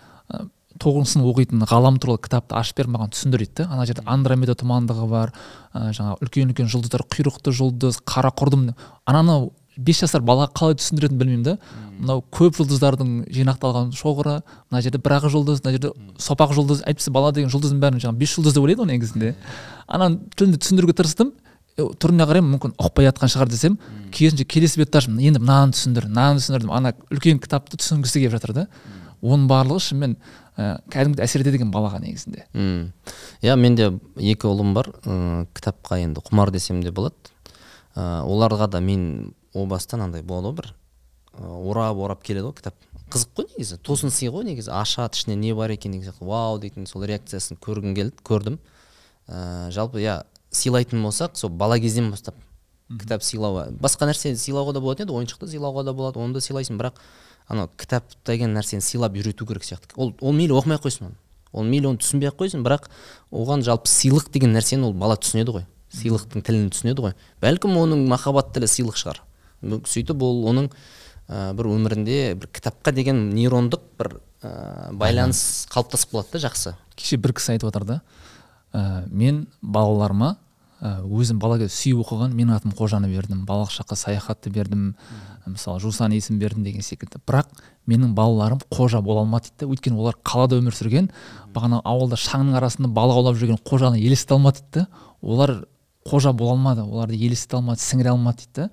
тоғызыншы 0.82 1.14
сынып 1.14 1.28
оқитын 1.30 1.64
ғалам 1.70 1.98
туралы 2.02 2.20
кітапты 2.24 2.56
ашып 2.58 2.80
беріп 2.80 2.94
маған 2.96 3.12
түсіндір 3.14 3.44
дейді 3.44 3.62
да 3.62 3.66
ана 3.70 3.84
жерде 3.86 4.02
андромеда 4.10 4.56
тұмандығы 4.58 5.06
бар 5.06 5.30
ә, 5.72 5.92
жаңағы 5.94 6.24
үлкен 6.24 6.50
үлкен 6.50 6.70
жұлдыздар 6.72 7.04
құйрықты 7.14 7.54
жұлдыз 7.54 8.00
қара 8.02 8.32
құрдым. 8.34 8.72
Ананы 9.06 9.52
бес 9.76 10.00
жасар 10.02 10.22
балаға 10.26 10.50
қалай 10.54 10.78
түсіндіретінін 10.78 11.20
білмеймін 11.20 11.44
да 11.46 11.54
мынау 12.00 12.24
көп 12.34 12.58
жұлдыздардың 12.58 13.14
жинақталған 13.34 13.94
шоғыры 13.94 14.40
мына 14.70 14.82
жерде 14.82 14.98
бір 15.02 15.16
ақ 15.18 15.28
жұлдыз 15.34 15.62
мына 15.64 15.76
жерде 15.76 15.92
сопақ 16.18 16.54
жұлдыз 16.58 16.82
әйтпесе 16.86 17.14
бала 17.14 17.32
деген 17.34 17.50
жұлдыздың 17.54 17.80
бәрін 17.82 18.02
жаңағы 18.02 18.18
бес 18.18 18.34
жұлдыз 18.34 18.54
деп 18.54 18.66
ойлайды 18.66 18.82
ғой 18.82 18.90
негізінде. 18.92 19.34
Ананы 19.86 20.20
тілінде 20.36 20.62
түсіндіруге 20.62 20.94
тырыстым. 20.94 21.32
Түріне 21.74 22.26
қараймын 22.28 22.52
мүмкін 22.54 22.74
ұқпай 22.78 23.08
жатқан 23.08 23.30
шығар 23.32 23.50
десем 23.50 23.76
керісінше 24.14 24.46
келесі 24.46 24.78
бетті 24.78 25.00
ашып 25.00 25.16
енді 25.18 25.40
мынаны 25.42 25.74
түсіндір 25.74 26.06
мынаны 26.06 26.38
түсіндір 26.38 26.68
ана 26.70 26.92
үлкен 27.10 27.40
кітапты 27.42 27.80
түсінгісі 27.80 28.22
келіп 28.22 28.36
жатыр 28.36 28.52
да. 28.54 28.66
Оның 29.24 29.48
барлығы 29.50 29.82
шынымен 29.82 30.14
ә, 30.54 30.78
кәдімгідей 30.92 31.24
әсер 31.24 31.42
етеді 31.42 31.58
екен 31.58 31.72
балаға 31.74 31.98
негізінде. 32.02 32.44
Мм. 32.52 32.92
Иә 33.42 33.56
менде 33.58 33.88
екі 34.20 34.50
ұлым 34.50 34.74
бар 34.76 34.92
ыыы 35.02 35.46
кітапқа 35.56 35.98
енді 36.04 36.22
құмар 36.28 36.52
десем 36.54 36.82
де 36.84 36.92
болады. 36.94 37.16
Ә, 37.96 38.22
оларға 38.22 38.68
да 38.70 38.82
мен 38.84 39.32
о 39.54 39.66
бастан 39.66 40.04
андай 40.04 40.22
болады 40.22 40.52
ғой 40.52 40.58
бір 40.60 40.74
орап 41.40 41.96
орап 41.96 42.22
келеді 42.22 42.50
ғой 42.50 42.58
кітап. 42.60 42.76
Қызық 43.10 43.32
қой 43.34 43.48
негізі 43.54 43.80
тосын 43.82 44.12
сый 44.14 44.28
ғой 44.28 44.44
негізі 44.46 44.70
ашады 44.76 45.16
ішінде 45.16 45.40
не 45.40 45.54
бар 45.56 45.72
екен 45.74 45.92
деген 45.96 46.06
сияқты. 46.06 46.28
Вау 46.28 46.60
дейтін 46.60 46.86
сол 46.86 47.04
реакциясын 47.08 47.58
көргім 47.64 47.96
келді 47.96 48.20
көрдім. 48.22 48.60
Ә, 49.26 49.70
жалпы 49.72 50.04
иә 50.04 50.20
сыйлайтын 50.54 51.02
болсақ 51.02 51.36
сол 51.36 51.50
бала 51.50 51.78
кезден 51.80 52.10
бастап 52.10 52.38
кітап 52.88 53.22
сыйлау 53.24 53.70
басқа 53.80 54.08
нәрсе 54.10 54.34
сыйлауға 54.38 54.74
да 54.76 54.80
болатын 54.80 55.06
еді 55.06 55.16
ойыншықты 55.18 55.48
сыйлауға 55.50 55.84
да 55.84 55.94
болады 55.96 56.20
оны 56.20 56.36
да 56.36 56.42
сыйлайсың 56.44 56.78
бірақ 56.78 57.00
анау 57.48 57.68
кітап 57.76 58.04
деген 58.26 58.54
нәрсені 58.56 58.84
сыйлап 58.84 59.16
үйрету 59.16 59.46
керек 59.46 59.64
сияқты. 59.64 59.92
Ол 59.96 60.14
ол 60.20 60.32
мейлі 60.32 60.56
оқымай 60.56 60.78
ақ 60.78 60.86
қойсын 60.86 61.08
оны. 61.08 61.16
Ол 61.52 61.64
мейлі 61.68 61.90
оны 61.92 62.00
түсінбей 62.00 62.30
ақ 62.30 62.38
қойсын 62.40 62.64
бірақ 62.64 62.88
оған 63.30 63.64
жалпы 63.66 63.90
сыйлық 63.90 64.30
деген 64.32 64.54
нәрсені 64.56 64.88
ол 64.88 64.94
бала 64.96 65.16
түсінеді 65.16 65.58
ғой. 65.58 65.66
Сыйлықтың 65.94 66.44
тілін 66.44 66.70
түсінеді 66.72 67.04
ғой. 67.04 67.16
Бәлкім 67.42 67.76
оның 67.78 68.06
махаббат 68.08 68.52
тілі 68.56 68.68
сыйлық 68.70 68.96
шығар. 69.00 69.20
Сөйтіп 69.62 70.24
ол 70.24 70.44
оның 70.50 70.70
ә, 71.28 71.52
бір 71.56 71.68
өмірінде 71.72 72.34
бір 72.40 72.48
кітапқа 72.52 72.92
деген 72.96 73.28
нейрондық 73.34 73.84
бір 73.98 74.16
ә, 74.42 74.92
байланыс 74.92 75.66
қалыптасып 75.72 76.16
қалады 76.16 76.32
да 76.32 76.42
жақсы. 76.48 76.74
Кеше 76.96 77.20
бір 77.20 77.36
кісі 77.36 77.54
айтып 77.54 77.70
жатыр 77.70 77.86
да 77.88 78.00
ә, 78.72 79.06
мен 79.08 79.46
балаларыма 79.62 80.36
өзім 80.84 81.38
бала 81.40 81.56
кезде 81.58 81.72
сүйіп 81.72 82.02
оқыған 82.04 82.34
менің 82.36 82.58
атым 82.58 82.72
қожаны 82.76 83.08
бердім 83.08 83.44
балалық 83.48 83.72
шаққа 83.72 83.96
саяхатты 83.96 84.50
бердім. 84.52 84.94
Мысалы 85.46 85.80
жусан 85.80 86.12
есім 86.12 86.38
бердім 86.38 86.64
деген 86.64 86.84
секілді. 86.84 87.20
Бірақ 87.26 87.48
менің 87.88 88.12
балаларым 88.16 88.60
қожа 88.70 89.00
бола 89.00 89.24
алмады 89.24 89.48
дейді 89.48 89.70
өйткені 89.72 90.00
олар 90.00 90.18
қалада 90.24 90.58
өмір 90.60 90.76
сүрген 90.76 91.10
бағана 91.54 91.80
ауылда 91.84 92.18
шаңның 92.20 92.58
арасында 92.60 92.90
балық 92.92 93.20
аулап 93.20 93.40
жүрген 93.40 93.60
қожаны 93.64 94.00
елестете 94.00 94.36
алмады 94.36 94.60
дейді 94.60 94.86
олар 95.22 95.64
қожа 96.08 96.32
бола 96.32 96.56
алмады 96.56 96.84
оларды 96.84 97.16
елестете 97.16 97.56
алмады 97.56 97.80
сіңіре 97.84 98.12
алмады 98.12 98.44
дейді 98.44 98.70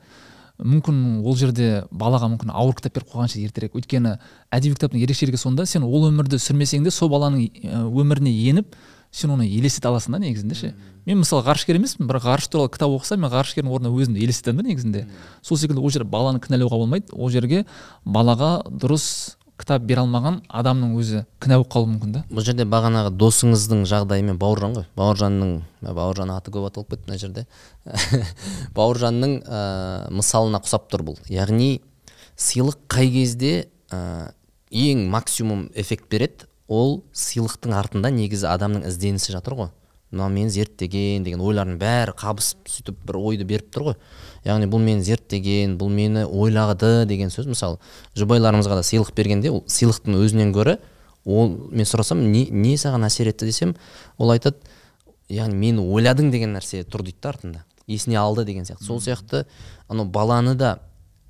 мүмкін 0.61 1.21
ол 1.25 1.35
жерде 1.35 1.85
балаға 1.89 2.29
мүмкін 2.31 2.51
ауыр 2.53 2.75
кітап 2.77 2.99
беріп 2.99 3.13
қойған 3.13 3.31
шығар 3.33 3.47
ертерек. 3.49 3.75
Өйткені 3.75 4.11
әдеби 4.53 4.75
кітаптың 4.75 5.01
ерекшелігі 5.01 5.39
сонда 5.41 5.65
сен 5.65 5.87
ол 5.87 6.05
өмірді 6.11 6.37
сүрмесең 6.37 6.85
де 6.85 6.93
сол 6.93 7.09
баланың 7.09 7.47
өміріне 7.89 8.33
еніп 8.51 8.75
сен 9.11 9.33
оны 9.35 9.45
елестете 9.47 9.89
аласың 9.89 10.15
да 10.15 10.21
негізінде 10.23 10.55
ше. 10.55 10.73
Мен 11.05 11.19
мысалы 11.23 11.43
ғарышкер 11.45 11.77
емеспін 11.79 12.07
бірақ 12.07 12.27
ғарыш 12.29 12.47
туралы 12.51 12.71
кітап 12.71 12.93
оқысам 12.95 13.23
мен 13.23 13.31
ғарышкердің 13.33 13.73
орнына 13.73 13.91
өзімді 13.91 14.23
елестетемін 14.23 14.63
да 14.63 14.69
негізінде. 14.69 15.05
Сол 15.41 15.57
секілді 15.57 15.81
ол 15.81 15.91
жерде 15.91 16.09
баланы 16.09 16.39
кінәлауға 16.39 16.79
болмайды 16.79 17.11
ол 17.11 17.29
жерге 17.33 17.65
балаға 18.05 18.61
дұрыс 18.69 19.37
кітап 19.61 19.85
бере 19.85 20.01
алмаған 20.01 20.39
адамның 20.49 20.93
өзі 20.97 21.23
кінә 21.43 21.59
болып 21.59 21.71
қалуы 21.73 21.89
мүмкін 21.93 22.15
да. 22.15 22.23
Бұл 22.31 22.45
жерде 22.45 22.65
бағанағы 22.69 23.11
досыңыздың 23.13 23.83
жағдайымен 23.89 24.39
бауыржан 24.41 24.75
ғой. 24.77 24.87
Бауыржанның 24.97 25.53
бауыржан 25.85 26.33
аты 26.33 26.53
көп 26.53 26.69
аталып 26.69 26.95
кетті 26.95 27.09
мына 27.09 27.19
жерде. 27.21 27.45
Бауыржанның 28.77 29.35
ә, 29.45 29.61
мысалына 30.13 30.61
ұқсап 30.63 30.87
тұр 30.91 31.05
бұл. 31.11 31.19
Яғни 31.29 31.81
сыйлық 32.39 32.79
қай 32.89 33.11
кезде 33.13 33.53
ә, 33.93 34.31
ең 34.71 35.05
максимум 35.13 35.67
эффект 35.75 36.09
береді? 36.09 36.49
Ол 36.71 37.01
сыйлықтың 37.11 37.75
артында 37.75 38.11
негізі 38.15 38.47
адамның 38.47 38.87
ізденісі 38.87 39.35
жатыр 39.35 39.57
ғой. 39.57 39.69
Мынау 40.11 40.31
мені 40.31 40.51
зерттеген 40.51 41.23
деген 41.23 41.43
ойлардың 41.43 41.77
бәрі 41.79 42.15
қабысып 42.19 42.67
сөйтіп 42.67 42.97
бір 43.07 43.17
ойды 43.19 43.47
беріп 43.47 43.69
тұр 43.71 43.85
ғой. 43.89 43.97
Яғни 44.47 44.67
бұл 44.71 44.83
мені 44.83 45.03
зерттеген 45.07 45.77
бұл 45.79 45.91
мені 45.91 46.25
ойлады 46.27 47.05
деген 47.07 47.31
сөз 47.31 47.47
мысалы. 47.47 47.79
Жұбайларымызға 48.19 48.79
да 48.79 48.83
сыйлық 48.87 49.13
бергенде 49.15 49.51
ол 49.51 49.63
сыйлықтың 49.71 50.19
өзінен 50.19 50.51
гөрі 50.55 50.77
ол 51.23 51.55
мен 51.71 51.87
сұрасам 51.87 52.25
не, 52.31 52.47
не 52.51 52.75
саған 52.75 53.07
әсер 53.07 53.31
етті 53.31 53.47
десем 53.47 53.75
ол 54.17 54.31
айтады 54.35 54.59
яғни 55.31 55.55
мені 55.55 55.87
ойладың 55.87 56.31
деген 56.31 56.57
нәрсе 56.57 56.83
тұр 56.83 57.05
дейді 57.07 57.21
да 57.23 57.31
артында. 57.31 57.65
Есіне 57.87 58.19
алды 58.19 58.43
деген 58.45 58.67
сияқты. 58.67 58.83
Сол 58.83 58.99
сияқты 58.99 59.45
анау 59.87 60.05
баланы 60.05 60.55
да 60.55 60.79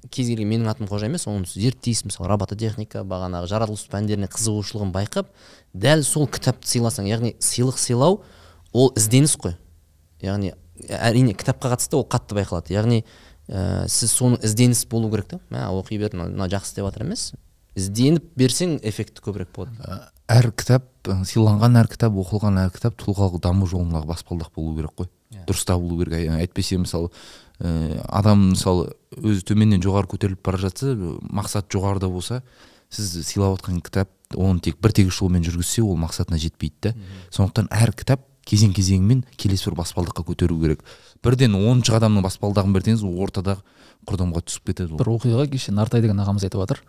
кез 0.10 0.28
келген 0.32 0.50
менің 0.50 0.72
атым 0.72 0.90
қожа 0.90 1.06
емес 1.06 1.28
оны 1.30 1.46
зерттейсің 1.46 2.10
мысалы 2.10 2.30
робототехника 2.32 3.04
бағанағы 3.08 3.50
жаратылыс 3.52 3.84
пәндеріне 3.92 4.30
қызығушылығын 4.34 4.94
байқап 4.96 5.30
дәл 5.74 6.04
сол 6.08 6.28
кітапты 6.32 6.72
сыйласаң 6.72 7.10
яғни 7.10 7.36
сыйлық 7.40 7.78
сыйлау 7.78 8.22
ол 8.74 8.92
ізденіс 8.98 9.36
қой. 9.38 9.56
Яғни 10.22 10.54
әрине 10.90 11.36
кітапқа 11.38 11.76
қатысты 11.76 12.00
ол 12.00 12.08
қатты 12.10 12.38
байқалады. 12.40 12.74
Яғни 12.74 13.04
ә, 13.48 13.88
сіз 13.88 14.14
соны 14.16 14.42
ізденіс 14.42 14.86
болу 14.90 15.12
керек 15.12 15.30
та. 15.36 15.40
Мә 15.54 15.68
оқи 15.78 16.00
бер 16.02 16.16
мынау 16.18 16.50
жақсы 16.50 16.80
деп 16.80 16.88
жатыр 16.90 17.06
емес. 17.06 17.32
Ізденіп 17.76 18.34
берсең 18.36 18.80
эффекті 18.84 19.24
көбірек 19.24 19.54
болады. 19.56 20.02
Әр 20.32 20.52
кітап 20.56 20.88
сыйланған 21.06 21.78
әр 21.82 21.92
кітап 21.92 22.18
оқылған 22.20 22.60
әр 22.66 22.74
кітап 22.76 22.98
тұлғалық 23.00 23.44
даму 23.44 23.68
жолындағы 23.68 24.10
баспалдақ 24.12 24.54
болу 24.56 24.76
керек 24.78 24.96
қой. 24.98 25.12
Yeah. 25.32 25.46
дұрыс 25.48 25.64
табылу 25.64 26.02
керек. 26.02 26.28
Әйтпесе 26.36 26.78
мысалы 26.82 27.08
адам 27.62 28.52
мысалы 28.52 28.90
өзі 29.18 29.46
төменнен 29.46 29.84
жоғары 29.84 30.10
көтеріліп 30.10 30.42
бара 30.46 30.58
жатса 30.62 30.96
мақсат 31.30 31.70
жоғарыда 31.74 32.10
болса 32.10 32.42
сіз 32.90 33.22
сыйлап 33.28 33.60
отқан 33.60 33.82
кітап 33.86 34.10
оны 34.36 34.60
тек 34.64 34.80
бір 34.82 34.96
тегіс 34.96 35.20
жолмен 35.20 35.46
жүргізсе 35.46 35.84
ол 35.84 36.00
мақсатына 36.00 36.40
жетпейді 36.42 36.92
да. 36.92 36.96
Сондықтан 37.32 37.70
әр 37.72 37.94
кітап 37.94 38.26
кезең 38.48 38.74
кезеңімен 38.74 39.22
келесі 39.38 39.70
бір 39.70 39.78
баспалдаққа 39.84 40.26
көтеру 40.26 40.58
керек. 40.60 40.82
Бірден 41.24 41.54
оныншы 41.56 41.94
адамның 41.94 42.26
баспалдағын 42.26 42.74
берсеңіз 42.74 43.04
ол 43.06 43.22
ортадағы 43.22 43.62
құрдымға 44.10 44.42
түсіп 44.48 44.72
кетеді 44.72 44.98
бір 44.98 45.12
оқиға 45.14 45.46
кеше 45.52 45.72
нартай 45.78 46.02
деген 46.02 46.20
ағамыз 46.24 46.48
айтып 46.48 46.64
жатыр. 46.64 46.82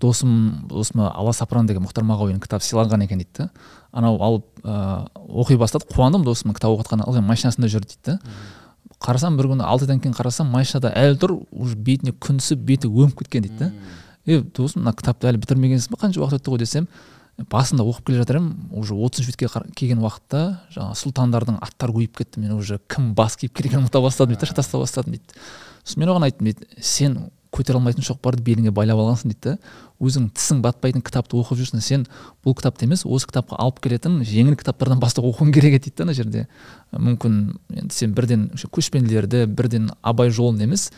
Досым 0.00 0.64
досыма 0.70 1.10
аласапыран 1.12 1.68
деген 1.68 1.84
мұхтар 1.84 2.06
мағауин 2.08 2.40
кітап 2.40 2.64
сыйланған 2.64 3.04
екен 3.04 3.20
дейді 3.20 3.50
анау 3.92 4.16
алып 4.24 4.64
ыыы 4.64 5.44
оқи 5.44 5.58
бастады. 5.60 5.84
Қуандым 5.92 6.24
досымның 6.24 6.56
кітап 6.56 6.72
оқып 6.72 6.88
жатқанына 6.88 7.10
ылғи 7.12 7.20
машинасында 7.28 7.68
жүр 7.68 7.84
дейді 7.84 8.14
да. 8.14 8.18
Қарасам 9.02 9.38
бір 9.38 9.50
күні 9.52 9.66
алты 9.66 9.86
айдан 9.86 10.00
кейін 10.00 10.14
қарасам 10.16 10.52
машинада 10.52 10.92
әлі 10.94 11.18
тұр 11.20 11.36
уже 11.50 11.76
бетіне 11.76 12.14
күн 12.14 12.38
түсіп 12.42 12.62
беті 12.68 12.90
өңіп 12.90 13.24
кеткен 13.24 13.46
дейді 13.46 13.58
да. 13.58 13.72
Е 14.24 14.40
досым 14.40 14.84
мына 14.84 14.94
кітапты 14.96 15.28
әлі 15.28 15.42
бітірмегенсіз 15.42 15.90
ба 15.92 16.00
қанша 16.00 16.22
уақыт 16.22 16.40
өтті 16.40 16.54
ғой 16.54 16.62
десем 16.62 16.88
басында 17.50 17.84
оқып 17.84 18.06
келе 18.08 18.22
жатыр 18.22 18.38
едім 18.38 18.50
уже 18.78 18.94
отызыншы 18.94 19.32
бетке 19.32 19.48
келген 19.74 20.02
уақытта 20.04 20.42
жаңағы 20.74 20.98
сұлтандардың 21.00 21.58
аттары 21.64 21.92
көбейіп 21.96 22.20
кетті. 22.20 22.40
Мен 22.40 22.54
уже 22.54 22.78
кім 22.88 23.14
бас 23.18 23.36
кейіпкер 23.36 23.66
екенін 23.66 23.88
ұмыта 23.88 24.02
бастадым 24.04 24.34
дейді 24.34 24.46
да 24.46 24.50
шатаса 24.52 24.78
бастадым 24.78 25.16
дейді. 25.16 25.34
Сосын 25.82 26.04
мен 26.04 26.12
оған 26.14 26.28
айттым 26.28 26.46
дейді 26.46 26.68
сен 26.78 27.18
көтере 27.54 27.78
алмайтын 27.78 28.04
шоқпарды 28.06 28.42
беліңе 28.44 28.74
байлап 28.74 28.98
алғансың 28.98 29.32
дейді. 29.32 29.54
Да 29.54 29.84
өзің 30.02 30.30
тісің 30.34 30.60
батпайтын 30.64 31.02
кітапты 31.04 31.38
оқып 31.38 31.60
жүрсің 31.60 31.82
сен 31.84 32.04
бұл 32.44 32.56
кітапты 32.58 32.88
емес 32.88 33.04
осы 33.06 33.28
кітапқа 33.30 33.56
алып 33.62 33.78
келетін 33.84 34.18
жеңіл 34.26 34.56
кітаптардан 34.58 35.00
бастап 35.00 35.26
оқуың 35.28 35.52
керек 35.54 35.76
еді 35.78 35.86
дейді 35.86 35.96
да 35.96 36.04
ана 36.04 36.16
жерде. 36.18 36.46
Мүмкін 36.92 37.36
енді 37.70 37.94
сен 37.94 38.14
бірден 38.16 38.48
көшпенділерді 38.74 39.46
бірден 39.46 39.92
абай 40.02 40.32
жолын 40.34 40.66
емес 40.66 40.90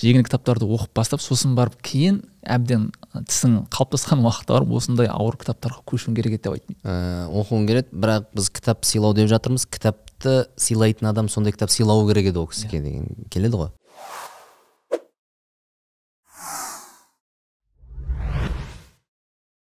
жеңіл 0.00 0.24
кітаптарды 0.26 0.68
оқып 0.70 0.94
бастап 0.94 1.22
сосын 1.22 1.54
барып 1.58 1.76
кейін 1.82 2.22
әбден 2.42 2.88
тісің 3.14 3.64
қалыптасқан 3.74 4.24
уақытта 4.24 4.56
барып 4.56 4.74
осындай 4.78 5.10
ауыр 5.10 5.38
кітаптарға 5.42 5.84
көшуің 5.90 6.16
керек 6.18 6.38
еді 6.38 6.42
деп 6.46 6.56
айтты 6.56 6.78
ә, 6.82 7.28
оқуың 7.30 7.68
керек 7.68 7.92
бірақ 7.92 8.30
біз 8.34 8.50
кітап 8.54 8.86
сыйлау 8.86 9.14
деп 9.14 9.30
жатырмыз. 9.30 9.66
Кітапты 9.66 10.44
сыйлайтын 10.56 11.10
адам 11.10 11.28
сондай 11.28 11.54
кітап 11.54 11.70
сыйлауы 11.74 12.10
керек 12.10 12.32
еді 12.32 12.42
ол 12.42 12.50
кісіге 12.50 12.82
деген 12.82 13.28
келеді 13.30 13.60
ғой. 13.62 13.70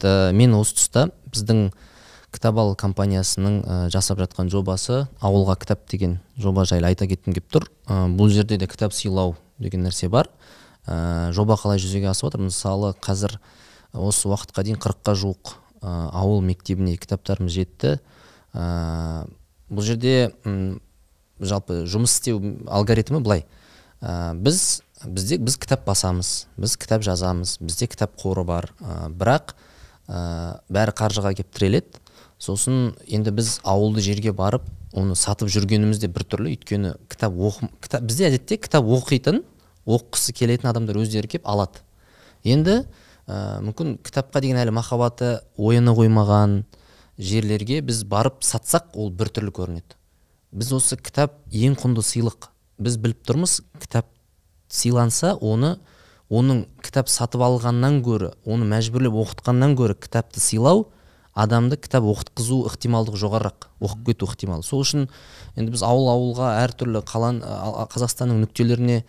Ә, 0.06 0.32
мен 0.34 0.54
осы 0.54 0.76
тұста 0.78 1.08
біздің 1.34 1.72
кітап 2.36 2.60
ал 2.62 2.76
компаниясының 2.78 3.56
ә, 3.64 3.78
жасап 3.94 4.20
жатқан 4.22 4.52
жобасы 4.54 5.08
ауылға 5.26 5.58
кітап 5.58 5.88
деген 5.90 6.20
жоба 6.38 6.68
жайлы 6.70 6.92
айта 6.92 7.08
кеткім 7.10 7.34
келіп 7.34 7.50
тұр. 7.50 7.68
Ә, 7.88 8.06
бұл 8.14 8.30
жерде 8.30 8.60
де 8.62 8.68
кітап 8.70 8.94
сыйлау 8.94 9.36
деген 9.58 9.88
нәрсе 9.88 10.10
бар. 10.10 10.30
Ә, 10.86 11.32
жоба 11.34 11.58
қалай 11.58 11.82
жүзеге 11.82 12.12
асып 12.12 12.30
жатыр 12.30 12.46
мысалы 12.46 12.94
қазір 13.02 13.40
осы 13.94 14.30
уақытқа 14.30 14.68
дейін 14.68 14.82
қырыққа 14.84 15.16
жуық 15.18 15.56
ә, 15.82 16.10
ауыл 16.14 16.44
мектебіне 16.46 16.98
кітаптарымыз 17.02 17.58
жетті. 17.58 17.98
Ә, 18.54 19.26
бұл 19.70 19.88
жерде 19.88 20.36
жалпы 21.40 21.86
жұмыс 21.90 22.20
істеу 22.20 22.42
алгоритмі 22.70 23.24
былай. 23.24 23.48
Ә, 24.02 24.36
біз 24.38 24.84
бізде 25.06 25.40
біз 25.42 25.58
кітап 25.58 25.88
басамыз 25.88 26.46
біз 26.58 26.76
кітап 26.78 27.02
жазамыз 27.06 27.58
бізде 27.62 27.88
кітап 27.90 28.14
қоры 28.22 28.46
бар. 28.46 28.70
Ә, 28.78 29.10
бірақ 29.10 29.56
ә, 30.08 30.60
бәрі 30.72 30.96
қаржыға 30.98 31.34
келіп 31.38 31.54
тіреледі 31.54 32.02
сосын 32.40 32.96
енді 33.08 33.34
біз 33.36 33.58
ауылды 33.68 34.02
жерге 34.06 34.32
барып 34.36 34.66
оны 34.94 35.16
сатып 35.18 35.50
жүргеніміз 35.52 36.00
де 36.02 36.10
біртүрлі. 36.12 36.54
Өйткені 36.56 36.94
кітап 37.10 37.36
оқы 37.36 37.70
кітап 37.84 38.06
бізде 38.08 38.30
әдетте 38.30 38.58
кітап 38.62 38.86
оқитын 38.86 39.44
оқығысы 39.88 40.34
келетін 40.38 40.70
адамдар 40.72 41.00
өздері 41.02 41.32
келіп 41.34 41.48
алады. 41.50 41.82
Енді 42.44 42.84
ә, 43.28 43.60
мүмкін 43.66 43.98
кітапқа 44.06 44.42
деген 44.42 44.62
әлі 44.62 44.76
махаббаты 44.78 45.40
ояна 45.58 45.96
қоймаған 45.98 46.62
жерлерге 47.18 47.82
біз 47.82 48.04
барып 48.08 48.44
сатсақ 48.46 48.94
ол 48.96 49.12
біртүрлі 49.12 49.54
көрінеді. 49.54 49.98
Біз 50.52 50.72
осы 50.78 50.98
кітап 50.98 51.42
ең 51.52 51.76
құнды 51.80 52.06
сыйлық. 52.06 52.52
Біз 52.78 52.98
біліп 53.02 53.26
тұрмыз 53.26 53.60
кітап 53.82 54.08
сыйланса 54.70 55.34
оны 55.42 55.78
оның 56.30 56.66
кітап 56.84 57.08
сатып 57.12 57.42
алғаннан 57.46 58.02
гөрі 58.04 58.34
оны 58.46 58.68
мәжбүрлеп 58.68 59.16
оқытқаннан 59.16 59.76
гөрі 59.80 59.96
кітапты 59.96 60.42
сыйлау 60.44 60.88
адамды 61.38 61.78
кітап 61.78 62.04
оқытқызу 62.10 62.66
ықтималдығы 62.68 63.20
жоғарырақ 63.22 63.70
оқып 63.80 64.04
кету 64.10 64.28
ықтимал. 64.28 64.64
Сол 64.66 64.82
үшін 64.82 65.08
енді 65.56 65.76
біз 65.76 65.84
ауыл 65.86 66.10
ауылға 66.12 66.50
әртүрлі 66.66 67.04
қалан 67.08 67.40
қазақстанның 67.94 68.42
нүктелеріне 68.44 69.04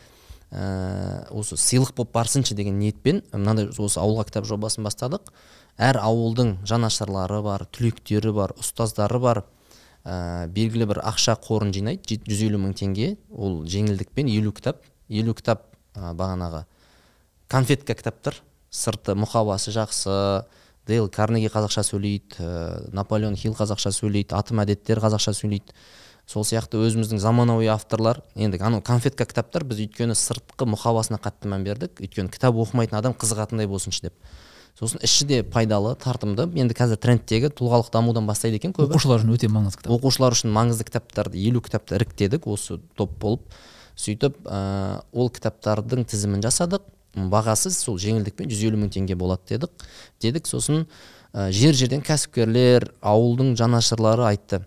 ә, 0.52 1.26
осы 1.32 1.56
сыйлық 1.56 1.94
болып 1.96 2.12
барсыншы 2.14 2.54
деген 2.54 2.78
ниетпен 2.78 3.22
мынандай 3.32 3.70
осы 3.72 3.98
ауылға 4.02 4.28
кітап 4.28 4.46
жобасын 4.46 4.84
бастадық. 4.84 5.32
Әр 5.78 5.98
ауылдың 6.02 6.58
жанашырлары 6.68 7.40
бар 7.42 7.64
түлектері 7.72 8.34
бар 8.36 8.54
ұстаздары 8.60 9.22
бар 9.24 9.44
ә, 10.04 10.46
белгілі 10.52 10.92
бір 10.92 11.02
ақша 11.08 11.38
қорын 11.40 11.72
жинайды 11.72 12.20
жүз 12.28 12.44
елу 12.44 12.60
мың 12.60 12.76
теңге. 12.76 13.14
Ол 13.32 13.62
жеңілдікпен 13.64 14.28
елу 14.36 14.52
кітап 14.52 14.84
елу 15.08 15.32
кітап 15.32 15.70
ә, 15.96 16.12
бағанағы 16.12 16.66
конфетка 17.49 17.96
кітаптар 17.96 18.36
сырты 18.70 19.16
мұқабасы 19.18 19.72
жақсы. 19.74 20.44
Дейл 20.88 21.09
карнеги 21.12 21.51
қазақша 21.53 21.82
сөйлейді 21.84 22.40
ә, 22.40 22.51
наполеон 22.96 23.36
хилл 23.36 23.53
қазақша 23.57 23.92
сөйлейді 23.92 24.32
атым 24.36 24.62
әдеттер 24.62 25.03
қазақша 25.03 25.34
сөйлейді. 25.36 25.74
Сол 26.28 26.44
сияқты 26.49 26.80
өзіміздің 26.80 27.20
заманауи 27.20 27.68
авторлар. 27.72 28.22
Енді 28.36 28.61
анау 28.64 28.80
конфетка 28.84 29.26
кітаптар 29.28 29.64
біз 29.68 29.82
өйткені 29.84 30.16
сыртқы 30.16 30.68
мұқабасына 30.68 31.20
қатты 31.20 31.49
мән 31.49 31.64
бердік. 31.64 32.01
Өйткені 32.01 32.32
кітап 32.32 32.57
оқымайтын 32.57 33.01
адам 33.01 33.16
қызығатындай 33.16 33.68
болсыншы 33.68 34.09
деп. 34.09 34.16
Сосын 34.78 35.01
іші 35.05 35.28
де 35.28 35.42
пайдалы 35.42 35.94
тартымды. 36.01 36.44
Енді 36.57 36.76
қазір 36.76 37.01
трендтегі 37.01 37.49
тұлғалық 37.53 37.88
дамудан 37.92 38.28
бастайды 38.28 38.61
екен 38.61 38.72
көбі. 38.76 38.92
Оқушылар 38.92 39.24
үшін 39.24 39.32
өте 39.34 39.49
маңызды 39.53 39.82
кітап. 39.82 39.96
Оқушылар 39.96 40.36
үшін 40.36 40.53
маңызды 40.57 40.88
кітаптарды 40.88 41.40
елу 41.49 41.64
кітапты 41.64 41.96
іріктедік. 41.96 42.46
Осы 42.46 42.78
топ 42.96 43.16
болып. 43.18 43.49
Сөйтіп 43.99 44.40
ә, 44.46 45.03
ол 45.12 45.30
кітаптардың 45.34 46.07
тізімін 46.09 46.44
жасадық. 46.44 46.86
Бағасы 47.18 47.72
сол 47.74 47.99
жеңілдікпен 47.99 48.51
жүз 48.51 48.64
елу 48.68 48.78
мың 48.78 48.92
теңге 48.94 49.16
болады 49.18 49.57
дедік. 49.57 49.86
Дедік 50.22 50.46
сосын 50.46 50.84
ә, 51.32 51.49
жер 51.51 51.74
жерден 51.74 52.05
кәсіпкерлер 52.07 52.92
ауылдың 53.03 53.57
жанашырлары 53.59 54.28
айтты. 54.28 54.62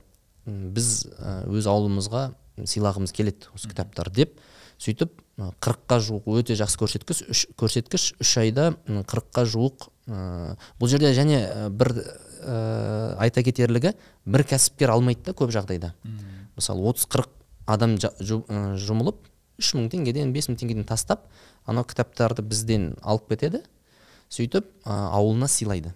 Біз 0.46 1.08
өз 1.48 1.70
ауылымызға 1.70 2.32
сыйлағымыз 2.60 3.14
келеді 3.16 3.52
осы 3.56 3.72
кітаптарды 3.72 4.26
деп. 4.26 4.40
Сөйтіп 4.82 5.14
қырыққа 5.62 6.00
жуық 6.02 6.28
өте 6.42 6.58
жақсы 6.58 6.80
көрсеткіш 6.82 7.22
үш 7.32 7.44
көрсеткіш 7.58 8.08
үш 8.22 8.32
айда 8.42 8.72
қырыққа 8.90 9.46
жуық 9.50 9.88
ә, 10.10 10.56
бұл 10.82 10.90
жерде 10.92 11.14
және 11.16 11.44
бір 11.70 11.94
ә, 12.02 13.16
айта 13.22 13.44
кетерлігі 13.46 13.94
бір 14.26 14.44
кәсіпкер 14.50 14.94
алмайды 14.96 15.30
да 15.30 15.38
көп 15.38 15.54
жағдайда. 15.54 15.94
Мысалы 16.58 16.90
отыз 16.90 17.06
қырық 17.14 17.30
адам 17.70 17.98
жұмылып 17.98 19.28
үш 19.62 19.74
мың 19.78 19.90
теңгеден 19.94 20.34
бес 20.34 20.50
мың 20.50 20.58
теңгеден 20.62 20.88
тастап 20.90 21.28
анау 21.70 21.86
кітаптарды 21.88 22.44
бізден 22.46 22.96
алып 23.02 23.30
кетеді 23.34 23.62
сөйтіп 24.32 24.68
ә, 24.86 24.96
ауылына 25.12 25.50
сыйлайды. 25.52 25.94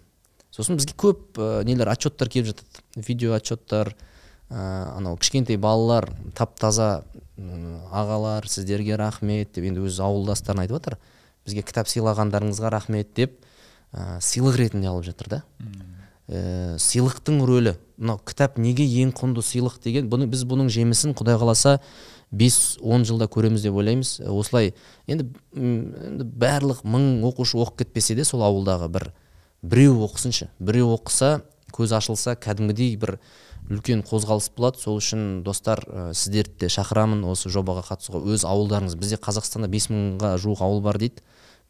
Сосын 0.54 0.78
бізге 0.80 0.96
көп 1.00 1.40
ә, 1.40 1.64
нелер 1.68 1.90
отчеттар 1.94 2.30
келіп 2.32 2.52
жатады. 2.52 2.84
Видео 3.08 3.34
отчеттар 3.38 3.94
ә, 4.50 4.96
анау 4.98 5.18
кішкентай 5.18 5.58
балалар 5.58 6.10
тап 6.36 6.58
таза 6.60 7.06
ағалар 7.36 8.48
сіздерге 8.48 9.00
рахмет 9.00 9.56
деп 9.56 9.66
енді 9.68 9.86
өз 9.88 10.00
ауылдастарына 10.04 10.66
айтып 10.66 10.80
жатыр. 10.80 10.98
Бізге 11.48 11.64
кітап 11.64 11.90
сыйлағандарыңызға 11.92 12.72
рахмет 12.76 13.14
деп 13.16 13.40
ә, 13.92 14.20
сыйлық 14.20 14.60
ретінде 14.60 14.92
алып 14.92 15.08
жатыр 15.10 15.32
да. 15.38 15.44
Ә, 16.28 16.78
сыйлықтың 16.82 17.42
рөлі. 17.46 17.76
Мынау 17.98 18.20
кітап 18.26 18.58
неге 18.60 18.86
ең 18.86 19.14
құнды 19.16 19.44
сыйлық 19.46 19.80
деген 19.84 20.10
бұны 20.12 20.28
біз 20.32 20.44
бұның 20.50 20.70
жемісін 20.74 21.16
құдай 21.16 21.38
қаласа 21.40 21.80
бес 22.32 22.78
он 22.82 23.06
жылда 23.06 23.30
көреміз 23.32 23.64
деп 23.64 23.78
ойлаймыз. 23.78 24.18
Осылай 24.28 24.74
енді, 25.08 25.30
енді 25.56 26.26
барлық 26.26 26.84
мың 26.84 27.24
оқушы 27.30 27.60
оқып 27.62 27.86
кетпесе 27.86 28.16
де 28.18 28.26
сол 28.26 28.44
ауылдағы 28.44 28.90
бір 28.92 29.10
біреу 29.62 30.02
оқысыншы. 30.08 30.50
Біреу 30.60 30.92
оқыса 30.98 31.46
көз 31.76 31.96
ашылса 31.96 32.36
кәдімгідей 32.36 32.98
бір 33.00 33.20
үлкен 33.70 34.04
қозғалыс 34.06 34.52
болады. 34.58 34.82
Сол 34.82 35.00
үшін 35.00 35.44
достар 35.46 35.82
ә, 35.88 36.12
сіздерді 36.14 36.66
де 36.66 36.70
шақырамын. 36.74 37.24
Осы 37.30 37.50
жобаға 37.54 37.86
қатысуға. 37.88 38.22
Өз 38.36 38.46
ауылдарыңыз 38.46 38.98
бізде 39.00 39.18
қазақстанда 39.22 39.70
бес 39.72 39.90
мыңға 39.90 40.36
жуық 40.42 40.62
ауыл 40.66 40.84
бар 40.86 41.00
дейді. 41.02 41.24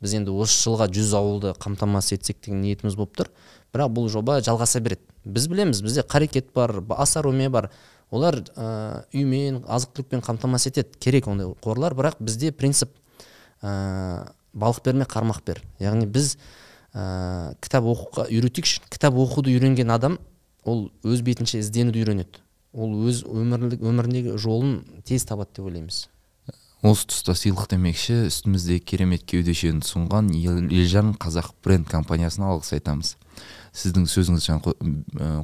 Біз 0.04 0.16
енді 0.20 0.34
осы 0.36 0.58
жылға 0.66 0.88
жүз 0.94 1.14
ауылды 1.18 1.54
қамтамасыз 1.62 2.18
етсек 2.18 2.42
деген 2.44 2.62
ниетіміз 2.64 2.98
болып 3.00 3.16
тұр. 3.18 3.32
Бірақ 3.74 3.94
бұл 3.96 4.10
жоба 4.12 4.40
жалғаса 4.44 4.82
береді. 4.84 5.04
Біз 5.26 5.48
білеміз 5.52 5.82
бізде 5.84 6.04
қарекет 6.04 6.52
бар 6.56 6.78
асаруме 6.98 7.50
бар. 7.50 7.70
Олар 8.12 8.38
ә, 8.56 9.06
үймен 9.16 9.64
азық 9.66 9.96
түлікпен 9.98 10.24
қамтамасыз 10.26 10.72
етеді. 10.72 11.00
Керек 11.00 11.28
ондай 11.28 11.50
қорлар 11.64 11.96
бірақ 11.98 12.20
бізде 12.20 12.52
принцип 12.52 12.92
ә, 13.62 14.30
балық 14.54 14.84
берме 14.86 15.08
қармақ 15.10 15.42
бер. 15.46 15.62
Яғни 15.80 16.06
біз 16.06 16.36
ә, 16.94 17.56
кітап 17.62 17.88
оқуға 17.90 18.28
үйретейікші. 18.30 18.86
Кітап 18.92 19.18
оқуды 19.20 19.56
үйренген 19.56 19.92
адам 19.92 20.20
ол 20.64 20.90
өз 21.04 21.24
бетінше 21.26 21.60
ізденуді 21.64 22.04
үйренеді. 22.04 22.44
Ол 22.76 22.94
өз 23.08 23.24
өмірлік 23.26 23.84
өміріндегі 23.86 24.38
жолын 24.42 24.82
тез 25.08 25.26
табады 25.26 25.58
деп 25.58 25.70
ойлаймыз. 25.70 26.06
Осы 26.84 27.08
тұста 27.10 27.36
сыйлық 27.38 27.70
демекші 27.72 28.26
үстімізде 28.28 28.80
керемет 28.80 29.24
кеудешені 29.30 29.84
ұсынған 29.84 30.32
елжан 30.36 31.14
қазақ 31.20 31.54
бренд 31.64 31.88
компаниясына 31.90 32.52
алғыс 32.52 32.74
айтамыз. 32.78 33.16
Сіздің 33.76 34.06
сөзіңіз 34.12 34.50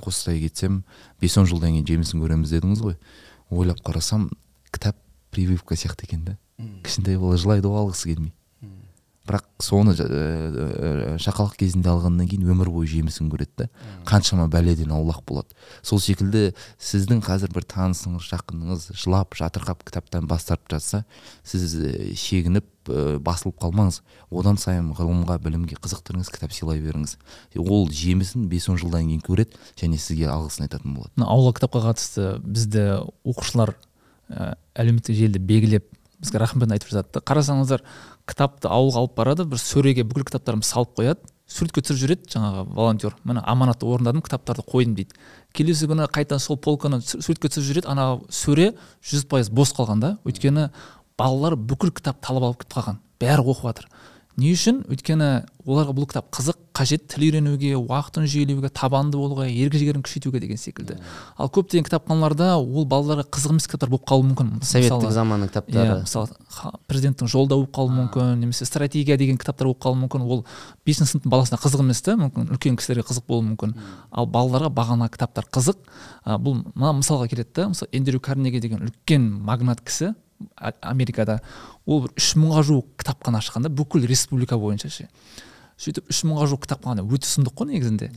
қостай 0.04 0.42
кетсем 0.44 0.84
бес 1.22 1.38
он 1.38 1.48
жылдан 1.50 1.74
кейін 1.78 1.88
жемісін 1.88 2.22
көреміз 2.24 2.54
дедіңіз 2.56 2.84
ғой. 2.84 2.98
Ойлап 3.50 3.82
қарасам 3.84 4.30
кітап 4.72 4.96
прививка 5.32 5.76
сияқты 5.76 6.08
екен 6.08 6.26
да. 6.26 6.38
Кішкентай 6.84 7.18
бала 7.18 7.38
жылайды 7.38 7.68
ғой 7.68 7.86
алғысы 7.86 8.14
келмей. 8.14 8.34
Бірақ 9.28 9.46
соны 9.62 9.94
ә, 9.94 11.18
шақалақ 11.22 11.60
кезінде 11.60 11.92
алғаннан 11.92 12.28
кейін 12.30 12.50
өмір 12.52 12.72
бойы 12.74 12.90
жемісін 12.90 13.30
көреді 13.32 13.64
да. 13.64 13.68
Қаншама 14.10 14.48
бәледен 14.52 14.92
аулақ 14.96 15.22
болады. 15.28 15.54
Сол 15.86 16.02
секілді 16.02 16.52
сіздің 16.82 17.22
қазір 17.26 17.54
бір 17.54 17.68
танысыңыз 17.70 18.26
жақыныңыз 18.32 18.88
жылап 18.98 19.38
жатырқап 19.38 19.86
кітаптан 19.86 20.26
бас 20.30 20.48
тартып 20.50 20.74
жатса 20.74 21.04
сіз 21.46 21.78
шегініп 22.18 22.66
басылып 23.22 23.62
қалмаңыз. 23.62 24.02
Одан 24.34 24.58
сайын 24.58 24.90
ғылымға 24.98 25.38
білімге 25.44 25.78
қызықтырыңыз 25.78 26.34
кітап 26.34 26.56
сыйлай 26.58 26.82
беріңіз. 26.82 27.18
Ол 27.62 27.88
жемісін 27.94 28.50
бес 28.50 28.68
он 28.74 28.82
жылдан 28.82 29.06
кейін 29.06 29.22
көреді 29.22 29.62
және 29.78 30.02
сізге 30.02 30.32
алғысын 30.34 30.66
айтатын 30.66 30.98
болады. 30.98 31.14
Мына 31.16 31.30
аула 31.30 31.54
кітапқа 31.54 31.86
қатысты 31.92 32.40
бізді 32.42 32.88
оқушылар 33.22 33.76
ә, 34.34 34.56
әлеуметтік 34.74 35.14
желіде 35.14 35.40
белгілеп 35.46 35.92
бізге 36.22 36.42
рахметін 36.42 36.76
айтып 36.76 36.92
жатады 36.94 37.18
да 37.18 37.24
қарасаңыздар 37.26 37.84
кітапты 38.32 38.72
ауылға 38.72 39.04
алып 39.04 39.16
барады 39.20 39.46
бір 39.52 39.62
сөреге 39.62 40.08
бүкіл 40.08 40.30
кітаптарымды 40.32 40.68
салып 40.68 40.96
қояды 40.98 41.32
суретке 41.52 41.82
түсіріп 41.84 42.00
жібереді 42.00 42.32
жаңағы 42.32 42.64
волонтер. 42.72 43.16
Міне 43.28 43.44
аманатты 43.44 43.86
орындадым 43.86 44.24
кітаптарды 44.24 44.64
қойдым 44.64 44.96
дейді. 44.96 45.18
Келесі 45.52 45.90
күні 45.92 46.08
қайтадан 46.08 46.40
сол 46.40 46.58
полканы 46.58 47.02
суретке 47.04 47.52
түсіріп 47.52 47.68
жібереді 47.68 47.92
ана 47.92 48.06
сөре 48.32 48.72
жүз 49.04 49.28
пайыз 49.32 49.52
бос 49.52 49.74
қалған 49.76 50.04
да. 50.04 50.14
Өйткені 50.24 50.70
балалар 51.20 51.58
бүкіл 51.60 51.92
кітап 51.92 52.22
талап 52.24 52.48
алып 52.48 52.64
кетіп 52.64 52.78
қалған. 52.78 53.02
Бәрі 53.20 53.44
оқып 53.52 53.68
жатыр. 53.68 53.91
Не 54.42 54.52
үшін 54.56 54.82
өйткені 54.90 55.30
оларға 55.62 55.94
бұл 55.94 56.08
кітап 56.10 56.32
қызық 56.34 56.58
қажет 56.74 57.04
тіл 57.12 57.28
үйренуге 57.28 57.76
уақытын 57.78 58.26
жүйелеуге 58.32 58.72
табанды 58.74 59.20
болуға 59.20 59.46
ерік 59.46 59.76
жігерін 59.78 60.02
күшейтуге 60.02 60.40
деген 60.42 60.58
секілді. 60.58 60.98
Ал 61.38 61.52
көптеген 61.54 61.86
кітапханаларда 61.86 62.56
ол 62.58 62.88
балаларға 62.90 63.28
қызық 63.30 63.54
емес 63.54 63.68
кітаптар 63.70 63.92
болып 63.92 64.08
қалуы 64.10 64.30
мүмкін. 64.32 64.50
Советтік 64.66 65.14
заманның 65.14 65.52
кітаптары. 65.52 65.86
Иә 65.86 66.00
мысалы 66.08 66.74
президенттің 66.90 67.30
жолдауы 67.30 67.68
болып 67.68 67.76
қалуы 67.76 67.98
мүмкін 68.00 68.42
немесе 68.42 68.66
стратегия 68.66 69.20
деген 69.22 69.38
кітаптар 69.38 69.70
болып 69.70 69.84
қалуы 69.84 70.02
мүмкін. 70.08 70.26
Ол 70.26 70.46
бесінші 70.88 71.18
сыныптың 71.18 71.36
баласына 71.36 71.62
қызық 71.62 71.86
емес 71.86 72.02
та 72.02 72.18
мүмкін 72.18 72.50
үлкен 72.56 72.80
кісілерге 72.80 73.06
қызық 73.12 73.28
болуы 73.28 73.52
мүмкін. 73.52 73.78
Ал 74.10 74.26
балаларға 74.32 74.72
бағана 74.74 75.12
кітаптар 75.12 75.46
қызық. 75.52 75.78
Бұл 76.26 76.64
мына 76.74 76.98
мысалға 77.04 77.30
келеді 77.30 77.54
да 77.60 77.70
мысалы 77.76 77.92
эндрю 77.92 78.24
карнеги 78.24 78.64
деген 78.64 78.88
үлкен 78.88 79.30
магнат 79.44 79.84
кісі 79.86 80.16
америкада. 80.82 81.42
Ол 81.86 82.04
бір 82.06 82.14
үш 82.18 82.34
мыңға 82.38 82.64
жуық 82.68 82.88
кітапхана 83.02 83.42
ашқан 83.42 83.66
да 83.66 83.70
бүкіл 83.74 84.06
республика 84.10 84.58
бойынша 84.58 84.90
ше. 84.90 85.10
Сөйтіп 85.82 86.12
үш 86.12 86.24
мыңға 86.28 86.48
жуық 86.52 86.66
кітапхана 86.68 87.06
өте 87.06 87.28
сұмдық 87.30 87.58
қой 87.58 87.72
негізінде. 87.74 88.12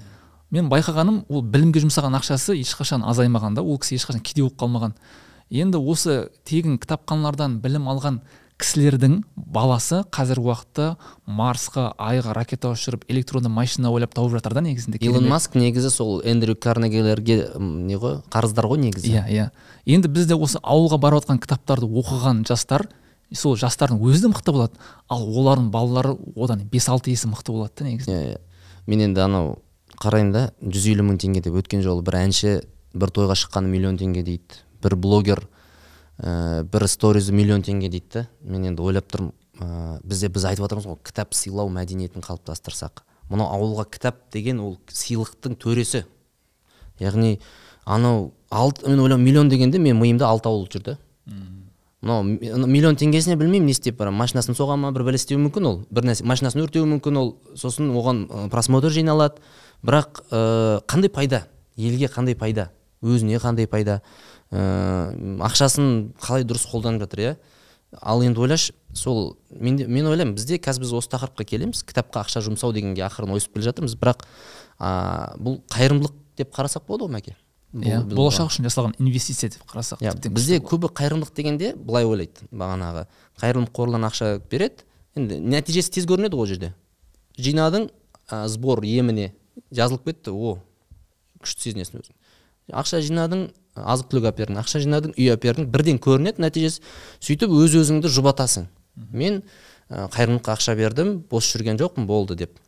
Мен 0.55 0.69
байқағаным 0.71 1.25
ол 1.29 1.43
білімге 1.43 1.81
жұмсаған 1.83 2.19
ақшасы 2.21 2.59
ешқашан 2.61 3.05
азаймаған 3.09 3.57
да 3.57 3.63
ол 3.65 3.79
кісі 3.81 3.97
ешқашан 3.97 4.23
кедей 4.23 4.45
болып 4.45 4.61
қалмаған. 4.61 4.97
Енді 5.51 5.81
осы 5.81 6.29
тегін 6.45 6.79
кітапханалардан 6.79 7.59
білім 7.65 7.89
алған 7.91 8.21
кісілердің 8.61 9.17
баласы 9.35 10.05
қазіргі 10.15 10.47
уақытта 10.47 10.87
марсқа 11.27 11.89
айға 11.99 12.37
ракета 12.37 12.71
ұшырып 12.71 13.03
электронды 13.11 13.51
машина 13.51 13.91
ойлап 13.91 14.15
тауып 14.15 14.37
жатыр 14.37 14.55
да 14.55 14.63
негізінде 14.63 15.01
илон 15.03 15.27
маск 15.29 15.57
негізі 15.59 15.91
сол 15.91 16.21
эндрю 16.23 16.55
карнегилерге 16.55 17.51
не 17.59 17.99
ғой 17.99 18.21
қарыздар 18.31 18.69
ғой 18.71 18.79
негізі. 18.85 19.11
Иә 19.11 19.25
иә. 19.27 19.49
Енді 19.87 20.09
бізде 20.09 20.39
осы 20.39 20.63
ауылға 20.63 21.01
барып 21.03 21.25
жатқан 21.25 21.43
кітаптарды 21.43 21.91
оқыған 21.91 22.45
жастар 22.47 22.87
сол 23.33 23.57
жастардың 23.57 24.01
өзі 24.05 24.27
де 24.27 24.33
мықты 24.33 24.53
болады. 24.53 24.81
Ал 25.09 25.25
олардың 25.25 25.71
балалары 25.71 26.17
одан 26.37 26.65
бес 26.71 26.89
алты 26.89 27.11
есе 27.11 27.29
мықты 27.29 27.53
болады 27.53 27.73
да 27.79 27.85
негізі. 27.89 28.11
Иә 28.11 28.35
иә. 28.35 28.41
Мен 28.87 29.01
енді 29.09 29.25
анау 29.25 29.59
қараймын 30.01 30.33
да 30.33 30.45
жүз 30.61 30.91
елу 30.93 31.07
мың 31.09 31.19
теңге 31.23 31.43
деп 31.45 31.57
өткен 31.59 31.83
жолы 31.83 32.05
бір 32.05 32.21
әнші 32.21 32.61
бір 32.95 33.13
тойға 33.15 33.37
шыққаны 33.39 33.71
миллион 33.71 33.99
теңге 33.99 34.23
дейді. 34.27 34.61
Бір 34.83 34.97
блогер 34.97 35.47
ә, 36.19 36.63
бір 36.65 36.87
сторизі 36.89 37.33
миллион 37.33 37.65
теңге 37.65 37.89
дейді 37.89 38.11
да. 38.13 38.27
Мен 38.43 38.69
енді 38.71 38.83
ойлап 38.83 39.09
тұрмын 39.11 39.33
ә, 39.61 39.99
бізде 40.05 40.29
біз 40.29 40.45
айтып 40.51 40.67
жатырмыз 40.67 40.89
ғой 40.91 41.01
кітап 41.07 41.35
сыйлау 41.35 41.73
мәдениетін 41.73 42.25
қалыптастырсақ. 42.25 43.05
Мынау 43.31 43.49
ауылға 43.57 43.89
кітап 43.89 44.21
деген 44.33 44.61
ол 44.61 44.79
сыйлықтың 44.93 45.57
төресі. 45.57 46.05
Яғни 47.01 47.39
анау 47.85 48.33
алты 48.51 48.89
мен 48.89 49.01
ойлаймын 49.01 49.25
миллион 49.25 49.49
дегенде 49.49 49.79
менің 49.79 50.03
миымда 50.03 50.29
алты 50.29 50.51
ауыл 50.51 50.69
жүр 50.71 50.85
да. 50.91 50.99
Мынау 52.05 52.69
миллион 52.69 52.99
теңгесіне 53.01 53.39
білмеймін 53.41 53.71
не 53.71 53.73
істеп 53.73 53.97
барамын. 53.97 54.21
Машинасын 54.21 54.57
соға 54.57 54.77
ма 54.77 54.91
бір 54.93 55.07
бәле 55.09 55.17
істеуі 55.17 55.41
мүмкін 55.47 55.69
ол? 55.71 55.79
Бір 55.91 56.11
нәрсе 56.11 56.27
машинасын 56.29 56.61
өртеуі 56.67 56.89
мүмкін 56.91 57.19
ол? 57.21 57.31
Сосын 57.57 57.89
оған 57.97 58.27
просмотр 58.53 58.93
жиналады. 58.93 59.41
Бірақ 59.85 60.21
ә, 60.29 60.83
қандай 60.85 61.09
пайда? 61.13 61.45
Елге 61.77 62.11
қандай 62.13 62.37
пайда? 62.37 62.69
Өзіне 63.03 63.41
қандай 63.41 63.69
пайда? 63.71 64.03
Ә, 64.53 65.15
ақшасын 65.49 66.15
қалай 66.21 66.45
дұрыс 66.45 66.67
қолданып 66.69 67.07
жатыр 67.07 67.25
иә? 67.25 67.35
Ал 68.03 68.25
енді 68.27 68.43
ойлашы 68.43 68.75
сол 68.93 69.37
мен, 69.51 69.79
мен 69.89 70.07
ойлаймын 70.11 70.35
бізде 70.35 70.59
қазір 70.59 70.85
біз 70.85 70.93
осы 71.01 71.13
тақырыпқа 71.15 71.47
келеміз. 71.47 71.85
Кітапқа 71.87 72.25
ақша 72.25 72.43
жұмсау 72.45 72.75
дегенге 72.75 73.05
ақырын 73.07 73.37
ойысып 73.37 73.57
келе 73.57 73.69
жатырмыз. 73.71 73.97
Бірақ 74.01 74.27
ә, 74.81 75.37
бұл 75.39 75.61
қайырымдылық 75.73 76.17
деп 76.41 76.53
қарасақ 76.57 76.89
болады 76.89 77.07
ғой 77.07 77.17
мәке? 77.19 77.37
Иә 77.75 78.01
болашақ 78.07 78.53
үшін 78.53 78.69
жасалған 78.69 78.95
инвестиция 79.03 79.51
деп 79.51 79.65
қарасақ 79.67 80.03
иә 80.05 80.13
бізде 80.31 80.61
көбі 80.63 80.91
қайырымдылық 80.95 81.35
дегенде 81.35 81.73
былай 81.75 82.07
ойлайды 82.07 82.47
бағанағы. 82.55 83.07
Қайырымдылық 83.41 83.75
қорлардан 83.75 84.07
ақша 84.09 84.29
береді. 84.51 84.87
Енді 85.19 85.41
нәтижесі 85.43 85.91
тез 85.97 86.07
көрінеді 86.07 86.39
ғой 86.39 86.45
ол 86.45 86.51
жерде. 86.53 86.73
Жинадың 87.39 87.89
ә, 88.31 88.47
сбор 88.47 88.85
еміне 88.87 89.33
жазылып 89.75 90.07
кетті. 90.07 90.31
О 90.31 90.59
күшті 91.43 91.69
сезінесің 91.71 92.03
өзің. 92.03 92.17
Ақша 92.73 93.03
жинадың 93.05 93.49
азық 93.75 94.11
түлік 94.13 94.31
әпердің. 94.31 94.61
Ақша 94.63 94.81
жинадың 94.85 95.15
үй 95.19 95.31
әпердің. 95.35 95.67
Бірден 95.71 95.99
көрінеді 96.03 96.43
нәтижесі. 96.47 96.83
Сөйтіп 97.21 97.55
өз 97.59 97.75
өзіңді 97.83 98.11
жұбатасың. 98.11 98.69
Мен 99.11 99.43
ә, 99.91 100.07
қайырымдылыққа 100.15 100.55
ақша 100.55 100.77
бердім 100.79 101.17
бос 101.31 101.51
жүрген 101.51 101.79
жоқпын 101.83 102.07
болды 102.07 102.39
деп. 102.39 102.59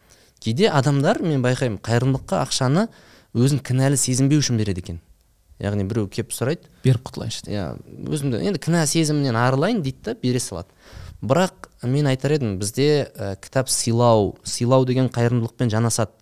Кейде 0.43 0.69
адамдар 0.69 1.23
мен 1.23 1.43
байқаймын 1.43 1.81
қайырымдылыққа 1.81 2.43
ақшаны 2.45 2.89
өзін 3.37 3.61
кінәлі 3.61 3.99
сезінбеу 4.01 4.41
үшін 4.41 4.57
береді 4.61 4.83
екен. 4.85 5.01
Яғни 5.61 5.87
біреу 5.89 6.09
келіп 6.13 6.35
сұрайды. 6.37 6.69
Беріп 6.85 7.07
құтылайыншы 7.09 7.49
иә 7.49 7.69
өзімді 8.13 8.43
енді 8.45 8.61
кінә 8.61 8.83
сезімінен 8.89 9.37
арылайын 9.41 9.81
дейді 9.85 10.03
да 10.05 10.15
бере 10.21 10.41
салады. 10.41 10.69
Бірақ 11.25 11.71
мен 11.83 12.09
айтар 12.11 12.35
едім 12.37 12.59
бізде 12.61 13.09
ә, 13.17 13.37
кітап 13.41 13.71
сыйлау 13.73 14.35
сыйлау 14.45 14.85
деген 14.85 15.09
қайырымдылықпен 15.09 15.73
жанасады. 15.73 16.13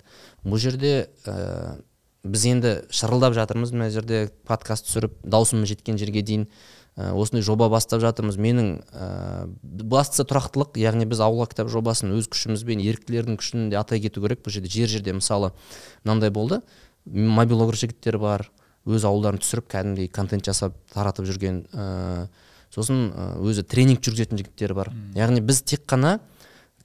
Бұл 0.47 0.63
жерде 0.63 1.09
ә, 1.27 1.81
біз 2.23 2.47
енді 2.47 2.77
шырылдап 2.95 3.35
жатырмыз 3.35 3.75
мына 3.75 3.91
жерде 3.91 4.29
подкаст 4.47 4.87
түсіріп 4.87 5.19
даусымыз 5.27 5.75
жеткен 5.75 5.99
жерге 5.99 6.23
дейін 6.23 6.47
ә, 6.95 7.11
осындай 7.11 7.43
жоба 7.43 7.69
бастап 7.75 8.05
жатырмыз. 8.07 8.39
Менің 8.39 8.71
ә, 8.95 9.51
бастысы 9.63 10.29
тұрақтылық 10.31 10.79
яғни 10.79 11.11
біз 11.11 11.27
аула 11.27 11.51
кітап 11.51 11.75
жобасын 11.75 12.15
өз 12.15 12.31
күшімізбен 12.31 12.87
еріктілердің 12.87 13.43
күшін 13.43 13.69
де 13.75 13.83
атай 13.83 13.99
кету 14.05 14.23
керек. 14.23 14.47
Бұл 14.47 14.55
жерде 14.55 14.71
жер 14.71 14.95
жерде 14.95 15.19
мысалы 15.19 15.51
мынандай 16.05 16.31
болды. 16.31 16.63
Мобилогр 17.05 17.77
жігіттер 17.77 18.19
бар 18.19 18.49
өз 18.85 19.05
ауылдарын 19.09 19.41
түсіріп 19.41 19.69
кәдімгідей 19.73 20.11
контент 20.13 20.45
жасап 20.45 20.75
таратып 20.93 21.25
жүрген 21.29 21.63
ә, 21.73 22.27
сосын 22.73 23.07
ә, 23.13 23.29
өзі 23.41 23.65
тренинг 23.65 24.03
жүргізетін 24.05 24.41
жігіттер 24.41 24.75
бар. 24.77 24.91
Яғни 25.17 25.41
біз 25.41 25.63
тек 25.65 25.87
қана 25.89 26.19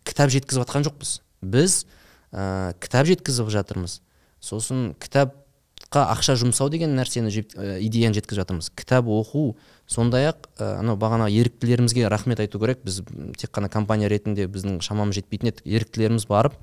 кітап 0.07 0.32
жеткізіп 0.32 0.63
жатқан 0.63 0.88
жоқпыз. 0.88 1.20
Біз 1.41 1.86
ә, 2.32 2.72
кітап 2.80 3.09
жеткізіп 3.09 3.51
жатырмыз. 3.51 3.99
Сосын 4.39 4.93
кітапқа 4.99 6.05
ақша 6.13 6.38
жұмсау 6.39 6.72
деген 6.72 6.95
нәрсені 6.95 7.34
жеп- 7.36 7.55
ә, 7.59 7.80
идеяны 7.84 8.15
жеткізіп 8.15 8.43
жатырмыз. 8.45 8.72
Кітап 8.80 9.11
оқу 9.11 9.57
сондай 9.88 10.32
ақ 10.32 10.47
ә, 10.55 10.80
анау 10.80 10.95
бағана 10.95 11.28
еріктілерімізге 11.28 12.07
рахмет 12.07 12.39
айту 12.39 12.59
керек. 12.63 12.80
Біз 12.84 13.01
тек 13.36 13.51
қана 13.51 13.67
компания 13.67 14.07
ретінде 14.07 14.47
біздің 14.47 14.80
шамамыз 14.86 15.20
жетпейтін 15.20 15.51
еді 15.51 15.67
еріктілеріміз 15.67 16.28
барып 16.32 16.55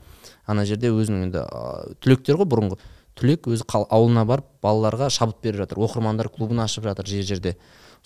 ана 0.46 0.64
жерде 0.64 0.92
өзінің 0.94 1.28
енді 1.28 1.44
ә, 1.44 1.96
түлектер 2.00 2.40
ғой 2.40 2.48
бұрынғы. 2.48 2.78
Түлек 3.16 3.48
өзі 3.48 3.64
қал- 3.64 3.88
ауылына 3.90 4.26
барып 4.28 4.46
балаларға 4.62 5.08
шабыт 5.10 5.40
беріп 5.42 5.64
жатыр. 5.64 5.80
Оқырмандар 5.80 6.28
клубын 6.28 6.60
ашып 6.64 6.84
жатыр 6.84 7.08
жер 7.08 7.24
жерде. 7.24 7.56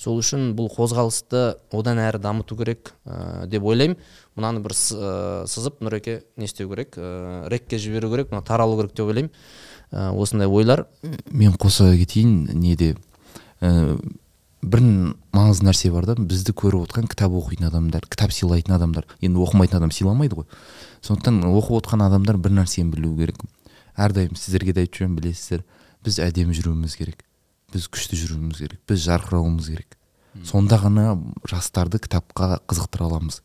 Сол 0.01 0.17
үшін 0.23 0.55
бұл 0.57 0.71
қозғалысты 0.73 1.59
одан 1.77 1.99
әрі 2.01 2.21
дамыту 2.23 2.57
керек 2.57 2.95
ә, 3.05 3.47
деп 3.51 3.67
ойлаймын. 3.69 3.99
Мынаны 4.39 4.63
бір 4.65 4.73
ә, 4.73 5.45
сызып 5.51 5.83
нұреке 5.85 6.23
не 6.37 6.47
істеу 6.49 6.71
керек? 6.71 6.97
Ә, 6.97 7.49
рекке 7.53 7.77
жіберу 7.77 8.09
керек 8.15 8.31
мына 8.31 8.41
таралу 8.47 8.79
керек 8.81 8.95
деп 8.95 9.11
ойлаймын. 9.11 9.31
Ә, 9.93 10.15
осындай 10.15 10.49
ойлар. 10.49 10.87
Мен 11.31 11.53
қоса 11.53 11.91
кетейін 11.99 12.49
неде. 12.55 12.95
Ә, 13.61 13.99
бір 14.63 14.81
маңызды 15.37 15.69
нәрсе 15.69 15.93
бар 15.93 16.07
да 16.09 16.15
бізді 16.17 16.55
көріп 16.57 16.87
отқан 16.87 17.11
кітап 17.11 17.33
оқитын 17.37 17.69
адамдар 17.69 18.07
кітап 18.09 18.33
сыйлайтын 18.33 18.79
адамдар. 18.79 19.05
Енді 19.21 19.43
оқымайтын 19.45 19.83
адам 19.83 19.93
сыйламайды 19.93 20.41
ғой. 20.41 20.49
Сондықтан 21.05 21.43
оқып 21.51 21.83
отқан 21.83 22.07
адамдар 22.07 22.39
бір 22.41 22.57
нәрсені 22.63 22.93
білу 22.95 23.17
керек. 23.19 23.37
Әрдайым 23.97 24.37
сіздерге 24.37 24.75
де 24.75 24.85
айтып 24.85 25.01
жүремін 25.01 25.17
білесіздер. 25.21 25.65
Біз 26.05 26.19
әдемі 26.25 26.55
жүруіміз 26.57 26.97
керек. 26.97 27.25
Біз 27.73 27.89
күшті 27.93 28.19
жүруіміз 28.19 28.61
керек. 28.63 28.81
Біз 28.89 29.03
жарқырауымыз 29.07 29.71
керек. 29.73 29.97
Сонда 30.47 30.79
ғана 30.79 31.17
жастарды 31.51 31.99
кітапқа 31.99 32.61
қызықтыра 32.71 33.09
аламыз. 33.09 33.41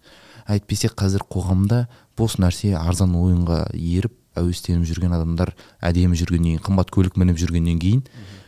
Әйтпесе 0.46 0.91
қазір 0.93 1.26
қоғамда 1.26 1.88
бос 2.18 2.38
нәрсе 2.38 2.76
арзан 2.78 3.16
ойынға 3.18 3.72
еріп 3.74 4.14
әуестеніп 4.38 4.86
жүрген 4.86 5.16
адамдар 5.16 5.56
әдемі 5.82 6.18
жүргеннен 6.20 6.60
кейін 6.60 6.64
қымбат 6.66 6.91
көлік 6.93 7.18
мініп 7.18 7.39
жүргеннен 7.41 7.80
кейін 7.82 8.04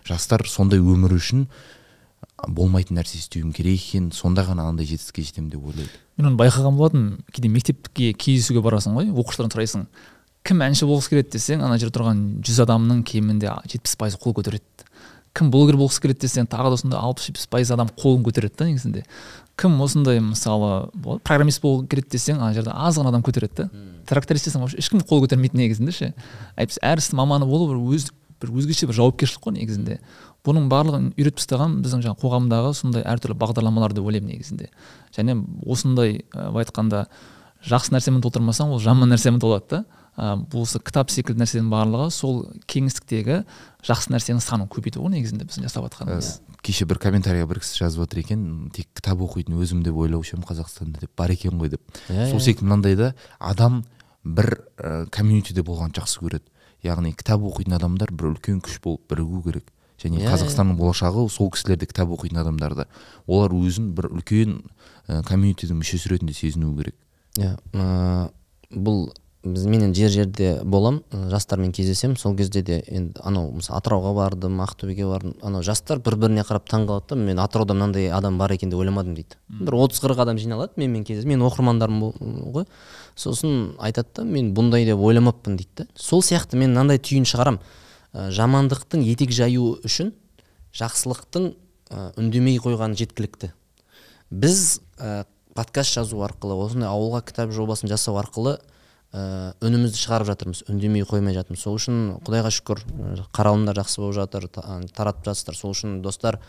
жастар 0.06 0.43
сондай 0.48 0.84
өмір 0.84 1.16
үшін 1.18 1.48
болмайтын 2.48 3.00
нәрсе 3.00 3.18
істеуім 3.18 3.54
керек 3.56 3.82
екен. 3.82 4.12
Сонда 4.14 4.45
ғана 4.45 4.68
андай 4.70 4.86
жетістікке 4.86 5.26
жетемін 5.26 5.50
деп 5.56 5.66
ойлайды. 5.66 5.89
мен 6.18 6.30
оны 6.30 6.38
байқаған 6.38 6.78
болатынмын. 6.78 7.26
Кейде 7.32 7.50
мектепке 7.50 8.14
кездесуге 8.14 8.62
барасың 8.62 8.93
ғой 8.98 9.10
оқушылардан 9.10 9.54
сұрайсың 9.54 9.88
кім 10.48 10.64
әнші 10.64 10.88
болғысы 10.88 11.12
келеді 11.12 11.34
десең 11.36 11.64
ана 11.66 11.78
жерде 11.80 11.98
тұрған 11.98 12.22
жүз 12.45 12.62
адамның 12.64 13.04
кемінде 13.08 13.52
жетпіс 13.68 13.98
пайызы 14.00 14.20
қол 14.22 14.36
көтереді. 14.38 14.86
Кім 15.36 15.52
блогер 15.52 15.76
болғысы 15.78 16.02
келеді 16.06 16.24
десең 16.24 16.48
тағы 16.48 16.72
да 16.72 16.78
осындай 16.80 17.02
алпыс 17.02 17.28
жетпіс 17.28 17.50
пайыз 17.52 17.72
адам 17.76 17.91
қолын 18.00 18.24
көтереді 18.26 18.56
да 18.58 18.68
негізінде. 18.70 19.04
Кім 19.60 19.76
осындай 19.84 20.22
мысалы 20.24 20.88
программист 21.28 21.62
болғысы 21.64 21.89
келеді 21.91 22.14
десең 22.16 22.39
ана 22.39 22.54
жерде 22.56 22.72
аз 22.74 22.98
ғана 22.98 23.12
адам 23.12 23.26
көтереді 23.28 23.66
да. 23.66 23.84
Тракторист 24.08 24.48
десең 24.48 24.64
вообще 24.64 24.80
ешкім 24.80 25.04
қол 25.04 25.26
көтермейді 25.26 25.60
негізінде 25.60 25.91
ше. 25.91 26.14
Әйтпесе 26.56 26.82
әр 26.86 27.04
істің 27.04 27.20
маманы 27.20 27.45
болу 27.50 27.68
бір 27.74 27.82
өз 27.98 28.08
бір 28.41 28.54
өзгеше 28.54 28.88
бір 28.88 28.98
жауапкершілік 29.02 29.43
қой 29.43 29.58
негізінде. 29.58 30.00
Бұның 30.45 30.70
барлығын 30.72 31.08
үйретіп 31.18 31.41
тастаған 31.41 31.80
біздің 31.84 32.06
жаңағы 32.06 32.22
қоғамдағы 32.22 32.74
сондай 32.78 33.04
әртүрлі 33.04 33.36
бағдарламалар 33.41 33.95
деп 33.98 34.06
ойлаймын 34.06 34.38
негізінде. 34.38 34.70
Және 35.18 35.36
осындай 35.66 36.22
былай 36.32 36.64
айтқанда 36.64 37.08
жақсы 37.68 37.95
нәрсемен 37.98 38.22
толтырмасаң 38.24 38.72
ол 38.72 38.80
жаман 38.80 39.10
нәрсемен 39.12 39.41
толады 39.41 39.66
да. 39.74 39.84
Ә, 40.18 40.34
бұл 40.49 40.65
осы 40.65 40.82
кітап 40.84 41.13
секілді 41.13 41.45
нәрсенің 41.45 41.72
барлығы 41.72 42.09
сол 42.11 42.43
кеңістіктегі 42.68 43.43
жақсы 43.88 44.11
нәрсенің 44.15 44.43
санын 44.43 44.70
көбейту 44.74 45.05
ғой 45.05 45.15
негізінде 45.15 45.47
біздің 45.47 45.70
жасап 45.70 45.88
жатқанымыз 45.88 46.34
кеше 46.68 46.88
бір 46.89 46.99
комментарийға 47.01 47.47
бір 47.47 47.61
кісі 47.61 47.84
жазып 47.84 48.03
жатыр 48.03 48.22
екен 48.24 48.41
тек 48.76 48.89
кітап 48.97 49.22
оқитын 49.24 49.55
өзім 49.61 49.84
деп 49.86 49.97
ойлаушы 49.97 50.36
едім 50.36 50.45
қазақстанда 50.47 51.03
деп 51.03 51.13
бар 51.18 51.32
екен 51.32 51.59
ғой 51.61 51.72
деп. 51.72 51.82
Иә, 52.09 52.30
сол 52.32 52.39
иә. 52.39 52.43
секілді 52.43 52.68
мынандай 52.68 52.97
да 52.99 53.13
адам 53.39 53.84
бір 54.24 54.49
ә, 54.78 55.07
комьюнитиде 55.13 55.63
болғанды 55.63 56.01
жақсы 56.01 56.24
көреді. 56.24 56.47
Яғни 56.84 57.13
кітап 57.15 57.45
оқитын 57.47 57.78
адамдар 57.78 58.11
бір 58.11 58.34
үлкен 58.34 58.59
күш 58.65 58.82
болып 58.84 59.05
бірігу 59.09 59.43
керек. 59.45 59.72
Және 60.01 60.20
Иә, 60.22 60.34
қазақстанның 60.34 60.78
болашағы 60.78 61.28
сол 61.30 61.49
кісілерде 61.53 61.88
кітап 61.89 62.11
оқитын 62.13 62.41
адамдарда 62.43 62.88
олар 63.26 63.53
өзін 63.55 63.93
бір 63.97 64.11
үлкен 64.11 64.59
ә, 65.07 65.24
комьюнитидің 65.24 65.80
мүшесі 65.80 66.11
ретінде 66.11 66.36
сезінуі 66.38 66.76
керек. 66.84 66.97
Иә 67.38 67.55
ә, 67.74 68.30
бұл 68.74 69.07
біз 69.54 69.66
мен 69.66 69.84
енді 69.88 70.00
жер 70.00 70.12
жерде 70.12 70.50
болам 70.64 71.02
жастармен 71.12 71.72
кездесемін 71.72 72.18
сол 72.18 72.36
кезде 72.38 72.62
де 72.62 72.78
енді 72.88 73.20
анау 73.24 73.52
мысалы 73.56 73.80
атырауға 73.80 74.14
бардым 74.16 74.60
ақтөбеге 74.64 75.08
бардым. 75.10 75.34
Анау 75.41 75.64
жастар 75.64 76.00
бір 76.04 76.16
біріне 76.22 76.43
қарап 76.48 76.68
таң 76.70 76.88
қалады 76.89 77.14
да 77.14 77.16
мен 77.16 77.39
атырауда 77.39 77.74
мынандай 77.74 78.10
адам 78.12 78.38
бар 78.38 78.54
екен 78.56 78.70
деп 78.70 78.80
ойламадым 78.80 79.16
дейді. 79.16 79.38
Бір 79.48 79.78
отыз 79.82 80.02
қырық 80.04 80.22
адам 80.24 80.38
жиналады 80.38 80.78
менімен 80.78 81.04
кездесіп 81.08 81.32
менің 81.32 81.48
оқырмандарым 81.50 82.00
ғой. 82.54 82.68
Сосын 83.16 83.76
айтады 83.80 84.22
да 84.22 84.26
мен 84.26 84.54
бұндай 84.56 84.86
деп 84.86 85.00
ойламаппын 85.00 85.58
дейді 85.58 85.84
да. 85.84 85.88
Сол 85.95 86.22
сияқты 86.22 86.58
мен 86.58 86.74
мынандай 86.74 87.00
түйін 87.00 87.26
шығарам. 87.28 87.60
Ә, 88.14 88.30
жамандықтың 88.32 89.04
етек 89.04 89.34
жаю 89.36 89.78
үшін 89.86 90.14
жақсылықтың 90.78 91.52
ә, 91.91 92.12
үндемей 92.18 92.60
қойғаны 92.64 92.98
жеткілікті. 92.98 93.52
Біз 94.32 94.80
ә, 94.98 95.26
подкаст 95.58 95.95
жазу 95.98 96.22
арқылы 96.22 96.58
осындай 96.62 96.89
ауылға 96.89 97.24
кітап 97.26 97.52
жобасын 97.56 97.89
жасау 97.89 98.20
арқылы 98.22 98.58
ә, 99.14 99.53
үнімізді 99.64 99.99
шығарып 100.01 100.28
жатырмыз 100.32 100.64
үндемей 100.68 101.05
қоймай 101.08 101.36
жатырмыз. 101.38 101.62
Сол 101.62 101.78
үшін 101.78 101.99
құдайға 102.26 102.51
шүкір 102.53 102.82
ә, 102.84 103.12
қаралымдар 103.36 103.80
жақсы 103.80 104.01
болып 104.01 104.18
жатыр 104.18 104.47
та- 104.51 104.82
таратып 104.95 105.30
жатсыздар. 105.30 105.55
Сол 105.55 105.72
үшін 105.72 106.01
достар 106.03 106.39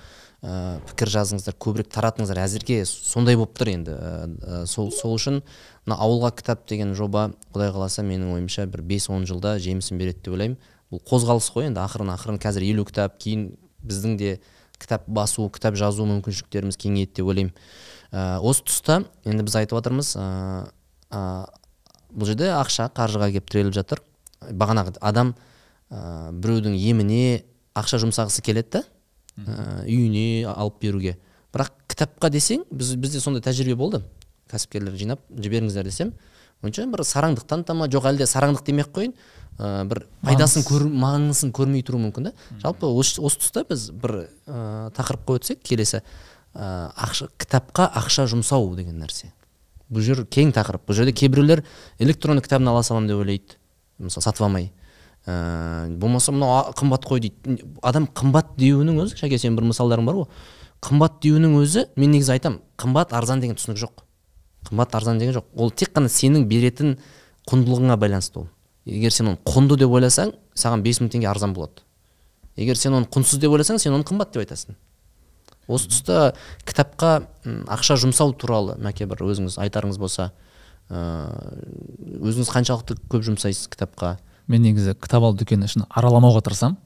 ә, 0.43 0.81
пікір 0.91 1.13
жазыңыздар 1.15 1.57
көбірек 1.59 1.91
таратыңыздар. 1.95 2.43
Әзірге 2.43 2.83
сондай 2.87 3.39
болып 3.39 3.55
тұр 3.59 3.73
енді. 3.73 3.95
Ә, 3.95 4.65
сол, 4.67 4.91
сол 4.91 5.15
үшін 5.15 5.43
мына 5.87 5.99
ауылға 6.03 6.35
кітап 6.41 6.67
деген 6.69 6.95
жоба 6.99 7.31
құдай 7.55 7.73
қаласа 7.75 8.03
менің 8.03 8.35
ойымша 8.37 8.67
бір 8.67 8.83
5-10 8.83 9.29
жылда 9.31 9.59
жемісін 9.63 9.99
береді 9.99 10.25
деп 10.27 10.35
ойлаймын. 10.35 10.59
Бұл 10.93 11.03
қозғалыс 11.05 11.51
қой 11.55 11.69
енді 11.71 11.83
ақырын 11.85 12.15
ақырын. 12.17 12.41
Қазір 12.43 12.67
елу 12.67 12.87
кітап 12.89 13.19
кейін 13.23 13.53
біздің 13.87 14.17
де 14.19 14.39
кітап 14.79 15.07
басу 15.07 15.49
кітап 15.53 15.77
жазу 15.79 16.07
мүмкіншіліктеріміз 16.09 16.79
кеңейеді 16.81 17.21
деп 17.21 17.31
ойлаймын. 17.31 17.55
Ә, 18.13 18.39
осы 18.41 18.65
тұста 18.65 19.03
енді 19.29 19.45
біз 19.45 19.59
айтып 19.61 19.79
жатырмыз 19.79 20.15
ә, 20.17 20.27
бұл 22.13 22.31
жерде 22.31 22.51
ақша 22.57 22.89
қаржыға 22.97 23.31
келіп 23.33 23.51
тіреліп 23.51 23.75
жатыр. 23.77 24.03
Бағанағы 24.49 24.97
адам 25.01 25.35
ә, 25.91 26.31
біреудің 26.33 26.77
еміне 26.79 27.45
ақша 27.79 28.01
жұмсағысы 28.03 28.43
келеді 28.45 28.79
да 28.79 28.85
ә, 29.43 29.85
үйіне 29.85 30.47
алып 30.51 30.81
беруге. 30.83 31.17
Бірақ 31.53 31.73
кітапқа 31.91 32.31
десең 32.31 32.65
біз, 32.71 32.95
бізде 33.01 33.21
сондай 33.21 33.43
тәжірибе 33.45 33.77
болды. 33.79 34.03
Кәсіпкерлер 34.51 34.97
жинап 34.97 35.25
жіберіңіздер 35.33 35.89
десем 35.89 36.13
онша 36.63 36.87
бір 36.91 37.05
сараңдық 37.07 37.47
таныта 37.49 37.75
ма? 37.77 37.89
Жоқ 37.91 38.09
әлде 38.11 38.27
сараңдық 38.27 38.65
демей 38.67 38.87
ақ 38.87 38.95
қояйын 38.97 39.15
ә, 39.59 39.85
бір 39.89 40.05
пайдасын 40.25 40.65
көр, 40.67 40.87
маңызын 40.91 41.53
көрмей 41.55 41.85
тұруы 41.87 42.09
мүмкін 42.09 42.31
да. 42.31 42.33
Жалпы 42.63 42.89
осы, 42.89 43.21
осы 43.23 43.43
тұста 43.43 43.65
біз 43.69 43.91
бір 43.93 44.17
ә, 44.47 44.91
тақырып 44.97 45.27
қоя 45.29 45.43
өтсек 45.43 45.63
келесі 45.63 46.01
ә, 46.01 46.91
ақша 46.97 47.29
кітапқа 47.39 47.91
ақша 48.03 48.27
жұмсау 48.33 48.73
деген 48.79 48.99
нәрсе. 49.03 49.33
Бұл 49.93 50.05
жер 50.05 50.25
кең 50.29 50.53
тақырып. 50.57 50.85
Бұл 50.89 50.99
жерде 50.99 51.13
кейбіреулер 51.17 51.65
электронды 51.99 52.43
кітабын 52.45 52.69
ала 52.69 52.83
саламын 52.83 53.09
деп 53.09 53.23
ойлайды. 53.23 53.59
Мысалы 53.99 54.25
сатып 54.25 54.45
алмай. 54.47 54.71
Ә, 55.27 55.89
болмаса 55.99 56.33
мынау 56.33 56.73
қымбат 56.77 57.07
қой 57.09 57.21
дейді. 57.25 57.63
Адам 57.83 58.07
қымбат 58.07 58.55
деуінің 58.59 59.01
өзі 59.03 59.19
шәке 59.19 59.39
сенің 59.41 59.57
бір 59.59 59.69
мысалдарың 59.73 60.07
бар 60.09 60.21
ғой. 60.21 60.29
қымбат 60.85 61.19
деуінің 61.25 61.57
өзі 61.59 61.87
мен 61.97 62.13
негізі 62.15 62.37
айтамын 62.37 62.61
қымбат 62.79 63.13
арзан 63.13 63.41
деген 63.41 63.57
түсінік 63.57 63.81
жоқ. 63.81 64.05
қымбат 64.69 64.95
арзан 64.95 65.19
деген 65.19 65.35
жоқ. 65.35 65.45
Ол 65.57 65.71
тек 65.71 65.91
қана 65.93 66.09
сенің 66.09 66.47
беретін 66.47 66.99
құндылығыңа 67.51 67.97
байланысты 67.99 68.39
ол. 68.39 68.49
Егер 68.87 69.11
сен 69.11 69.29
оны 69.33 69.39
құнды 69.45 69.77
деп 69.77 69.91
ойласаң 69.91 70.33
саған 70.55 70.83
бес 70.83 71.01
мың 71.01 71.11
теңге 71.13 71.29
арзан 71.29 71.53
болады. 71.53 71.83
Егер 72.57 72.77
сен 72.77 72.95
оны 72.95 73.07
құнсыз 73.07 73.41
деп 73.41 73.53
ойласаң 73.53 73.79
сен 73.79 73.93
оны 73.93 74.05
қымбат 74.05 74.33
деп 74.33 74.45
айтасың. 74.45 74.77
Осы 75.69 75.91
тұста 75.93 76.33
кітапқа 76.69 77.11
ақша 77.69 77.99
жұмсау 78.01 78.33
туралы 78.39 78.77
мәке 78.83 79.07
бір 79.09 79.23
өзіңіз 79.29 79.59
айтарыңыз 79.63 79.99
болса 80.01 80.31
ыыы 80.89 82.23
өзіңіз 82.31 82.49
қаншалықты 82.55 82.97
көп 83.13 83.27
жұмсайсыз 83.29 83.69
кітапқа? 83.73 84.17
Мен 84.49 84.65
негізі 84.65 84.95
кітап 84.97 85.27
алу 85.29 85.37
дүкені 85.37 85.69
ішін 85.69 85.85
араламауға 85.93 86.41
тырысамын 86.49 86.79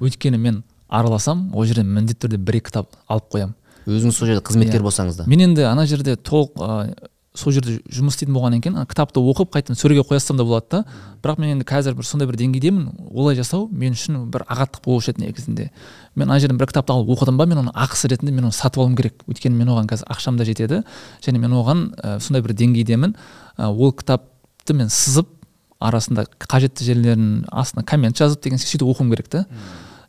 өйткені 0.00 0.40
мен 0.40 0.62
араласам 0.88 1.50
ол 1.54 1.66
жерден 1.68 1.92
міндетті 1.92 2.26
түрде 2.26 2.40
бір 2.40 2.60
екі 2.62 2.70
кітап 2.70 2.96
алып 3.06 3.28
қоямын 3.34 3.54
өзіңіз 3.86 4.16
сол 4.16 4.30
жерде 4.30 4.42
қызметкер 4.46 4.80
Иә. 4.80 4.86
болсаңыз 4.88 5.20
да. 5.20 5.26
Мен 5.28 5.44
енді 5.44 5.66
ана 5.68 5.84
жерде 5.86 6.16
толық 6.16 6.56
сол 7.36 7.52
жерде 7.52 7.78
жұмыс 7.92 8.16
істейтін 8.16 8.34
болғаннан 8.36 8.62
кейін 8.64 8.86
кітапты 8.88 9.20
оқып 9.20 9.52
қайтадан 9.54 9.78
сөреге 9.78 10.02
қоя 10.06 10.18
салсам 10.20 10.38
да 10.40 10.44
болады 10.44 10.66
да. 10.70 10.80
Бірақ 11.22 11.40
мен 11.40 11.56
енді 11.56 11.66
қазір 11.68 11.94
бір 11.98 12.06
сондай 12.08 12.28
бір 12.28 12.38
деңгейдемін 12.40 13.10
олай 13.12 13.36
жасау 13.36 13.68
мен 13.70 13.94
үшін 13.96 14.26
бір 14.32 14.46
ағаттық 14.48 14.84
болушы 14.84 15.12
еді 15.12 15.26
негізінде. 15.26 15.70
Мен 16.14 16.30
ана 16.30 16.40
жерден 16.40 16.58
бір 16.58 16.70
кітапты 16.72 16.94
алып 16.94 17.12
оқыдым 17.16 17.36
ба 17.36 17.46
мен 17.46 17.60
оны 17.60 17.72
ақысы 17.76 18.08
ретінде 18.08 18.32
мен 18.32 18.48
оны 18.48 18.56
сатып 18.56 18.80
алуым 18.80 18.96
керек. 18.96 19.22
Өйткені 19.28 19.56
мен 19.56 19.68
оған 19.68 19.88
қазір 19.90 20.08
ақшам 20.12 20.38
да 20.40 20.44
жетеді. 20.48 20.82
Және 21.20 21.38
мен 21.38 21.52
оған 21.52 21.88
ә, 22.00 22.18
сондай 22.20 22.42
бір 22.42 22.56
деңгейдемін. 22.56 23.16
Ә, 23.58 23.68
ол 23.68 23.92
кітапты 23.92 24.74
мен 24.74 24.88
сызып 24.88 25.28
арасында 25.80 26.24
қажетті 26.40 26.86
жерлерін 26.86 27.44
астына 27.52 27.84
коммент 27.84 28.16
жазып 28.16 28.42
деген 28.44 28.58
сөйтіп 28.62 28.88
оқуым 28.88 29.12
керек 29.12 29.28
та. 29.28 29.44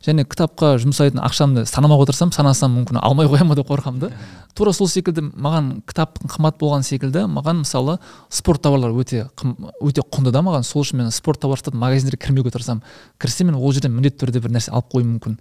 Және 0.06 0.24
кітапқа 0.28 0.76
жұмсайтын 0.82 1.20
ақшамды 1.24 1.64
санамауға 1.68 2.08
тырысамын 2.10 2.34
санасам 2.34 2.74
мүмкін 2.76 3.00
алмай 3.02 3.26
қоямын 3.30 3.58
деп 3.58 3.70
қорқамын 3.70 4.04
да. 4.04 4.10
Тура 4.54 4.72
сол 4.74 4.88
секілді 4.90 5.28
маған 5.34 5.82
кітаптың 5.88 6.30
қымбат 6.32 6.58
болған 6.60 6.86
секілді 6.86 7.26
маған 7.30 7.62
мысалы 7.62 7.98
спорт 8.30 8.62
товарлар 8.62 8.94
өте 8.94 9.28
қым, 9.38 9.56
өте 9.82 10.02
құнды 10.02 10.32
да 10.34 10.42
маған. 10.42 10.66
Сол 10.66 10.82
үшін 10.82 11.02
мен 11.02 11.10
спорт 11.14 11.40
товар 11.42 11.58
сататын 11.58 11.78
магазиндерге 11.82 12.24
кірмеуге 12.26 12.50
тырысамын. 12.54 12.82
Кірсем 13.18 13.50
мен 13.50 13.58
ол 13.58 13.72
жерден 13.72 13.94
міндетті 13.94 14.24
түрде 14.24 14.42
бір 14.42 14.56
нәрсе 14.56 14.72
алып 14.74 14.90
қоюым 14.94 15.14
мүмкін. 15.16 15.38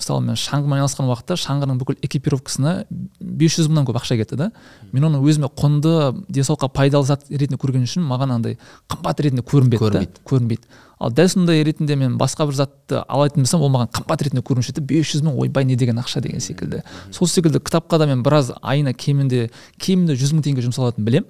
Мысалы 0.00 0.24
мен 0.24 0.38
шаңғымен 0.40 0.80
айналысқан 0.80 1.08
уақытта 1.10 1.36
шаңғының 1.40 1.80
бүкіл 1.80 1.98
экипировкасына 2.06 2.74
500 3.20 3.70
мыңнан 3.70 3.88
көп 3.88 4.00
ақша 4.00 4.16
кетті 4.20 4.38
да. 4.40 4.50
Мен 4.92 5.06
оны 5.06 5.20
өзіме 5.20 5.50
құнды 5.52 5.94
денсаулыққа 6.28 6.70
пайдалы 6.74 7.06
зат 7.06 7.26
ретінде 7.30 7.60
көрген 7.60 7.84
үшін 7.86 8.06
маған 8.08 8.36
андай 8.38 8.58
қымбат 8.88 9.20
ретінде 9.22 9.44
көрінбеді 9.44 9.84
Көрінбейді. 9.84 10.24
көрінбейді. 10.26 10.70
Ал 11.00 11.12
дәл 11.16 11.28
сондай 11.32 11.62
ретінде 11.64 11.96
мен 11.96 12.18
басқа 12.20 12.44
бір 12.50 12.58
затты 12.58 13.00
алатын 13.08 13.44
болсам 13.44 13.62
ол 13.64 13.70
маған 13.72 13.88
қымбат 13.94 14.24
ретінде 14.26 14.42
көрінуші 14.44 14.74
еді. 14.74 14.80
бес 14.84 15.14
жүз 15.14 15.24
мың 15.24 15.38
ойбай 15.40 15.64
не 15.64 15.76
деген 15.76 15.96
ақша 15.96 16.20
деген 16.20 16.40
секілді. 16.40 16.82
Сол 17.10 17.28
секілді 17.28 17.58
кітапқа 17.58 17.98
да 17.98 18.06
мен 18.06 18.22
біраз 18.22 18.52
айына 18.60 18.92
кемінде 18.92 19.50
кемінде 19.78 20.12
жүз 20.12 20.34
мың 20.36 20.44
теңге 20.44 20.66
жұмсалатынын 20.68 21.04
білемін. 21.04 21.28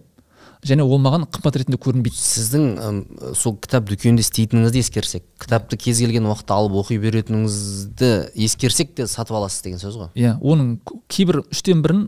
Және 0.66 0.84
ол 0.84 1.00
маған 1.00 1.24
қымбат 1.32 1.56
ретінде 1.60 1.78
көрінбейді. 1.80 2.18
Сіздің 2.20 2.64
ым, 2.84 2.98
сол 3.38 3.56
кітап 3.62 3.88
дүкенінде 3.88 4.24
істейтініңізді 4.24 4.82
ескерсек 4.82 5.24
кітапты 5.40 5.78
кез 5.80 6.02
келген 6.02 6.28
уақытта 6.28 6.58
алып 6.58 6.76
оқи 6.82 6.98
беретініңізді 7.00 8.10
ескерсек 8.44 8.92
те 8.98 9.06
сатып 9.08 9.38
аласыз 9.40 9.64
деген 9.64 9.80
сөз 9.80 9.96
ғой. 9.96 10.12
Иә 10.20 10.36
оның 10.42 10.76
кейбір 11.08 11.42
үштен 11.46 11.80
бірін 11.80 12.06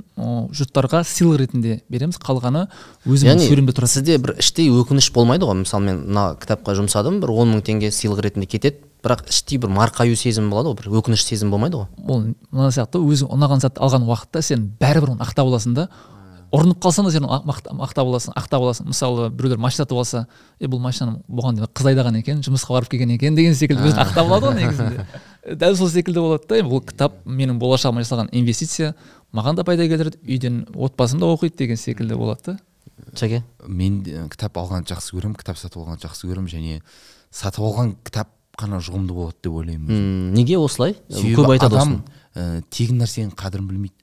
жұрттарға 0.53 1.01
сыйлық 1.09 1.41
ретінде 1.47 1.81
береміз 1.89 2.21
қалғаны 2.21 2.67
өзімнің 3.09 3.45
сөйлемде 3.47 3.77
тұрады 3.79 3.97
сізде 3.97 4.21
бір 4.21 4.37
іштей 4.37 4.69
өкініш 4.69 5.13
болмайды 5.17 5.49
ғой. 5.49 5.63
Мысалы 5.65 5.89
мен 5.89 6.05
мына 6.07 6.29
кітапқа 6.37 6.77
жұмсадым 6.77 7.23
бір 7.25 7.33
он 7.33 7.57
мың 7.57 7.65
теңге 7.65 7.89
сыйлық 7.89 8.27
ретінде 8.29 8.47
кетеді 8.53 8.85
бірақ 9.03 9.25
іштей 9.33 9.59
бір 9.59 9.73
марқаю 9.75 10.15
сезім 10.15 10.53
болады 10.53 10.71
ғой 10.71 10.79
бір 10.79 11.01
өкініш 11.01 11.25
сезім 11.27 11.51
болмайды 11.51 11.81
ғой. 11.81 11.89
Ол 12.07 12.29
мына 12.53 12.69
сияқты 12.71 13.01
өзің 13.03 13.33
ұнаған 13.35 13.65
затты 13.65 13.83
алған 13.83 14.07
уақытта 14.07 14.45
сен 14.47 14.69
бәрібір 14.79 15.17
оны 15.17 15.25
ақтап 15.27 15.49
аласың 15.49 15.75
да 15.75 15.89
ұрынып 16.53 16.79
қалсаң 16.85 17.07
да 17.07 17.13
сен 17.15 17.25
оны 17.25 17.53
ақ- 17.53 17.71
ақтап 17.87 18.09
аласың 18.11 18.35
ақтап 18.37 18.61
аласың 18.67 18.89
мысалы 18.93 19.31
біреулер 19.33 19.59
машина 19.63 19.85
сатып 19.87 19.99
алса 20.03 20.27
е 20.61 20.69
бұл 20.69 20.83
машинаны 20.85 21.23
бұған 21.33 21.57
дейін 21.57 21.71
қыз 21.73 21.89
айдаған 21.93 22.19
екен 22.21 22.43
жұмысқа 22.45 22.75
барып 22.77 22.91
келген 22.93 23.15
екен 23.17 23.35
деген 23.39 23.55
секілді 23.57 23.89
өзін 23.89 24.03
ақтап 24.05 24.27
алады 24.29 24.51
ғой 24.51 24.59
негізінде. 24.61 25.07
Дәл 25.63 25.77
сол 25.81 25.89
секілді 25.89 26.21
болады 26.21 26.45
да. 26.51 26.61
Бұл 26.69 26.85
кітап 26.85 27.17
менің 27.25 27.57
болашағыма 27.63 28.05
жасалған 28.05 28.29
инвестиция. 28.37 28.93
Маған 29.33 29.57
да 29.57 29.65
пайда 29.65 29.89
келтіреді. 29.89 30.21
Үйден 30.29 30.61
отбасым 30.77 31.19
да 31.25 31.33
оқиды 31.33 31.57
деген 31.65 31.81
секілді 31.81 32.15
болады 32.21 32.53
да. 32.53 32.59
Шәке 33.17 33.43
мен 33.67 34.03
де 34.05 34.21
кітап 34.31 34.61
алғанды 34.61 34.93
жақсы 34.93 35.17
көремін 35.17 35.35
кітап 35.41 35.57
сатып 35.59 35.81
алғанды 35.83 36.05
жақсы 36.07 36.29
көремін 36.29 36.53
және 36.53 36.79
сатып 37.33 37.65
алған 37.65 37.97
кітап 38.05 38.29
қана 38.61 38.79
жұғымды 38.85 39.17
болады 39.17 39.41
деп 39.43 39.57
ойлаймын 39.57 40.33
неге 40.37 40.59
осылай? 40.61 40.95
Көп 41.11 41.49
айтады 41.57 41.75
адам 41.81 41.95
ә, 42.37 42.63
тегін 42.71 43.01
нәрсенің 43.03 43.33
қадірін 43.35 43.67
білмейді. 43.73 43.97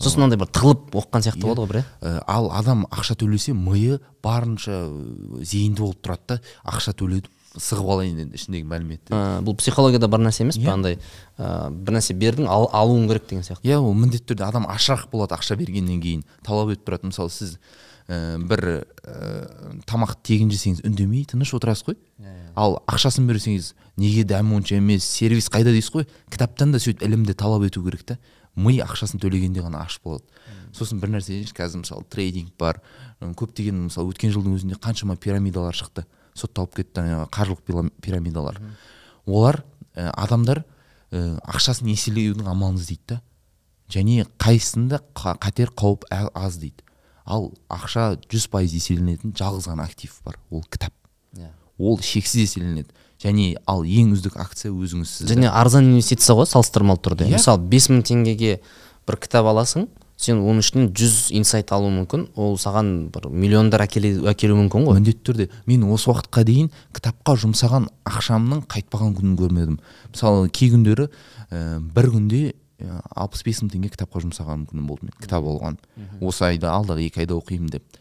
Сосын 0.00 0.22
мынандай 0.22 0.38
бір 0.40 0.50
тығылып 0.52 0.96
оқыған 1.00 1.24
сияқты 1.26 1.42
болады 1.46 1.62
ғой 1.64 1.70
бір 1.70 1.78
иә 1.80 1.84
Ә, 2.02 2.22
ал 2.26 2.50
адам 2.52 2.84
ақша 2.90 3.16
төлесе 3.18 3.54
миы 3.56 3.98
барынша 4.22 4.76
ә, 4.86 5.42
зейінді 5.42 5.80
болып 5.82 6.02
тұрады 6.04 6.36
да. 6.36 6.40
Ақша 6.64 6.92
төледім 6.96 7.32
сығып 7.56 7.88
алайын 7.88 8.18
енді 8.26 8.36
ішіндегі 8.36 8.68
мәліметті. 8.68 9.14
Ә, 9.16 9.40
бұл 9.46 9.56
психологияда 9.56 10.10
бар 10.12 10.20
нәрсе 10.20 10.44
емес 10.44 10.58
Иә. 10.60 10.66
па 10.66 10.74
андай? 10.76 10.98
Ә, 11.38 11.70
бір 11.72 11.96
нәрсе 11.96 12.12
бердің 12.12 12.48
ал, 12.52 12.68
алуың 12.76 13.08
керек 13.08 13.28
деген 13.30 13.46
сияқты. 13.46 13.64
Иә 13.64 13.78
ол 13.80 13.94
міндетті 13.96 14.34
түрде 14.34 14.44
адам 14.44 14.66
ашырақ 14.68 15.08
болады 15.10 15.38
ақша 15.38 15.56
бергеннен 15.56 16.02
кейін. 16.04 16.24
Талап 16.44 16.74
етіп 16.74 16.84
тұрады. 16.90 17.08
Мысалы 17.08 17.32
сіз 17.32 17.56
ә, 18.12 18.36
бір 18.44 18.84
ә, 19.08 19.80
тамақ 19.88 20.18
тегін 20.22 20.52
жесеңіз 20.52 20.84
үндемей 20.84 21.24
тыныш 21.24 21.54
отырасыз 21.56 21.88
ғой. 21.88 21.96
Ал 22.56 22.76
ақшасын 22.88 23.24
берсеңіз 23.28 23.72
неге 23.96 24.24
дәмі 24.28 24.58
онша 24.60 24.76
емес 24.76 25.04
сервис 25.08 25.48
қайда 25.48 25.72
дейсіз 25.72 25.92
ғой? 25.96 26.06
Кітаптан 26.28 26.72
да 26.76 26.78
сөйтіп 26.78 27.08
ілімді 27.08 27.32
талап 27.40 27.64
ету 27.64 27.82
керек 27.84 28.04
та. 28.04 28.18
Ми 28.56 28.78
ақшасын 28.80 29.20
төлегенде 29.20 29.62
ғана 29.64 29.84
аш 29.84 29.98
болады. 30.04 30.24
Сосын 30.72 31.00
бір 31.00 31.14
нәрсе 31.16 31.38
қазір 31.56 31.82
мысалы 31.84 32.04
трейдинг 32.10 32.54
бар 32.58 32.80
көптеген 33.20 33.86
мысалы 33.86 34.12
өткен 34.12 34.32
жылдың 34.34 34.56
өзінде 34.56 34.78
қаншама 34.80 35.16
пирамидалар 35.16 35.76
шықты. 35.76 36.06
Сотталып 36.36 36.74
кетті 36.76 37.04
қаржылық 37.32 37.92
пирамидалар. 38.00 38.58
Олар 39.26 39.62
ә, 39.94 40.10
адамдар 40.12 40.64
ә, 41.12 41.38
ақшасын 41.44 41.88
еселеудің 41.92 42.48
амалын 42.48 42.76
іздейді 42.80 43.16
да. 43.16 43.20
Және 43.88 44.26
қайсысында 44.38 45.00
қа- 45.14 45.38
қатер 45.38 45.70
қауіп 45.72 46.04
аз 46.10 46.58
дейді. 46.58 46.82
Ал 47.24 47.52
ақша 47.70 48.16
жүз 48.30 48.48
пайыз 48.50 48.74
еселенетін 48.74 49.32
жалғыз 49.32 49.68
ғана 49.70 49.84
актив 49.86 50.12
бар 50.24 50.36
ол 50.50 50.62
кітап. 50.62 50.92
Иә. 51.36 51.50
ол 51.78 51.98
шексіз 52.00 52.42
еселенеді. 52.42 52.88
Және 53.26 53.52
ал 53.66 53.84
ең 53.84 54.14
үздік 54.16 54.38
акция 54.40 54.72
өзіңізсіз 54.72 55.34
және 55.34 55.50
арзан 55.50 55.90
инвестиция 55.90 56.38
ғой 56.38 56.48
салыстырмалы 56.48 57.02
түрде. 57.02 57.26
Иә. 57.26 57.38
мысалы 57.40 57.62
бес 57.66 57.90
мың 57.90 58.04
теңгеге 58.06 58.58
бір 59.06 59.18
кітап 59.22 59.50
аласың 59.50 59.88
сен 60.16 60.40
оның 60.40 60.62
ішінен 60.64 60.86
жүз 60.96 61.16
инсайт 61.36 61.72
алуы 61.76 61.92
мүмкін. 61.92 62.26
Ол 62.40 62.56
саған 62.60 62.92
бір 63.12 63.28
миллиондар 63.28 63.84
әкеле, 63.84 64.14
әкелуі 64.32 64.62
мүмкін 64.62 64.86
ғой. 64.88 64.96
Міндетті 64.96 65.24
түрде. 65.28 65.48
Мен 65.68 65.84
осы 65.92 66.08
уақытқа 66.10 66.44
дейін 66.48 66.70
кітапқа 66.96 67.36
жұмсаған 67.42 67.90
ақшамның 68.08 68.64
қайтпаған 68.72 69.12
күнін 69.18 69.34
көрмедім. 69.36 69.76
Мысалы 70.14 70.48
кей 70.48 70.72
күндері 70.72 71.10
ә, 71.50 71.60
бір 71.80 72.08
күнде 72.14 72.40
ә, 72.80 73.02
алпыс 73.12 73.44
бес 73.44 73.60
мың 73.60 73.74
теңге 73.74 73.92
кітапқа 73.92 74.24
жұмсаған 74.24 74.64
күнім 74.70 74.88
болды 74.88 75.10
мен 75.10 75.18
кітап 75.20 75.44
алған. 75.44 75.76
Осы 76.24 76.48
айда 76.48 76.72
алдағы 76.78 77.04
екі 77.10 77.26
айда 77.26 77.36
оқимын 77.36 77.76
деп. 77.76 78.00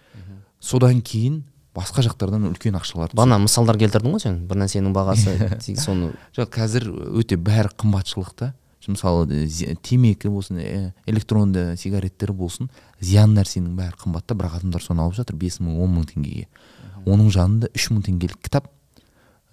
Содан 0.63 1.03
кейін 1.03 1.43
басқа 1.75 2.03
жақтардан 2.05 2.47
үлкен 2.49 2.77
ақшалар 2.79 3.11
түседі. 3.11 3.19
бағана 3.19 3.39
мысалдар 3.43 3.77
келтірдің 3.81 4.15
ғой 4.15 4.23
сен. 4.23 4.37
Бір 4.47 4.61
нәрсенің 4.63 4.93
бағасы 4.95 5.35
соны. 5.83 6.13
Жоқ 6.35 6.53
қазір 6.55 6.87
өте 7.19 7.37
бәрі 7.37 7.73
қымбатшылық 7.75 8.31
та. 8.39 8.53
Мысалы 8.85 9.47
темекі 9.81 10.29
болсын 10.29 10.59
э, 10.61 10.93
электронды 11.09 11.73
сигареттер 11.77 12.31
болсын 12.37 12.69
зиян 13.01 13.33
нәрсенің 13.33 13.75
бәрі 13.75 13.97
қымбат 14.03 14.27
та. 14.29 14.37
Бірақ 14.37 14.59
адамдар 14.59 14.83
соны 14.83 15.03
алып 15.03 15.17
жатыр 15.17 15.35
бес 15.41 15.59
мың 15.59 15.81
он 15.83 15.95
мың 15.97 16.09
теңгеге. 16.13 16.47
Оның 17.05 17.31
жанында 17.33 17.71
үш 17.75 17.89
мың 17.91 18.05
теңгелік 18.05 18.41
кітап 18.45 18.69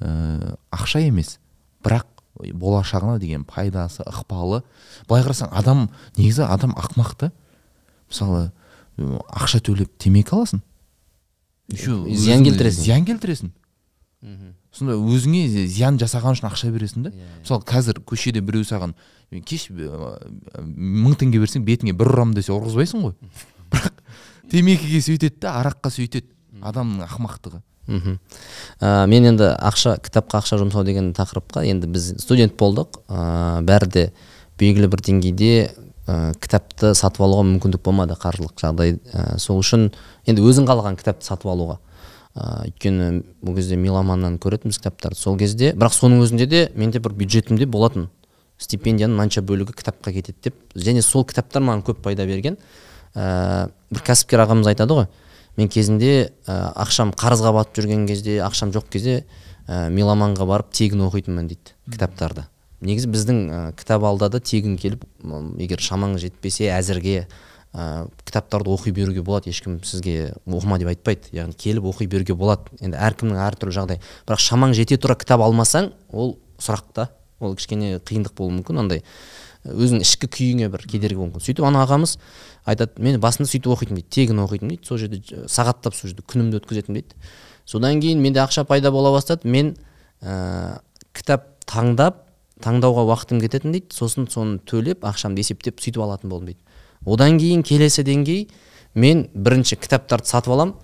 ә, 0.00 0.56
ақша 0.72 1.00
емес. 1.06 1.38
Бірақ 1.82 2.06
болашағына 2.36 3.18
деген 3.20 3.44
пайдасы 3.48 4.04
ықпалы. 4.04 4.62
Былай 5.08 5.24
қарасаң 5.24 5.52
адам 5.52 5.88
негізі 6.16 6.44
адам 6.46 6.76
ақымақ 6.76 7.14
та. 7.16 7.32
Мысалы 8.12 8.50
э, 8.98 9.18
ақша 9.32 9.62
төлеп 9.64 9.96
темекі 9.98 10.36
аласың. 10.36 10.62
Еще 11.72 11.96
Зиян 12.14 12.44
келтіресің. 12.44 12.82
зиян 12.84 13.04
келтіресің. 13.08 13.50
Сонда 14.72 14.94
өзіңе 14.96 15.66
зиян 15.66 15.98
жасаған 16.00 16.36
үшін 16.36 16.46
ақша 16.48 16.70
бересің 16.72 17.08
да. 17.08 17.10
Мысалы 17.42 17.64
қазір 17.68 17.98
көшеде 18.06 18.40
біреу 18.40 18.64
саған 18.64 18.94
«Мен 19.32 19.42
кеш 19.42 19.66
мың 19.72 21.16
теңге 21.20 21.40
берсең 21.42 21.64
бетіңе 21.66 21.92
бір 21.96 22.12
ұрам 22.14 22.32
десе 22.36 22.52
ұрғызбайсың 22.54 23.02
ғой. 23.04 23.12
Бірақ 23.72 23.98
темекіге 24.52 25.00
сөйтеді 25.04 25.42
да 25.42 25.56
араққа 25.60 25.90
сөйтеді 25.92 26.28
адамның 26.62 27.04
ақымақтығы. 27.08 27.60
Мхм. 27.90 28.18
Ә, 28.80 29.06
мен 29.10 29.26
енді 29.32 29.48
ақша 29.58 29.96
кітапқа 30.04 30.38
ақша 30.42 30.60
жұмсау 30.60 30.84
деген 30.86 31.10
тақырыпқа 31.16 31.64
енді 31.66 31.88
біз 31.90 32.12
студент 32.22 32.54
болдық. 32.60 33.00
Ә, 33.10 33.60
бәрі 33.66 33.88
де 33.90 34.04
белгілі 34.60 34.88
бір 34.92 35.02
деңгейде 35.02 35.50
ә, 36.06 36.34
кітапты 36.42 36.92
сатып 36.98 37.24
алуға 37.26 37.44
мүмкіндік 37.48 37.82
болмады 37.84 38.16
қаржылық 38.18 38.58
жағдай. 38.60 38.98
Ә, 39.12 39.38
сол 39.42 39.62
үшін 39.62 39.90
енді 40.26 40.44
өзің 40.44 40.68
қалаған 40.68 40.98
кітапты 41.00 41.26
сатып 41.26 41.50
алуға. 41.52 41.78
Ә, 42.34 42.68
өйткені 42.68 43.22
бұл 43.42 43.56
кезде 43.58 43.76
меломаннан 43.76 44.38
көретінбіз 44.42 44.80
кітаптарды 44.82 45.18
сол 45.18 45.38
кезде. 45.38 45.72
Бірақ 45.76 45.96
соның 45.96 46.24
өзінде 46.24 46.46
де 46.46 46.62
менде 46.74 47.00
бір 47.00 47.16
бюджетімде 47.18 47.66
болатын. 47.66 48.08
Стипендияның 48.58 49.18
мынанша 49.18 49.42
бөлігі 49.42 49.74
кітапқа 49.76 50.12
кетеді 50.14 50.38
деп. 50.50 50.62
Және 50.74 51.02
сол 51.02 51.26
кітаптар 51.26 51.62
маған 51.62 51.84
көп 51.86 52.02
пайда 52.04 52.26
берген. 52.26 52.56
Ә, 53.14 53.68
бір 53.90 54.06
кәсіпкер 54.06 54.46
ағамыз 54.46 54.72
айтады 54.72 55.02
ғой 55.02 55.10
мен 55.56 55.68
кезінде 55.68 56.32
ә, 56.46 56.54
ақшам 56.80 57.12
қарызға 57.16 57.52
батып 57.58 57.82
жүрген 57.82 58.06
кезде 58.08 58.38
ақшам 58.44 58.72
жоқ 58.72 58.88
кезде 58.92 59.18
ә, 59.66 59.90
меломанға 59.92 60.46
барып 60.48 60.72
тегін 60.72 61.04
оқитынмын 61.08 61.50
дейді 61.50 61.74
кітаптарды. 61.92 62.46
Негізі 62.82 63.08
біздің 63.12 63.40
ә, 63.48 63.60
кітап 63.78 64.04
алдада 64.04 64.40
тегін 64.42 64.76
келіп 64.80 65.04
егер 65.62 65.82
шамаң 65.82 66.18
жетпесе 66.20 66.68
әзірге 66.74 67.26
ә, 67.72 68.08
кітаптарды 68.26 68.72
оқи 68.72 68.92
беруге 68.92 69.22
болады. 69.22 69.50
Ешкім 69.50 69.80
сізге 69.84 70.34
оқыма 70.46 70.78
деп 70.82 70.92
айтпайды. 70.92 71.32
Яғни 71.32 71.56
келіп 71.56 71.86
оқи 71.92 72.08
беруге 72.10 72.36
болады. 72.38 72.72
Енді 72.80 72.98
әркімнің 72.98 73.40
әртүрлі 73.46 73.76
жағдай 73.78 74.02
бірақ 74.26 74.42
шамаң 74.44 74.74
жете 74.76 74.98
тұра 75.00 75.16
кітап 75.18 75.44
алмасаң 75.46 75.92
ол 76.12 76.36
сұрақ 76.60 76.92
та 76.94 77.08
ол 77.40 77.56
кішкене 77.58 77.96
қиындық 78.02 78.36
болуы 78.38 78.58
мүмкін. 78.60 78.82
Андай 78.84 79.02
өзіңнің 79.62 80.02
ішкі 80.02 80.28
күйіңе 80.28 80.68
бір 80.72 80.84
кедергі 80.90 81.18
болуы 81.18 81.30
мүмкін. 81.30 81.46
Сөйтіп 81.46 81.66
ана 81.66 81.86
ағамыз 81.86 82.16
айтады 82.66 83.02
мен 83.02 83.20
басында 83.22 83.50
сөйтіп 83.50 83.72
оқитынмын 83.76 84.02
дейді 84.02 84.14
тегін 84.14 84.42
оқитынмын 84.42 84.74
дейді 84.76 84.86
сол 84.86 84.98
жерде 84.98 85.46
сағаттап 85.50 85.96
сол 85.96 86.10
жерде 86.10 86.26
күнімді 86.30 86.60
өткізетінмін 86.60 87.00
дейді 87.00 87.30
содан 87.66 88.02
кейін 88.02 88.22
менде 88.22 88.42
ақша 88.42 88.64
пайда 88.66 88.90
бола 88.94 89.12
бастады. 89.14 89.48
Мен 89.50 89.74
ә, 90.22 90.80
кітап 91.14 91.48
таңдап 91.66 92.22
таңдауға 92.62 93.04
уақытым 93.10 93.42
кететін 93.42 93.74
дейді. 93.74 93.92
Сосын 93.94 94.28
соны 94.30 94.60
төлеп 94.68 95.04
ақшамды 95.08 95.42
есептеп 95.42 95.82
сөйтіп 95.82 96.02
алатын 96.06 96.30
болдым 96.30 96.52
дейді. 96.52 96.60
Одан 97.04 97.38
кейін 97.38 97.62
келесі 97.66 98.04
деңгей 98.06 98.48
мен 98.94 99.26
бірінші 99.34 99.76
кітаптарды 99.82 100.30
сатып 100.30 100.54
аламын 100.54 100.76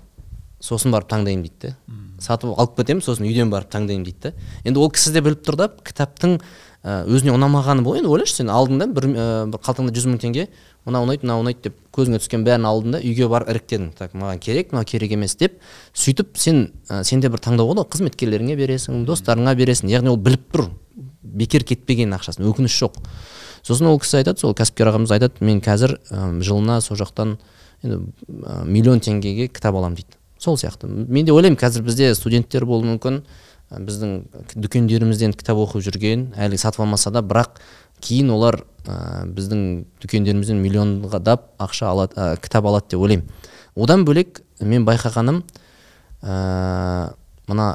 сосын 0.61 0.91
барып 0.91 1.11
таңдаймын 1.13 1.45
дейді 1.47 1.71
да 1.71 1.99
сатып 2.19 2.57
алып 2.59 2.75
кетемін 2.81 3.03
сосын 3.05 3.29
үйден 3.29 3.51
барып 3.53 3.71
таңдаймын 3.71 4.07
дейді 4.09 4.33
да 4.33 4.33
енді 4.65 4.81
ол 4.83 4.91
кісі 4.91 5.13
де 5.15 5.23
біліп 5.23 5.45
тұр 5.47 5.59
да 5.61 5.69
кітаптың 5.87 6.41
өзіне 6.83 7.35
ұнамағаны 7.37 7.85
бұл 7.87 8.01
енді 8.01 8.11
ойлашы 8.11 8.41
сен 8.41 8.51
алдың 8.51 8.81
да 8.83 8.89
бір, 8.91 9.07
бір 9.53 9.63
қалтаңда 9.63 9.95
жүз 9.95 10.09
мың 10.11 10.21
теңге 10.23 10.49
мынау 10.87 11.07
ұнайды 11.07 11.27
мынау 11.27 11.45
ұнайды 11.45 11.69
деп 11.69 11.79
көзіңе 11.95 12.19
түскен 12.23 12.47
бәрін 12.47 12.67
алдың 12.71 12.97
да 12.97 13.01
үйге 13.03 13.29
барып 13.31 13.51
іріктедің. 13.53 13.91
Так 13.99 14.15
маған 14.15 14.39
керек 14.43 14.73
мынау 14.73 14.87
керек 14.89 15.15
емес 15.15 15.37
деп 15.39 15.59
сөйтіп 15.93 16.39
сен 16.39 16.69
ә, 16.89 17.03
сенде 17.05 17.29
бір 17.29 17.43
таңдау 17.45 17.71
болады 17.71 17.85
ғой 17.85 17.93
қызметкерлеріңе 17.97 18.57
бересің 18.59 19.05
достарыңа 19.07 19.55
бересің. 19.59 19.91
Яғни 19.91 20.15
ол 20.15 20.19
біліп 20.23 20.47
тұр. 20.55 20.71
Бекер 21.35 21.65
кетпеген 21.65 22.15
ақшасын 22.17 22.47
өкініш 22.49 22.79
жоқ. 22.81 22.99
Сосын 23.67 23.91
ол 23.91 23.99
кісі 24.01 24.21
айтады 24.23 24.41
сол 24.41 24.55
кәсіпкер 24.57 24.93
ағамыз 24.93 25.13
айтады 25.17 25.45
мен 25.45 25.61
қазір 25.65 25.99
ә, 26.11 26.31
жылына 26.41 26.81
сол 26.81 26.97
жақтан 27.01 27.37
енді 27.83 28.01
ә, 28.29 28.65
миллион 28.65 29.03
теңгеге 29.05 29.49
кітап 29.53 29.77
аламын 29.77 30.01
дейді. 30.01 30.19
Сол 30.39 30.57
сияқты. 30.57 30.87
Мен 30.87 31.27
де 31.27 31.33
ойлаймын 31.35 31.59
қазір 31.59 31.83
бізде 31.87 32.15
студенттер 32.15 32.65
болуы 32.65 32.95
мүмкін. 32.95 33.23
Біздің 33.69 34.13
дүкендерімізден 34.55 35.35
кітап 35.37 35.59
оқып 35.61 35.83
жүрген 35.85 36.31
әлі 36.41 36.57
сатып 36.57 36.87
алмаса 36.87 37.11
да 37.13 37.21
бірақ 37.21 37.59
кейін 38.01 38.31
олар 38.33 38.63
ә, 38.87 39.27
біздің 39.27 39.85
дүкендерімізден 40.01 40.63
миллиондап 40.63 41.51
ақша 41.61 41.91
алады 41.91 42.17
ә, 42.17 42.39
кітап 42.41 42.65
алады 42.71 42.95
деп 42.95 43.03
ойлаймын. 43.03 43.27
Одан 43.77 44.07
бөлек 44.09 44.41
мен 44.61 44.87
байқағаным 44.89 45.43
ә, 46.23 47.13
мына 47.51 47.67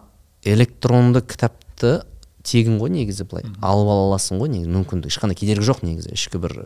электронды 0.44 1.22
кітапты 1.22 2.00
тегін 2.44 2.78
ғой 2.82 2.92
негізі 2.94 3.26
былай. 3.30 3.46
Алып 3.64 3.90
ала 3.90 4.10
аласың 4.10 4.42
ғой 4.42 4.52
негізі 4.52 4.72
мүмкіндік. 4.74 5.12
Ешқандай 5.12 5.38
кедергі 5.40 5.66
жоқ 5.68 5.84
негізі 5.88 6.14
ішкі 6.14 6.42
бір 6.44 6.58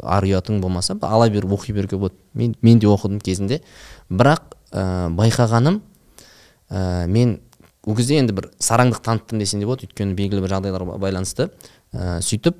ар 0.00 0.24
ұятың 0.24 0.62
болмаса. 0.62 0.96
Ала 1.02 1.28
беріп 1.30 1.52
оқи 1.52 1.74
беруге 1.76 1.98
болады 2.00 2.16
мен, 2.34 2.56
мен 2.62 2.80
де 2.80 2.88
оқыдым 2.88 3.20
кезінде. 3.20 3.60
Бірақ 4.08 4.56
ә, 4.72 5.10
байқағаным 5.12 5.82
ә, 6.70 7.06
мен 7.06 7.40
ол 7.84 7.96
кезде 7.96 8.18
енді 8.20 8.32
бір 8.32 8.50
сараңдық 8.58 9.04
таныттым 9.04 9.38
десем 9.42 9.60
де 9.60 9.68
болады. 9.68 9.86
Өйткені 9.86 10.16
белгілі 10.16 10.44
бір 10.46 10.56
жағдайларға 10.56 10.98
байланысты. 11.02 11.50
Ә, 11.92 12.20
сөйтіп 12.24 12.56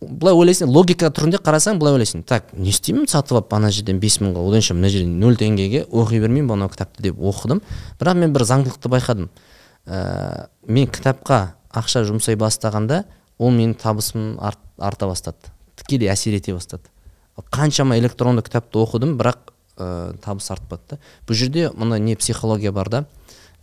былай 0.00 0.34
ойлайсың 0.34 0.70
логика 0.72 1.10
түрінде 1.12 1.42
қарасаң 1.44 1.80
былай 1.80 1.98
ойлайсың. 1.98 2.22
Так 2.24 2.54
не 2.56 2.70
істеймін 2.70 3.08
сатып 3.10 3.36
алып 3.36 3.52
ана 3.58 3.70
жерден 3.74 3.98
бес 4.00 4.16
мыңға 4.22 4.46
оданша 4.48 4.74
мына 4.74 4.88
жерден 4.88 5.18
нөл 5.20 5.36
теңгеге 5.36 5.84
оқи 5.90 6.20
бермеймін 6.22 6.54
анау 6.56 6.70
кітапты 6.72 7.02
деп 7.10 7.20
оқыдым. 7.20 7.60
Бірақ 8.00 8.22
мен 8.22 8.32
бір 8.32 8.46
заңдылықты 8.48 8.88
байқадым. 8.88 9.28
Ә, 9.86 10.48
мен 10.66 10.88
кітапқа 10.90 11.54
ақша 11.70 12.02
жұмсай 12.08 12.36
бастағанда 12.40 13.04
ол 13.38 13.54
менің 13.54 13.76
табысым 13.80 14.34
арт, 14.42 14.60
арта 14.78 15.08
бастады. 15.08 15.52
Тікелей 15.78 16.10
әсер 16.12 16.36
ете 16.36 16.54
бастады. 16.54 16.90
Қаншама 17.50 17.96
электронды 17.98 18.42
кітапты 18.44 18.82
оқыдым 18.82 19.16
бірақ 19.20 19.52
ә, 19.80 20.16
табыс 20.20 20.50
артпады 20.52 20.82
да. 20.90 20.98
Бұл 21.26 21.38
жерде 21.38 21.70
мына 21.72 21.98
не 21.98 22.16
психология 22.16 22.72
бар 22.72 22.90
да. 22.90 23.04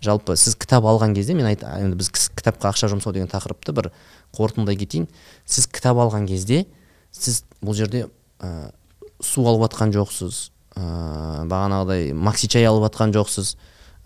Жалпы 0.01 0.35
сіз 0.37 0.55
кітап 0.55 0.85
алған 0.85 1.13
кезде 1.17 1.35
мен 1.37 1.45
айт 1.49 1.63
енді 1.63 1.97
біз 1.99 2.09
кітапқа 2.09 2.71
ақша 2.71 2.89
жұмсау 2.89 3.13
деген 3.13 3.29
тақырыпты 3.29 3.73
бір 3.73 3.91
қорытындылай 4.37 4.77
кетейін. 4.77 5.07
Сіз 5.45 5.67
кітап 5.69 5.97
алған 6.01 6.27
кезде 6.29 6.65
сіз 7.11 7.43
бұл 7.61 7.77
жерде 7.77 8.07
ә, 8.39 8.71
су 9.21 9.45
алып 9.45 9.67
жатқан 9.67 9.93
жоқсыз 9.93 10.49
ә, 10.77 11.45
бағанағыдай 11.49 12.13
макси 12.13 12.49
чай 12.49 12.65
алып 12.69 12.87
жатқан 12.89 13.13
жоқсыз 13.15 13.55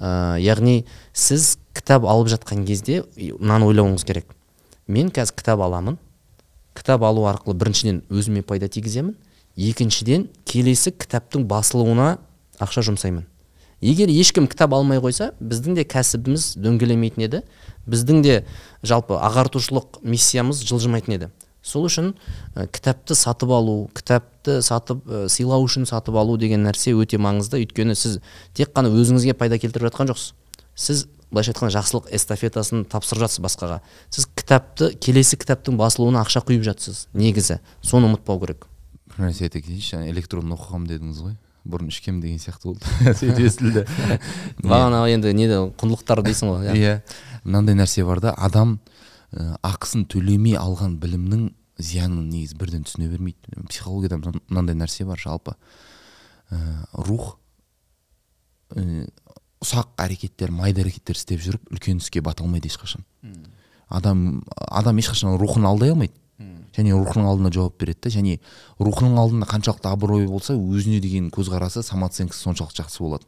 ә, 0.02 0.40
яғни 0.42 0.84
сіз 1.14 1.58
кітап 1.78 2.06
алып 2.10 2.32
жатқан 2.34 2.66
кезде 2.66 3.04
мынаны 3.16 3.70
ойлауыңыз 3.70 4.06
керек. 4.08 4.26
Мен 4.88 5.12
қазір 5.14 5.38
кітап 5.38 5.62
аламын. 5.62 6.00
Кітап 6.76 7.04
алу 7.06 7.28
арқылы 7.30 7.56
біріншіден 7.60 8.02
өзіме 8.10 8.42
пайда 8.42 8.68
тигіземін. 8.72 9.16
Екіншіден 9.56 10.30
келесі 10.48 10.92
кітаптың 10.92 11.46
басылуына 11.48 12.18
ақша 12.60 12.84
жұмсаймын. 12.88 13.28
Егер 13.82 14.10
ешкім 14.14 14.48
кітап 14.48 14.74
алмай 14.78 15.02
қойса 15.02 15.32
біздің 15.42 15.78
де 15.80 15.86
кәсібіміз 15.90 16.56
дөңгелемейтін 16.62 17.26
еді. 17.26 17.44
Біздің 17.90 18.22
де 18.26 18.36
жалпы 18.86 19.18
ағартушылық 19.18 20.02
миссиямыз 20.06 20.62
жылжымайтын 20.70 21.18
еді. 21.18 21.32
Сол 21.62 21.86
үшін 21.88 22.14
ә, 22.56 22.68
кітапты 22.68 23.16
сатып 23.16 23.52
алу 23.54 23.90
кітапты 23.96 24.60
сатып 24.66 25.06
ә, 25.06 25.26
сыйлау 25.30 25.66
үшін 25.68 25.86
сатып 25.90 26.18
алу 26.18 26.38
деген 26.42 26.66
нәрсе 26.66 26.96
өте 26.98 27.20
маңызды. 27.22 27.62
Өйткені 27.62 27.96
сіз 27.96 28.20
тек 28.58 28.74
қана 28.76 28.90
өзіңізге 28.90 29.38
пайда 29.38 29.60
келтіріп 29.62 29.92
жатқан 29.92 30.12
жоқсыз. 30.12 30.34
Сіз 30.76 31.06
былайша 31.32 31.54
айтқанда 31.54 31.76
жақсылық 31.78 32.10
эстафетасын 32.18 32.84
тапсырып 32.90 33.26
жатсыз 33.28 33.44
басқаға. 33.46 33.80
Сіз 34.10 34.28
кітапты 34.36 34.92
келесі 34.98 35.38
кітаптың 35.40 35.78
басылуына 35.80 36.24
ақша 36.26 36.42
құйып 36.48 36.66
жатсыз 36.66 37.06
негізі. 37.14 37.60
Соны 37.86 38.10
ұмытпау 38.10 38.42
керек. 38.42 38.68
Бір 39.14 39.28
нәрсе 39.28 39.48
айта 39.48 39.62
кетейінші 39.62 39.96
жаңа 39.96 40.12
электронды 40.12 40.58
оқығанмын 40.58 40.92
дедіңіз 40.92 41.24
ғой. 41.24 41.38
Бұрын 41.68 41.92
ішкем 41.92 42.22
деген 42.24 42.40
сияқты 42.42 42.72
болды. 42.72 42.86
Сөйтіп 43.20 43.44
естілді. 43.46 43.86
Бағана 44.64 45.04
енді 45.12 45.34
неде 45.38 45.60
құндылықтар 45.78 46.24
дейсің 46.26 46.52
ғой 46.56 46.72
иә. 46.72 46.76
Иә. 46.76 46.96
Мынандай 47.44 47.78
нәрсе 47.78 48.06
бар 48.08 48.20
да 48.24 48.34
адам 48.38 48.80
ә, 49.34 49.58
ақысын 49.64 50.06
төлемей 50.12 50.58
алған 50.60 50.98
білімнің 51.02 51.50
зиянын 51.82 52.30
негізі 52.30 52.58
бірден 52.60 52.84
түсіне 52.86 53.10
бермейді. 53.10 53.64
Психологияда 53.70 54.18
мына- 54.22 54.42
мынандай 54.50 54.76
нәрсе 54.76 55.06
бар 55.06 55.18
жалпы. 55.18 55.56
Ә, 56.52 56.86
рух 56.94 57.38
ә, 58.76 59.08
ұсақ 59.62 59.94
әрекеттер 60.02 60.52
майда 60.52 60.82
әрекеттер 60.84 61.16
істеп 61.16 61.42
жүріп 61.42 61.72
үлкен 61.72 62.02
іске 62.02 62.22
бата 62.22 62.44
алмайды 62.44 62.70
ешқашан. 62.70 63.04
Адам 63.90 64.44
адам 64.56 64.98
ешқашан 64.98 65.38
рухын 65.38 65.66
алдай 65.66 65.92
алмайды. 65.92 66.14
Және 66.72 66.94
рухының 66.96 67.28
алдында 67.28 67.52
жауап 67.52 67.76
береді 67.78 68.00
да 68.06 68.10
және 68.10 68.40
рухының 68.80 69.18
алдында 69.20 69.46
қаншалықты 69.46 69.90
абырой 69.92 70.26
болса 70.28 70.54
өзіне 70.56 71.02
деген 71.04 71.28
көзқарасы 71.30 71.84
самооценкасы 71.84 72.40
соншалықты 72.48 72.82
жақсы 72.82 73.04
болады. 73.04 73.26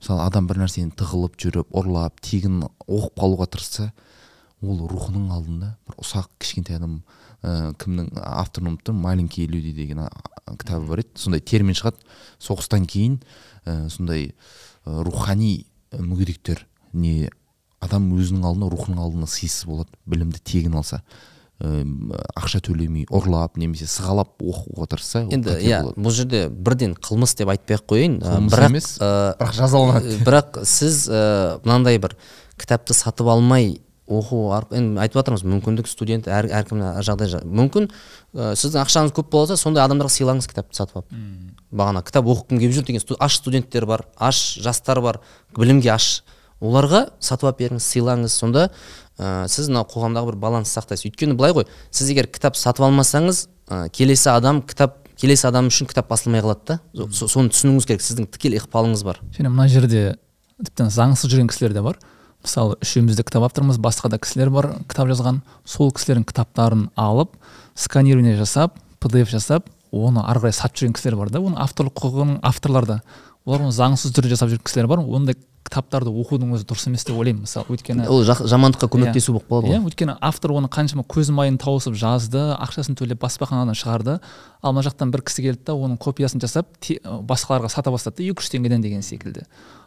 Мысалы 0.00 0.26
адам 0.26 0.48
бір 0.50 0.58
нәрсені 0.64 0.90
тығылып 0.98 1.38
жүріп 1.38 1.70
ұрлап 1.70 2.18
тегін 2.20 2.64
оқып 2.88 3.14
қалуға 3.14 3.46
тырысса 3.46 3.92
ол 4.60 4.84
рухының 4.90 5.30
алдында 5.32 5.74
бір 5.88 5.98
ұсақ 6.02 6.28
кішкентай 6.42 6.76
адам 6.76 7.00
ә, 7.42 7.72
кімнің 7.80 8.10
авторын 8.20 8.74
ұмытып 8.74 8.90
тұрмын 8.90 9.06
маленькие 9.06 9.48
люди 9.48 9.72
деген 9.72 10.04
кітабы 10.50 10.86
бар 10.90 11.04
еді. 11.04 11.14
Сондай 11.16 11.40
термин 11.40 11.78
шығады. 11.78 12.02
Соғыстан 12.42 12.86
кейін 12.90 13.20
ә, 13.64 13.88
сондай 13.88 14.30
ә, 14.84 15.02
рухани 15.06 15.66
мүгедектер 15.96 16.66
не 16.92 17.30
адам 17.80 18.10
өзінің 18.12 18.44
алдына 18.44 18.70
рухының 18.72 19.00
алдына 19.00 19.28
сыйсыз 19.30 19.66
болады 19.70 19.96
білімді 20.10 20.42
тегін 20.44 20.76
алса. 20.80 21.00
Øм, 21.60 22.08
ақша 22.40 22.62
төлемей 22.64 23.04
ұрлап 23.12 23.58
немесе 23.60 23.84
сығалап 23.84 24.38
оқуға 24.40 24.86
тырысса 24.94 25.26
енді 25.28 25.58
иә 25.60 25.82
бұл 25.92 26.14
жерде 26.16 26.46
бірден 26.48 26.94
қылмыс 26.96 27.34
деп 27.36 27.52
айтпай 27.52 27.76
ақ 27.76 27.84
қояйын. 27.90 28.14
Ә, 28.16 28.30
Қылмыс 28.32 28.54
бірақ 28.54 28.70
емес, 28.70 28.88
ә, 28.96 29.10
бірақ 29.36 29.58
жазаланады 29.58 30.14
бірақ 30.24 30.62
сіз 30.64 31.02
ә, 31.12 31.60
мынандай 31.66 32.00
бір 32.00 32.16
кітапты 32.56 32.96
сатып 32.96 33.28
алмай 33.28 33.74
оқу 34.10 34.38
арқылы 34.56 34.78
енді 34.80 35.00
айтып 35.04 35.20
жатырмыз 35.20 35.44
мүмкіндік 35.46 35.88
студент 35.90 36.26
әр 36.28 36.48
әркімнің 36.60 37.00
жағдай 37.06 37.30
жа- 37.30 37.42
мүмкін 37.46 37.86
ә, 38.34 38.52
сіздің 38.58 38.82
ақшаңыз 38.84 39.14
көп 39.16 39.30
болса 39.30 39.56
сондай 39.56 39.84
адамдарға 39.84 40.10
сыйлаңыз 40.16 40.48
кітапты 40.50 40.76
сатып 40.76 41.00
алып. 41.00 41.14
Бағана 41.70 42.02
кітап 42.02 42.26
оқығым 42.26 42.58
келіп 42.60 42.74
жүр 42.78 42.86
деген 42.90 43.16
аш 43.20 43.36
студенттер 43.40 43.86
бар 43.86 44.04
аш 44.18 44.58
жастар 44.60 45.00
бар 45.00 45.20
білімге 45.56 45.92
аш. 45.94 46.22
Оларға 46.60 47.06
сатып 47.20 47.48
алып 47.48 47.60
беріңіз 47.62 47.86
сыйлаңыз 47.86 48.34
сонда 48.36 48.66
ә, 49.18 49.46
сіз 49.48 49.70
мына 49.70 49.86
қоғамдағы 49.88 50.32
бір 50.34 50.36
баланс 50.42 50.74
сақтайсыз. 50.76 51.06
Өйткені 51.08 51.36
былай 51.38 51.54
ғой 51.56 51.64
сіз 51.90 52.10
егер 52.12 52.26
кітап 52.28 52.58
сатып 52.58 52.84
алмасаңыз 52.84 53.46
ә, 53.70 53.86
келесі 53.88 54.28
адам 54.34 54.60
кітап 54.60 54.98
келесі 55.20 55.46
адам 55.48 55.68
үшін 55.72 55.88
кітап 55.88 56.08
басылмай 56.10 56.42
қалады 56.44 56.76
да. 56.76 57.06
Со- 57.16 57.28
соны 57.28 57.48
түсінуіңіз 57.54 57.86
керек 57.88 58.04
сіздің 58.04 58.28
тікелей 58.34 58.60
ықпалыңыз 58.60 59.04
бар. 59.04 59.20
Және 59.36 59.48
мына 59.52 59.68
жерде 59.72 60.16
тіптен 60.60 60.88
заңсыз 60.92 61.28
жүрген 61.32 61.48
кісілер 61.48 61.72
де 61.76 61.80
бар. 61.84 61.96
Мысалы 62.44 62.76
үшеуміз 62.80 63.18
де 63.18 63.24
кітап 63.26 63.44
авторымыз 63.48 63.80
басқа 63.82 64.10
да 64.10 64.18
кісілер 64.18 64.50
бар 64.50 64.70
кітап 64.88 65.10
жазған. 65.10 65.42
Сол 65.64 65.92
кісілердің 65.92 66.24
кітаптарын 66.30 66.88
алып 66.96 67.36
сканирование 67.74 68.36
жасап 68.38 68.78
pdf 69.00 69.30
жасап 69.32 69.68
оны 69.92 70.24
ары 70.24 70.40
қарай 70.46 70.56
сатып 70.56 70.82
жүрген 70.82 70.96
кісілер 70.96 71.18
бар 71.20 71.30
да. 71.30 71.40
Оның 71.40 71.60
авторлық 71.60 72.00
құқығын 72.00 72.40
авторлар 72.42 72.86
да. 72.86 73.00
Олар 73.44 73.68
оны 73.68 73.72
заңсыз 73.76 74.14
түрде 74.16 74.34
жасап 74.34 74.52
жүрген 74.52 74.64
кісілер 74.64 74.88
бар. 74.90 75.04
Ондай 75.04 75.36
кітаптарды 75.70 76.10
оқудың 76.10 76.54
өзі 76.56 76.64
дұрыс 76.66 76.86
емес 76.88 77.04
деп 77.06 77.18
ойлаймын. 77.20 77.44
Мысалы 77.44 77.68
өйткені 77.70 78.06
ол 78.10 78.24
жамандыққа 78.24 78.88
көмектесу 78.90 79.34
болып 79.36 79.46
қалады 79.50 79.70
иә 79.70 79.78
ғой 79.78 79.90
өйткені 79.90 80.16
автор 80.24 80.54
оны 80.56 80.70
қаншама 80.72 81.04
көз 81.06 81.30
майын 81.36 81.58
тауысып 81.60 81.94
жазды 82.00 82.40
ақшасын 82.56 82.96
төлеп 82.98 83.20
баспаханадан 83.22 83.76
шығарды. 83.78 84.16
Ал 84.62 84.74
мына 84.74 84.82
жақтан 84.88 85.12
бір 85.12 85.22
кісі 85.28 85.44
келді 85.44 85.68
да 85.68 85.76
оның 85.76 86.00
копиясын 86.00 86.42
жасап 86.42 86.72
басқаларға 87.06 87.70
сата 87.70 87.92
бастады 87.92 88.18
да 88.18 88.32
екі 88.32 88.42
үш 88.42 88.50
теңгеден 88.50 88.82
деген 88.82 89.04
секілді. 89.06 89.44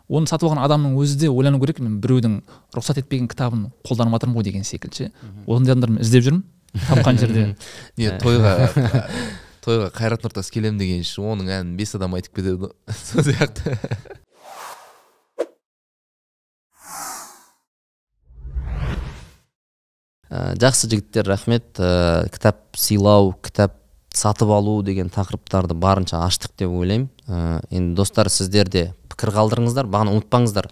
Оны 0.10 0.28
сатып 0.28 0.50
алған 0.50 0.64
адамның 0.66 0.98
өзі 1.00 1.20
де 1.22 1.30
ойлану 1.32 1.60
керек 1.62 1.80
мен 1.84 2.00
біреудің 2.04 2.40
рұқсат 2.76 3.00
етпеген 3.02 3.30
кітабын 3.32 3.70
қолданып 3.88 4.18
жатырмын 4.18 4.38
ғой 4.40 4.48
деген 4.50 4.68
секілді 4.68 5.06
ше. 5.06 5.12
Ондай 5.48 5.74
адамдарды 5.74 5.96
мен 5.96 6.04
іздеп 6.04 6.26
жүрмін 6.28 6.44
тапқан 6.90 7.22
жерде. 7.22 7.46
Не 8.02 8.12
тойға 8.20 8.58
тойға 9.64 9.92
қайрат 9.96 10.26
нұртас 10.26 10.52
келем 10.54 10.78
дегенше 10.82 11.24
оның 11.24 11.54
әнін 11.54 11.78
бес 11.80 11.96
адам 11.96 12.18
айтып 12.18 12.36
кетеді 12.40 12.66
ғой 12.66 12.74
сол 13.06 13.24
сияқты. 13.30 13.78
Ә, 20.34 20.56
жақсы 20.58 20.90
жігіттер 20.90 21.30
рахмет. 21.30 21.78
Ә, 21.78 22.28
кітап 22.34 22.74
сыйлау 22.76 23.36
кітап 23.46 23.78
сатып 24.14 24.50
алу 24.54 24.80
деген 24.86 25.12
тақырыптарды 25.14 25.78
барынша 25.78 26.24
аштық 26.26 26.56
деп 26.58 26.74
ойлаймын. 26.74 27.10
Ә, 27.28 27.62
енді 27.70 27.94
достар 28.02 28.30
сіздер 28.34 28.70
де 28.70 28.88
пікір 29.14 29.34
қалдырыңыздар 29.38 29.88
бағана 29.88 30.18
ұмытпаңыздар. 30.18 30.70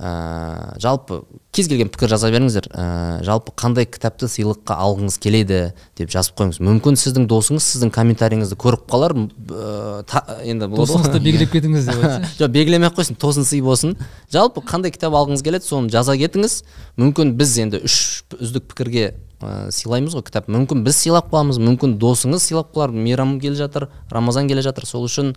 Ә, 0.00 0.78
жалпы 0.80 1.18
кез 1.52 1.66
келген 1.68 1.90
пікір 1.92 2.08
жаза 2.14 2.30
беріңіздер. 2.32 2.70
Ә, 2.72 2.84
жалпы 3.26 3.52
қандай 3.52 3.84
кітапты 3.84 4.30
сыйлыққа 4.32 4.78
алғыңыз 4.80 5.18
келеді 5.20 5.58
деп 5.98 6.08
жазып 6.08 6.38
қойыңыз. 6.38 6.60
Мүмкін 6.64 6.96
сіздің 6.96 7.26
досыңыз 7.28 7.66
сіздің 7.74 7.92
комментарийіңізді 7.92 8.56
көріп 8.64 8.86
қалар 8.88 9.12
ә, 9.12 10.00
та, 10.08 10.24
енді 10.40 10.70
досыңызды 10.72 11.20
белгілеп 11.20 11.52
кетіңіз 11.52 11.90
деп 11.90 12.28
жоқ 12.40 12.54
белгілемей 12.56 12.88
ақ 12.88 12.96
қойсын 12.96 13.20
тосын 13.20 13.44
сый 13.44 13.60
болсын. 13.60 13.98
Жалпы 14.32 14.64
қандай 14.64 14.94
кітап 14.94 15.12
алғыңыз 15.20 15.44
келеді 15.44 15.68
соны 15.68 15.92
жаза 15.92 16.16
кетіңіз. 16.16 16.62
Мүмкін 16.96 17.36
біз 17.36 17.58
енді 17.60 17.84
үш 17.84 18.24
үздік 18.40 18.72
пікірге 18.72 19.10
ә, 19.44 19.68
сыйлаймыз 19.68 20.16
ғой 20.16 20.24
кітап. 20.24 20.48
Мүмкін 20.48 20.80
біз 20.86 20.96
сыйлап 20.96 21.28
қаламыз 21.28 21.60
мүмкін 21.60 21.98
досыңыз 22.00 22.48
сыйлап 22.48 22.72
қалар 22.72 22.96
мейрам 22.96 23.36
келе 23.40 23.60
жатыр 23.60 23.90
рамазан 24.08 24.48
келе 24.48 24.64
жатыр. 24.64 24.88
Сол 24.88 25.04
үшін 25.04 25.34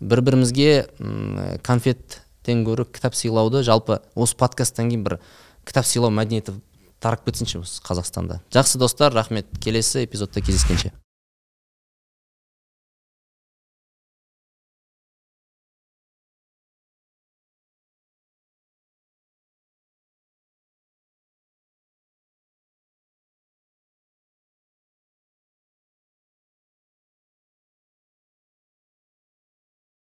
бір 0.00 0.22
бірімізге 0.22 0.86
конфеттен 1.66 2.64
гөрі 2.66 2.86
кітап 2.90 3.14
сыйлауды 3.18 3.62
жалпы 3.66 4.00
осы 4.14 4.36
подкасттан 4.40 4.90
кейін 4.90 5.04
бір 5.06 5.18
кітап 5.64 5.86
сыйлау 5.88 6.12
мәдениеті 6.14 6.58
тарап 7.04 7.24
кетсінші 7.26 7.60
осы 7.60 7.82
қазақстанда. 7.84 8.40
Жақсы 8.54 8.78
достар 8.80 9.12
рахмет. 9.12 9.46
Келесі 9.60 10.04
эпизодта 10.04 10.40
кездескенше. 10.40 10.92